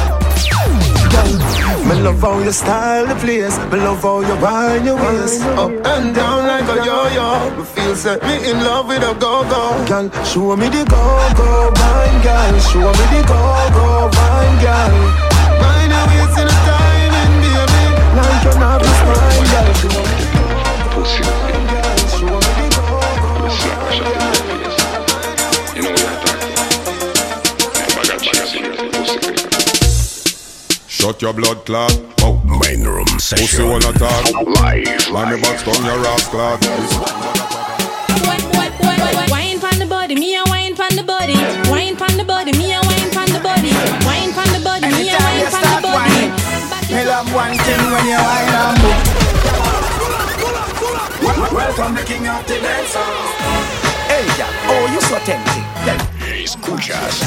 Girl, 1.14 1.34
me 1.88 1.96
love 2.02 2.22
how 2.22 2.40
you 2.40 2.52
style 2.52 3.06
the 3.06 3.16
place. 3.16 3.56
Me 3.72 3.78
love 3.78 4.02
how 4.02 4.22
you 4.22 4.36
wind 4.42 4.86
your 4.86 4.98
waist 4.98 5.42
up 5.62 5.72
and 5.72 6.16
down 6.16 6.48
like 6.48 6.68
a 6.76 6.78
yo-yo. 6.84 7.30
Me 7.58 7.64
feel 7.64 7.96
set 7.96 8.22
me 8.24 8.36
in 8.50 8.58
love 8.64 8.88
with 8.88 9.04
a 9.04 9.14
go-go. 9.14 9.86
Girl, 9.88 10.10
show 10.26 10.56
me 10.56 10.68
the 10.70 10.84
go-go 10.90 11.72
wine, 11.78 12.20
girl. 12.26 12.60
Show 12.70 12.90
me 13.00 13.06
the 13.14 13.22
go-go 13.30 14.10
wine, 14.18 14.58
girl. 14.64 14.94
Mind 15.62 15.92
your 15.94 16.06
waist 16.10 16.38
in 16.42 16.48
the 16.50 16.58
timing, 16.66 17.34
baby. 17.44 17.84
Like 18.18 18.44
you're 18.44 18.60
not 18.60 18.82
this 18.82 19.00
fine, 19.06 19.48
girl. 19.54 19.74
Show 21.06 21.43
Shut 31.04 31.22
your 31.22 31.34
blood 31.34 31.66
clot. 31.66 31.92
Oh, 32.20 32.40
Main 32.64 32.88
room 32.88 33.06
session. 33.20 33.44
pussy 33.44 33.58
session. 33.58 33.70
wanna 33.70 33.92
talk. 34.00 34.24
Live. 34.64 35.10
Line 35.12 35.36
me 35.36 35.42
box 35.42 35.64
down 35.64 35.84
your 35.84 36.00
ass 36.08 36.30
clot. 36.30 36.64
Wine 39.30 39.60
pon 39.60 39.80
the 39.80 39.86
body 39.86 39.94
body, 40.04 40.16
me 40.16 40.36
a 40.36 40.44
wine 40.48 40.76
pon 40.76 40.96
the 40.96 41.04
body, 41.04 41.34
wine 41.70 41.96
pon 41.98 42.16
the 42.16 42.24
body, 42.24 42.52
me 42.58 42.74
a 42.74 42.80
wine 42.82 43.12
pon 43.12 43.26
the 43.36 43.40
body, 43.40 43.72
wine 44.08 44.32
pon 44.32 44.48
the 44.54 44.60
body, 44.64 44.88
me 44.96 45.10
a 45.10 45.18
wine 45.20 45.48
pon 45.52 45.62
the 45.76 45.82
body. 45.92 46.32
Me 46.88 47.04
love 47.04 47.28
one 47.34 47.58
thing 47.68 47.84
when 47.92 48.06
you 48.08 48.16
wine 48.16 48.56
and 48.64 48.80
move. 48.80 49.04
Welcome 51.52 51.96
the 51.96 52.04
king 52.04 52.28
of 52.28 52.48
the 52.48 52.60
dancer. 52.64 53.04
Hey, 54.08 54.26
yeah. 54.40 54.72
oh, 54.72 54.88
you 54.94 55.02
so 55.02 55.20
tempting. 55.28 55.64
Escuchas. 56.44 57.20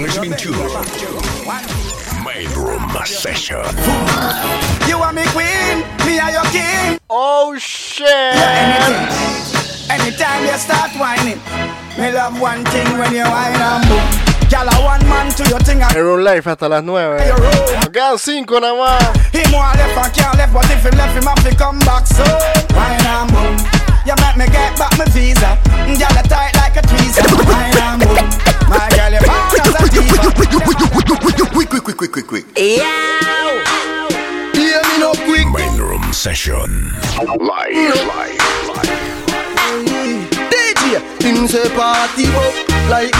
Listening 0.00 0.34
to 0.38 2.03
Main 2.24 2.48
Room 2.56 2.88
Session. 3.04 3.60
You 4.88 4.96
are 4.98 5.12
me 5.12 5.24
queen, 5.36 5.84
me 6.06 6.18
are 6.18 6.32
your 6.32 6.48
king. 6.48 6.98
Oh 7.10 7.54
shit. 7.58 8.08
anything. 8.08 9.04
Anytime 9.90 10.44
you 10.48 10.56
start 10.56 10.90
whining, 10.96 11.38
me 11.98 12.12
love 12.12 12.40
one 12.40 12.64
thing 12.72 12.88
when 12.96 13.12
you 13.12 13.24
whine 13.24 13.60
and 13.60 13.84
move. 13.90 14.00
Gyal 14.48 14.72
a 14.72 14.84
one 14.84 15.04
man 15.08 15.30
to 15.32 15.44
your 15.50 15.60
thing. 15.60 15.82
and 15.82 15.94
Aero 15.94 16.16
Life 16.16 16.44
hasta 16.46 16.66
las 16.66 16.82
9. 16.82 16.92
Nos 16.94 17.88
quedan 17.90 18.18
5 18.18 18.60
nada 18.60 18.72
más. 18.74 19.02
Him 19.32 19.52
want 19.52 19.76
left 19.76 19.96
and 19.98 20.14
can't 20.14 20.36
left, 20.38 20.52
but 20.54 20.70
if 20.70 20.82
him 20.82 20.96
left, 20.96 21.14
him 21.14 21.24
have 21.24 21.44
to 21.44 21.54
come 21.56 21.78
back. 21.80 22.06
So 22.06 22.24
whine 22.72 23.04
and 23.04 23.30
move. 23.32 23.60
You 24.06 24.14
make 24.24 24.36
me 24.36 24.46
get 24.46 24.78
back 24.78 24.96
my 24.96 25.04
visa. 25.12 25.58
Gyal 25.92 26.16
a 26.16 26.22
tight 26.26 26.56
like 26.56 26.76
a 26.76 26.82
tweezer. 26.88 27.28
Whine 27.44 27.76
and 27.76 28.00
move. 28.00 28.44
My 28.68 28.88
girl, 28.96 29.12
you 29.12 29.73
Main 35.52 35.78
Room 35.78 36.12
Session. 36.12 36.90
DJ, 40.50 41.00
him 41.22 41.46
say 41.46 41.68
party 41.76 42.26
like 42.90 43.14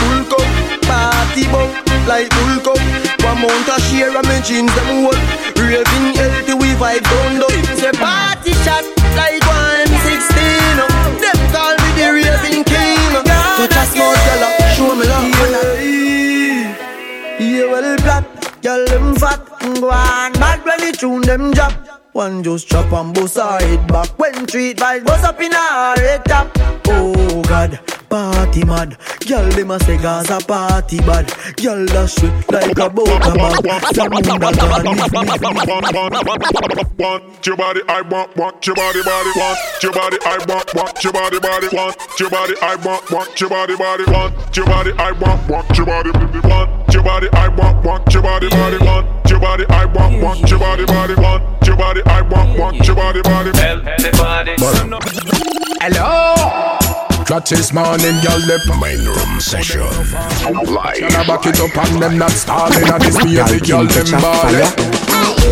party 0.83 1.43
like. 2.07 2.31
One 3.25 3.41
a 3.67 3.79
share 3.81 4.15
of 4.17 4.25
jeans 4.45 4.73
them 4.75 5.05
raving 5.57 6.13
healthy 6.15 6.53
we 6.53 6.75
vibe 6.75 7.05
say 7.79 7.91
party 7.93 8.53
shot 8.63 8.85
like 9.15 9.41
one 9.47 9.91
sixteen. 10.05 10.77
Them 11.23 11.39
call 11.51 11.75
me 11.81 11.89
the 11.97 12.07
raving 12.13 12.63
king. 12.63 13.15
A 13.65 13.85
small 13.87 14.13
fella, 14.13 14.51
show 14.75 14.95
me 14.95 15.07
love. 15.07 15.34
Yeah, 17.37 17.65
well 17.71 17.97
black, 17.97 18.61
girl 18.61 18.85
them 18.85 19.15
fat, 19.15 19.45
go 19.79 19.89
on 19.89 20.31
bad 20.33 20.63
when 20.65 20.79
the 20.79 20.95
tune 20.97 21.21
them 21.21 21.51
drop. 21.51 21.73
One 22.13 22.41
just 22.43 22.69
chop 22.69 22.91
and 22.93 23.13
bust 23.13 23.35
her 23.35 23.57
head 23.59 23.87
back 23.87 24.17
when 24.17 24.45
treat 24.45 24.77
vibes 24.77 25.05
bust 25.05 25.25
up 25.25 25.41
in 25.41 25.51
her 25.51 25.95
head 25.97 26.23
top. 26.25 26.49
Oh 26.87 27.43
God, 27.43 27.79
party 28.09 28.63
mad. 28.65 28.97
Girl 29.27 29.49
them 29.49 29.71
a 29.71 29.79
say 29.79 29.97
Gaza 29.97 30.39
party 30.45 30.99
bad. 30.99 31.27
Girl 31.57 31.85
that 31.85 32.09
sweet 32.09 32.33
like 32.51 32.77
a 32.77 32.89
boca 32.89 33.31
bag. 33.35 33.63
Zamunda 33.95 34.35
Want 36.97 37.45
your 37.45 37.57
body, 37.57 37.81
I 37.87 38.01
want, 38.01 38.35
want 38.37 38.65
your 38.65 38.75
body, 38.75 39.03
body, 39.03 39.29
want 39.35 39.59
your 39.83 39.91
body, 39.91 40.17
I 40.25 40.37
want, 40.47 40.73
want 40.73 41.03
your 41.03 41.13
body, 41.13 41.39
body, 41.39 41.67
want 41.73 41.95
your 42.19 42.29
body, 42.29 42.53
I 42.61 42.75
want, 42.75 43.11
want 43.11 43.41
your 43.41 43.49
body, 43.49 43.75
body, 43.75 44.03
want 44.07 44.55
your 44.55 44.65
body, 44.65 44.91
I 44.97 45.11
want, 45.11 45.49
want 45.49 45.77
your 45.77 45.85
body, 45.85 46.07
want 46.15 46.93
your 46.93 47.03
body, 47.03 47.27
I 47.33 47.47
want, 47.47 47.85
want 47.85 48.13
your 48.13 48.21
body, 48.21 48.49
body, 48.49 48.77
want 48.77 49.29
your 49.29 49.39
body, 49.39 49.65
I 49.69 49.85
want, 49.85 50.21
want 50.21 50.49
your 50.49 50.59
body, 50.59 50.85
body, 50.85 51.15
want 51.15 51.67
your 51.67 51.75
body, 51.75 52.01
I 52.05 52.21
want, 52.21 52.59
want 52.59 52.87
your 52.87 52.95
body, 52.95 53.21
body. 53.21 53.51
Hello. 55.81 56.84
Chat 57.25 57.45
this 57.47 57.73
morning, 57.73 58.15
y'all 58.21 58.37
lip 58.45 58.61
Main 58.79 59.03
Room 59.03 59.39
Session. 59.41 59.81
Live. 59.81 61.01
Can 61.01 61.15
I 61.15 61.25
back 61.25 61.45
it 61.47 61.59
up 61.59 61.75
and 61.75 61.99
them 61.99 62.17
not 62.19 62.29
stalling 62.29 62.85
And 62.85 63.01
this 63.01 63.17
music, 63.25 63.67
y'all 63.67 63.83
them 63.83 64.11
ballin' 64.21 64.69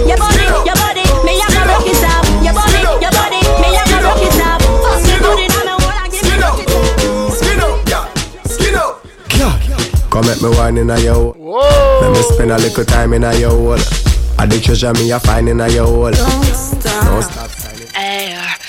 Your 0.05 0.15
body, 0.15 0.45
your 0.63 0.77
body, 0.77 1.01
me 1.25 1.41
a 1.41 1.47
go 1.49 1.65
rock 1.65 1.81
it 1.89 1.97
up. 2.05 2.23
Your 2.45 2.53
body, 2.53 2.77
your 3.01 3.09
body, 3.09 3.41
me 3.57 3.73
a 3.73 3.83
go 3.89 3.97
rock 4.05 4.21
it 4.21 4.37
up. 4.37 4.61
Your 4.61 5.19
body, 5.25 5.47
down 5.49 5.65
the 5.65 5.75
wall 5.81 5.97
and 5.97 6.11
give 6.13 6.23
me 6.23 6.37
rock 6.37 6.61
it 6.61 6.69
up. 6.69 7.33
Skin 7.41 7.59
up, 7.59 7.89
yeah. 7.89 8.05
Skin 8.45 8.75
up. 8.75 10.11
Come 10.11 10.29
at 10.29 10.41
me 10.41 10.49
wine 10.55 10.77
in 10.77 10.91
a 10.91 10.99
yo. 10.99 11.33
Let 12.01 12.11
me 12.13 12.21
spend 12.21 12.51
a 12.51 12.57
little 12.57 12.85
time 12.85 13.13
in 13.13 13.23
a 13.23 13.33
yo 13.33 13.49
hole. 13.49 13.83
I 14.37 14.45
the 14.45 14.61
treasure 14.63 14.93
me 14.93 15.09
a 15.09 15.19
find 15.19 15.49
in 15.49 15.59
a 15.59 15.67
yo 15.67 15.87
hole. 15.87 16.11
Don't 16.11 16.43
stop. 17.23 17.49
Hey, 17.95 18.35
man 18.35 18.63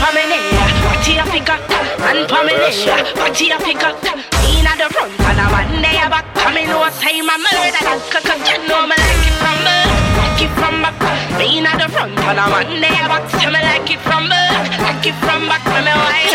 pa 0.00 0.10
me 0.14 0.22
neck, 0.26 0.42
party 0.82 1.18
a 1.18 1.24
pick 1.24 1.77
man 1.98 2.26
pa 2.28 2.42
me 2.44 2.54
neck, 2.54 3.14
party 3.14 3.50
a 3.50 3.58
pick 3.58 3.82
up. 3.82 4.02
Me 4.02 4.60
inna 4.60 4.72
the 4.78 4.88
front 4.94 5.12
and 5.20 5.40
a 5.40 5.46
man 5.50 5.82
day 5.82 5.98
back. 6.08 6.26
Pa 6.34 6.50
me 6.54 6.66
know 6.66 6.86
say 6.90 7.20
my 7.22 7.36
murder 7.36 7.70
that 7.74 7.98
cause 8.10 8.42
you 8.48 8.58
know 8.68 8.86
me 8.86 8.96
like 8.96 9.26
it 9.26 9.34
from 9.42 9.58
back, 9.66 9.97
like 10.38 10.50
it 10.50 10.54
from 10.54 10.82
back. 10.82 10.94
Me 11.38 11.58
inna 11.58 11.70
the 11.78 11.88
front 11.90 12.18
and 12.18 12.38
a 12.38 12.46
man 12.46 12.80
day 12.80 12.94
a 12.94 13.08
back. 13.08 13.28
Say 13.30 13.46
me 13.46 13.58
like 13.58 13.90
it 13.90 13.98
from 14.00 14.28
back, 14.28 14.78
like 14.78 15.06
it 15.06 15.14
from 15.18 15.48
back. 15.48 15.64
When 15.66 15.84
me 15.84 15.92
wine, 15.98 16.26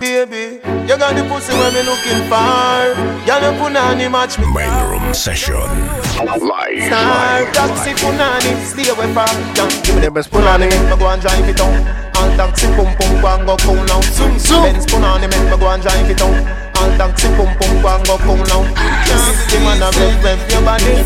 Baby, 0.00 0.60
you 0.84 0.96
got 0.98 1.14
the 1.16 1.24
pussy 1.24 1.52
when 1.56 1.72
me 1.72 1.82
looking 1.88 2.22
for. 2.28 2.92
Y'all 3.24 3.40
no 3.40 3.52
punani 3.56 4.10
match 4.10 4.38
me. 4.38 4.46
Main 4.52 4.72
Room 4.90 5.14
Session. 5.14 5.56
Live. 6.18 6.84
Star, 6.84 7.44
taxi 7.56 7.92
punani, 7.96 8.52
stay 8.64 8.88
away 8.90 9.08
from. 9.12 9.32
Young, 9.56 9.72
give 9.82 9.94
me 9.96 10.00
the 10.02 10.10
best 10.10 10.30
punani, 10.30 10.68
me 10.68 10.96
go 10.96 11.08
and 11.08 11.22
drive 11.22 11.48
it 11.48 11.56
down. 11.56 11.72
All 12.16 12.30
taxi 12.36 12.66
pum 12.76 12.90
pum 12.98 13.22
go 13.22 13.28
and 13.28 13.46
go 13.46 13.56
cool 13.64 13.80
now. 13.88 14.00
Zoom 14.12 14.38
zoom. 14.38 14.62
Benz 14.62 14.84
punani, 14.86 15.26
me 15.30 15.56
go 15.56 15.68
and 15.68 15.82
drive 15.82 16.10
it 16.10 16.18
down. 16.18 16.36
All 16.76 16.90
taxi 17.00 17.28
pum 17.32 17.48
pum 17.56 17.80
go 17.80 17.88
and 17.96 18.04
go 18.04 18.18
cool 18.18 18.36
now. 18.36 18.62
Fifty 19.08 19.58
man 19.64 19.80
a 19.80 19.88
rev 19.96 20.24
rev 20.24 20.40
your 20.50 20.62
body. 20.62 20.97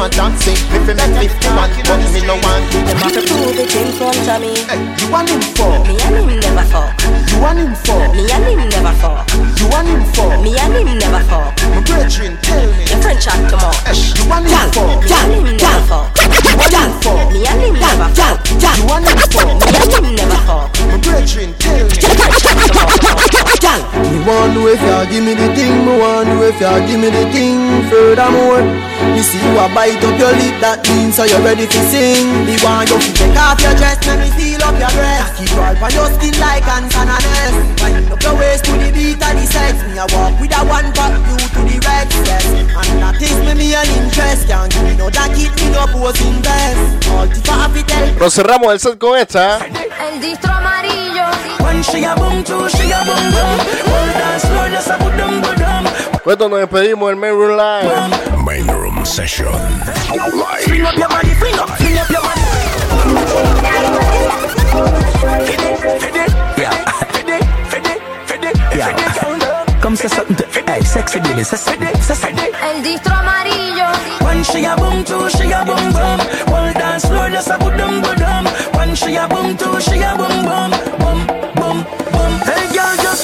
That 0.00 0.08
means 0.08 0.08
that 0.08 0.08
you 0.08 0.08
come 0.08 0.08
come 0.08 0.08
and 0.08 0.16
taxi. 0.16 0.56
You 0.72 0.80
make 0.96 1.12
fifty 1.20 1.48
but 1.52 2.00
me 2.08 2.20
no 2.24 2.40
want. 2.40 2.64
Them 2.72 2.96
have 3.04 3.12
to 3.12 3.20
prove 3.20 3.52
it 3.52 3.68
in 3.76 3.92
front 3.92 4.16
of 4.24 4.40
me. 4.40 4.56
You 4.96 5.06
want 5.12 5.28
him 5.28 5.44
for? 5.52 5.76
Me 5.84 5.92
and 6.00 6.24
him 6.24 6.40
never 6.40 6.64
fuck. 6.72 6.96
You 7.28 7.36
want 7.36 7.60
him 7.60 7.76
for? 7.84 8.00
Me 8.16 8.24
and 8.32 8.48
him 8.48 8.64
never 8.64 8.96
fuck. 8.96 9.28
You 9.60 9.68
want 9.68 9.92
him 9.92 10.00
for? 10.16 10.40
Me 10.40 10.56
and 10.56 10.72
him 10.72 10.96
never 10.96 11.20
fuck. 11.28 11.52
My 11.68 11.84
brethren, 11.84 12.40
tell 12.40 12.64
me. 12.64 12.88
Your 12.88 13.00
friend 13.04 13.20
chat 13.20 13.44
too 13.52 13.60
much. 13.60 14.16
You 14.16 14.24
want 14.24 14.48
him 14.48 14.72
for? 14.72 14.88
Me 15.04 15.12
and 15.12 15.36
him 15.36 15.56
never 15.60 15.84
fuck. 15.84 16.08
You 16.16 16.56
want 16.56 16.72
him 16.72 16.92
for? 17.04 17.20
Me 17.28 17.44
and 17.44 17.60
him 17.60 17.76
never 17.76 18.08
fuck. 18.16 18.40
You 18.48 18.84
want 18.88 19.04
him 19.04 19.20
for? 19.28 19.52
Me 19.52 19.68
and 19.68 19.92
him 20.00 20.16
never 20.16 20.40
fuck. 20.48 20.72
My 20.88 20.96
brethren, 20.96 21.52
tell 21.60 21.76
me. 21.76 22.00
Your 22.00 22.16
friend 22.16 22.32
chat 22.40 22.56
too 22.56 22.72
much. 22.72 23.39
Gal, 23.60 23.80
me 24.08 24.24
want 24.24 24.54
do 24.54 24.68
if 24.68 24.80
ya 24.80 25.04
give 25.04 25.22
me 25.22 25.34
the 25.34 25.48
thing, 25.54 25.84
me 25.84 25.92
want 26.00 26.28
do 26.28 26.42
if 26.48 26.60
ya 26.60 26.80
give 26.86 26.98
me 26.98 27.10
the 27.12 27.28
thing. 27.30 27.60
Furthermore, 27.92 28.64
me 29.12 29.20
see 29.20 29.36
you 29.36 29.52
a 29.60 29.68
bite 29.76 30.00
up 30.00 30.16
your 30.16 30.32
lip, 30.32 30.56
that 30.64 30.80
means 30.88 31.14
so 31.16 31.24
you're 31.28 31.44
ready 31.44 31.68
to 31.68 31.80
sing. 31.92 32.24
Me 32.48 32.56
want 32.64 32.88
you 32.88 32.96
to 32.96 33.10
take 33.12 33.36
off 33.36 33.60
your 33.60 33.76
dress, 33.76 34.00
let 34.08 34.16
me 34.16 34.32
feel 34.32 34.64
up 34.64 34.76
your 34.80 34.88
breast. 34.96 35.36
Keep 35.36 35.52
roll 35.60 35.76
on 35.76 35.92
your 35.92 36.08
skin 36.16 36.34
like 36.40 36.64
ants 36.72 36.96
and 36.96 37.12
a 37.12 37.18
nest. 37.20 37.84
Wind 37.84 38.08
up 38.08 38.22
your 38.24 38.34
waist 38.40 38.64
to 38.64 38.72
the 38.80 38.88
beat 38.96 39.20
of 39.20 39.32
the 39.36 39.44
sex. 39.44 39.76
Me 39.84 40.00
a 40.00 40.08
walk 40.16 40.32
with 40.40 40.56
a 40.56 40.62
one 40.64 40.88
pop, 40.96 41.12
you 41.28 41.36
to 41.36 41.60
the 41.68 41.76
red 41.84 42.08
dress. 42.08 42.48
And 42.80 42.96
that 43.04 43.20
is 43.20 43.36
me 43.44 43.52
me 43.60 43.76
an 43.76 43.84
interest. 44.00 44.48
Can't 44.48 44.72
give 44.72 44.84
me 44.88 44.96
no 44.96 45.12
jacket, 45.12 45.52
me 45.60 45.68
no 45.68 45.84
posing 45.92 46.40
vest. 46.40 46.80
All 47.12 47.28
the 47.28 47.40
half 47.44 47.76
it 47.76 47.84
tell. 47.84 48.08
Pero 48.16 48.30
cerramos 48.30 48.72
el 48.72 48.80
set 48.80 48.96
con 48.96 49.18
esta. 49.18 49.60
¿eh? 49.60 49.88
El 50.00 50.20
distro 50.20 50.48
amarillo. 50.48 51.28
One 51.60 51.82
she 51.82 52.04
a 52.04 52.14
boom, 52.16 52.42
two 52.42 52.68
she 52.70 52.90
a 52.90 53.04
boom 53.04 53.24
boom. 53.30 53.49
Esto 56.30 56.48
nos 56.48 56.60
despedimos 56.60 57.08
del 57.08 57.16
Main 57.16 57.32
Room 57.34 57.56
Live. 57.56 57.90
Main 58.46 58.68
Room 58.68 59.04
Session. 59.04 59.48
Fling 60.64 60.86
up 60.86 60.94
your 60.96 61.08
body, 61.08 61.34
fling 61.34 61.58
up, 61.58 61.68
fling 61.70 61.98
up 61.98 62.08
your 62.08 62.22
body. 62.22 62.40
Come 69.82 69.96
say 69.96 70.08
something 70.08 70.36
to 70.36 70.44
hey, 70.70 70.80
sexy 70.82 71.18
baby, 71.20 71.42
say 71.42 71.56
something, 71.56 71.94
say 72.00 72.14
something. 72.14 72.54
El 72.62 72.82
distro 72.84 73.12
amarillo. 73.12 73.90
One 74.20 74.44
she 74.44 74.64
a 74.64 74.76
boom, 74.76 75.04
two 75.04 75.28
she 75.30 75.50
a 75.50 75.64
boom 75.64 75.92
boom. 75.92 76.20
One 76.52 76.72
dance 76.74 77.06
floor 77.06 77.28
just 77.28 77.48
a 77.48 77.58
budum 77.58 78.00
budum. 78.02 78.46
One 78.76 78.94
she 78.94 79.16
a 79.16 79.26
boom, 79.26 79.56
two 79.56 79.80
she 79.80 80.00
a 80.00 80.14
boom 80.16 80.44
boom, 80.46 80.70
boom 80.70 81.26
boom 81.26 81.26
boom. 81.26 81.39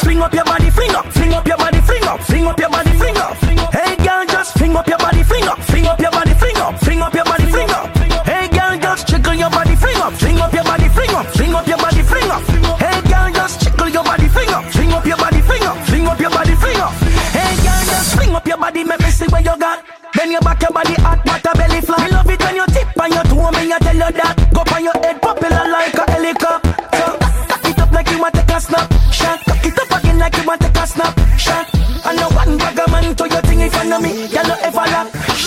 Fling 0.06 0.22
up 0.22 0.32
your 0.32 0.44
body, 0.44 0.70
fling 0.70 0.94
up, 0.94 1.06
fling 1.06 1.34
up 1.34 1.48
your 1.48 1.56
body, 1.56 1.80
fling 1.80 2.04
up, 2.04 2.20
fling 2.20 2.46
up 2.46 2.60
your 2.60 2.70
body, 2.70 2.92
fling 2.92 3.16
up. 3.16 3.34
Hey 3.74 3.96
girl, 3.96 4.24
just 4.24 4.56
fling 4.56 4.76
up 4.76 4.86
your 4.86 4.98
body, 4.98 5.24
fling 5.24 5.48
up, 5.48 5.58
fling 5.58 5.84
up 5.84 5.98
your 5.98 6.12
body, 6.12 6.32
fling 6.34 6.56
up, 6.58 6.78
fling 6.78 7.02
up 7.02 7.12
your 7.12 7.24
body, 7.24 7.46
fling 7.46 7.70
up. 7.70 7.90
Hey 8.24 8.46
girl, 8.46 8.78
just 8.78 9.08
jiggle 9.08 9.34
your 9.34 9.50
body, 9.50 9.74
fling 9.74 9.96
up, 9.96 10.12
fling 10.12 10.38
up 10.38 10.52
your 10.54 10.62
body, 10.62 10.88
fling 10.90 11.10
up, 11.10 11.26
fling 11.26 11.54
up 11.54 11.66
your 11.66 11.78
body, 11.78 12.02
fling 12.02 12.30
up. 12.30 12.42
Hey 12.78 13.02
girl, 13.02 13.32
just 13.34 13.60
jiggle 13.62 13.88
your 13.88 14.04
body, 14.04 14.28
fling 14.28 14.50
up, 14.50 14.64
fling 14.66 14.92
up 14.92 15.04
your 15.04 15.16
body, 15.16 15.40
fling 15.40 15.62
up, 15.64 15.76
fling 15.88 16.06
up 16.06 16.20
your 16.20 16.30
body, 16.30 16.54
fling 16.54 16.80
up. 16.80 16.92
Hey 17.34 17.56
girl, 17.66 17.84
just 17.90 18.14
fling 18.14 18.34
up 18.36 18.46
your 18.46 18.58
body, 18.58 18.84
make 18.84 19.00
me 19.00 19.10
see 19.10 19.26
what 19.26 19.44
you 19.44 19.58
got. 19.58 19.84
Then 20.14 20.30
you 20.30 20.38
back 20.38 20.62
your 20.62 20.70
body 20.70 20.94
hot, 21.02 21.18
a 21.26 21.58
belly 21.58 21.80
flat. 21.80 21.98
I 21.98 22.08
love 22.14 22.30
it 22.30 22.40
when 22.40 22.54
you 22.54 22.66
tip 22.66 23.00
on 23.02 23.10
your 23.10 23.24
toe, 23.24 23.50
me 23.50 23.72
I 23.72 23.78
tell 23.80 23.96
you 23.96 24.12
that. 24.22 24.45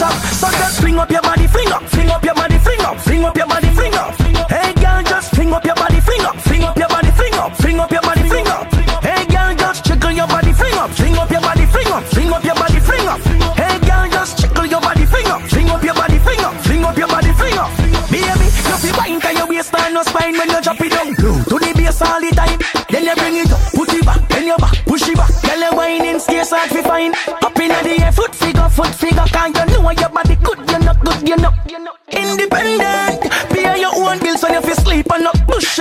up. 0.10 0.18
So 0.41 0.47
just 0.57 0.82
fling 0.82 0.97
up 0.97 1.12
your 1.12 1.22
body, 1.22 1.47
fling 1.47 1.72
up, 1.72 1.84
fling 1.84 2.10
up 2.10 2.24
your 2.26 2.36
body, 2.36 2.57
fling 2.57 2.82
up, 2.82 2.97
fling 2.99 3.24
up 3.24 3.38
your 3.38 3.47
body, 3.47 3.70
fling 3.70 3.93
up. 3.93 4.14
Hey 4.49 4.74
girl, 4.82 5.01
just 5.03 5.36
fling 5.36 5.53
up 5.53 5.64
your 5.66 5.76
body, 5.76 5.99
fling 6.01 6.26
up, 6.26 6.36
fling 6.41 6.64
up 6.64 6.78
your 6.78 6.89
body, 6.89 7.12
fling 7.12 7.36
up, 7.36 7.51
fling 7.55 7.80
up 7.80 7.91
your 7.91 8.01
body, 8.01 8.24
fling 8.24 8.47
up. 8.47 8.66
Hey 9.05 9.26
girl, 9.30 9.53
just 9.55 9.86
jiggle 9.86 10.12
your 10.12 10.28
body, 10.28 10.51
fling 10.53 10.78
up, 10.78 10.89
fling 10.91 11.18
up 11.18 11.30
your 11.30 11.41
body, 11.41 11.66
fling 11.66 11.91
up, 11.93 12.03
fling 12.03 12.32
up 12.34 12.43
your 12.43 12.55
body, 12.55 12.80
fling 12.80 13.07
up. 13.07 13.20
Hey 13.62 13.78
girl, 13.86 14.10
just 14.10 14.38
jiggle 14.39 14.66
your 14.66 14.82
body, 14.82 15.05
fling 15.05 15.28
up, 15.28 15.41
fling 15.43 15.70
up 15.70 15.84
your 15.84 15.93
body, 15.93 16.20
fling 16.20 16.41
up, 16.41 16.55
fling 16.66 16.84
up 16.84 16.97
your 16.97 17.07
body, 17.07 17.32
fling 17.34 17.57
up. 17.57 17.72
Baby, 18.10 18.47
you 18.49 18.76
feel 18.82 18.95
bind 18.97 19.22
to 19.22 19.34
your 19.34 19.47
waistline, 19.47 19.93
no 19.93 20.01
spine 20.03 20.34
when 20.38 20.49
you 20.49 20.62
drop 20.62 20.82
it 20.82 20.91
down. 20.91 21.14
To 21.16 21.55
the 21.62 21.74
bass 21.78 22.01
all 22.01 22.20
the 22.20 22.32
time, 22.34 22.60
then 22.89 23.05
you 23.05 23.16
bring 23.16 23.38
it 23.38 23.51
up, 23.51 23.62
put 23.74 23.93
it 23.93 24.05
back, 24.05 24.28
then 24.30 24.47
you 24.47 24.57
back, 24.57 24.76
push 24.86 25.07
it 25.07 25.16
back. 25.16 25.30
Girl, 25.43 25.60
you 25.60 25.78
whining, 25.78 26.20
scarce 26.20 26.49
hard 26.51 26.70
to 26.72 26.82
find. 26.84 27.14
Up 27.43 27.60
in 27.60 27.70
the 27.70 28.03
air, 28.03 28.12
foot 28.12 28.34
figure, 28.34 28.70
foot 28.70 28.93
figure. 28.95 29.09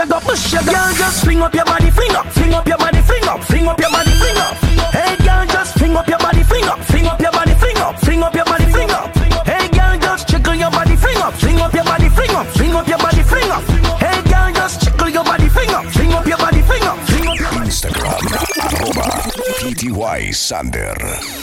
Go, 0.08 0.20
push 0.20 0.52
you 0.52 0.60
go. 0.64 0.72
Girl, 0.72 0.92
just 0.94 1.24
fling 1.24 1.40
up 1.42 1.54
your 1.54 1.64
body, 1.64 1.90
fling 1.90 2.14
up, 2.16 2.26
fling 2.32 2.54
up 2.54 2.66
your 2.66 2.78
body, 2.78 3.00
fling 3.02 3.24
up, 3.28 3.40
fling 3.44 3.66
up 3.66 3.78
your 3.78 3.90
body, 3.90 4.10
fling 4.10 4.38
up. 4.38 4.54
Hey, 4.92 5.16
girl, 5.24 5.46
just 5.46 5.78
fling 5.78 5.96
up 5.96 6.08
your 6.08 6.18
body, 6.18 6.42
fling 6.42 6.64
up, 6.64 6.80
fling 6.80 7.06
up 7.06 7.20
your 7.20 7.32
body, 7.32 7.54
fling 7.54 7.78
up, 7.78 7.98
fling 8.00 8.22
up 8.22 8.34
your 8.34 8.44
body, 8.44 8.66
fling 8.72 8.90
up. 8.90 9.16
Hey, 9.46 9.68
girl, 9.68 9.98
just 9.98 10.28
jiggle 10.28 10.54
your 10.54 10.70
body, 10.70 10.96
fling 10.96 11.18
up, 11.18 11.34
fling 11.34 11.60
up 11.60 11.72
your 11.74 11.84
body, 11.84 12.08
fling 12.08 12.30
up, 12.34 12.46
fling 12.48 12.74
up 12.74 12.88
your 12.88 12.98
body, 12.98 13.22
fling 13.22 13.50
up. 13.50 13.62
Hey, 14.00 14.22
girl, 14.30 14.52
just 14.52 14.80
jiggle 14.82 15.08
your 15.08 15.24
body, 15.24 15.48
fling 15.48 15.70
up, 15.70 15.84
fling 15.86 16.12
up 16.12 16.26
your 16.26 16.38
body, 16.38 16.62
fling 16.62 16.82
up, 16.82 16.98
fling 17.08 17.28
up. 17.28 17.36
Instagram, 17.66 18.24
arroba 18.64 19.08
PTY 19.60 20.34
Sander. 20.34 21.37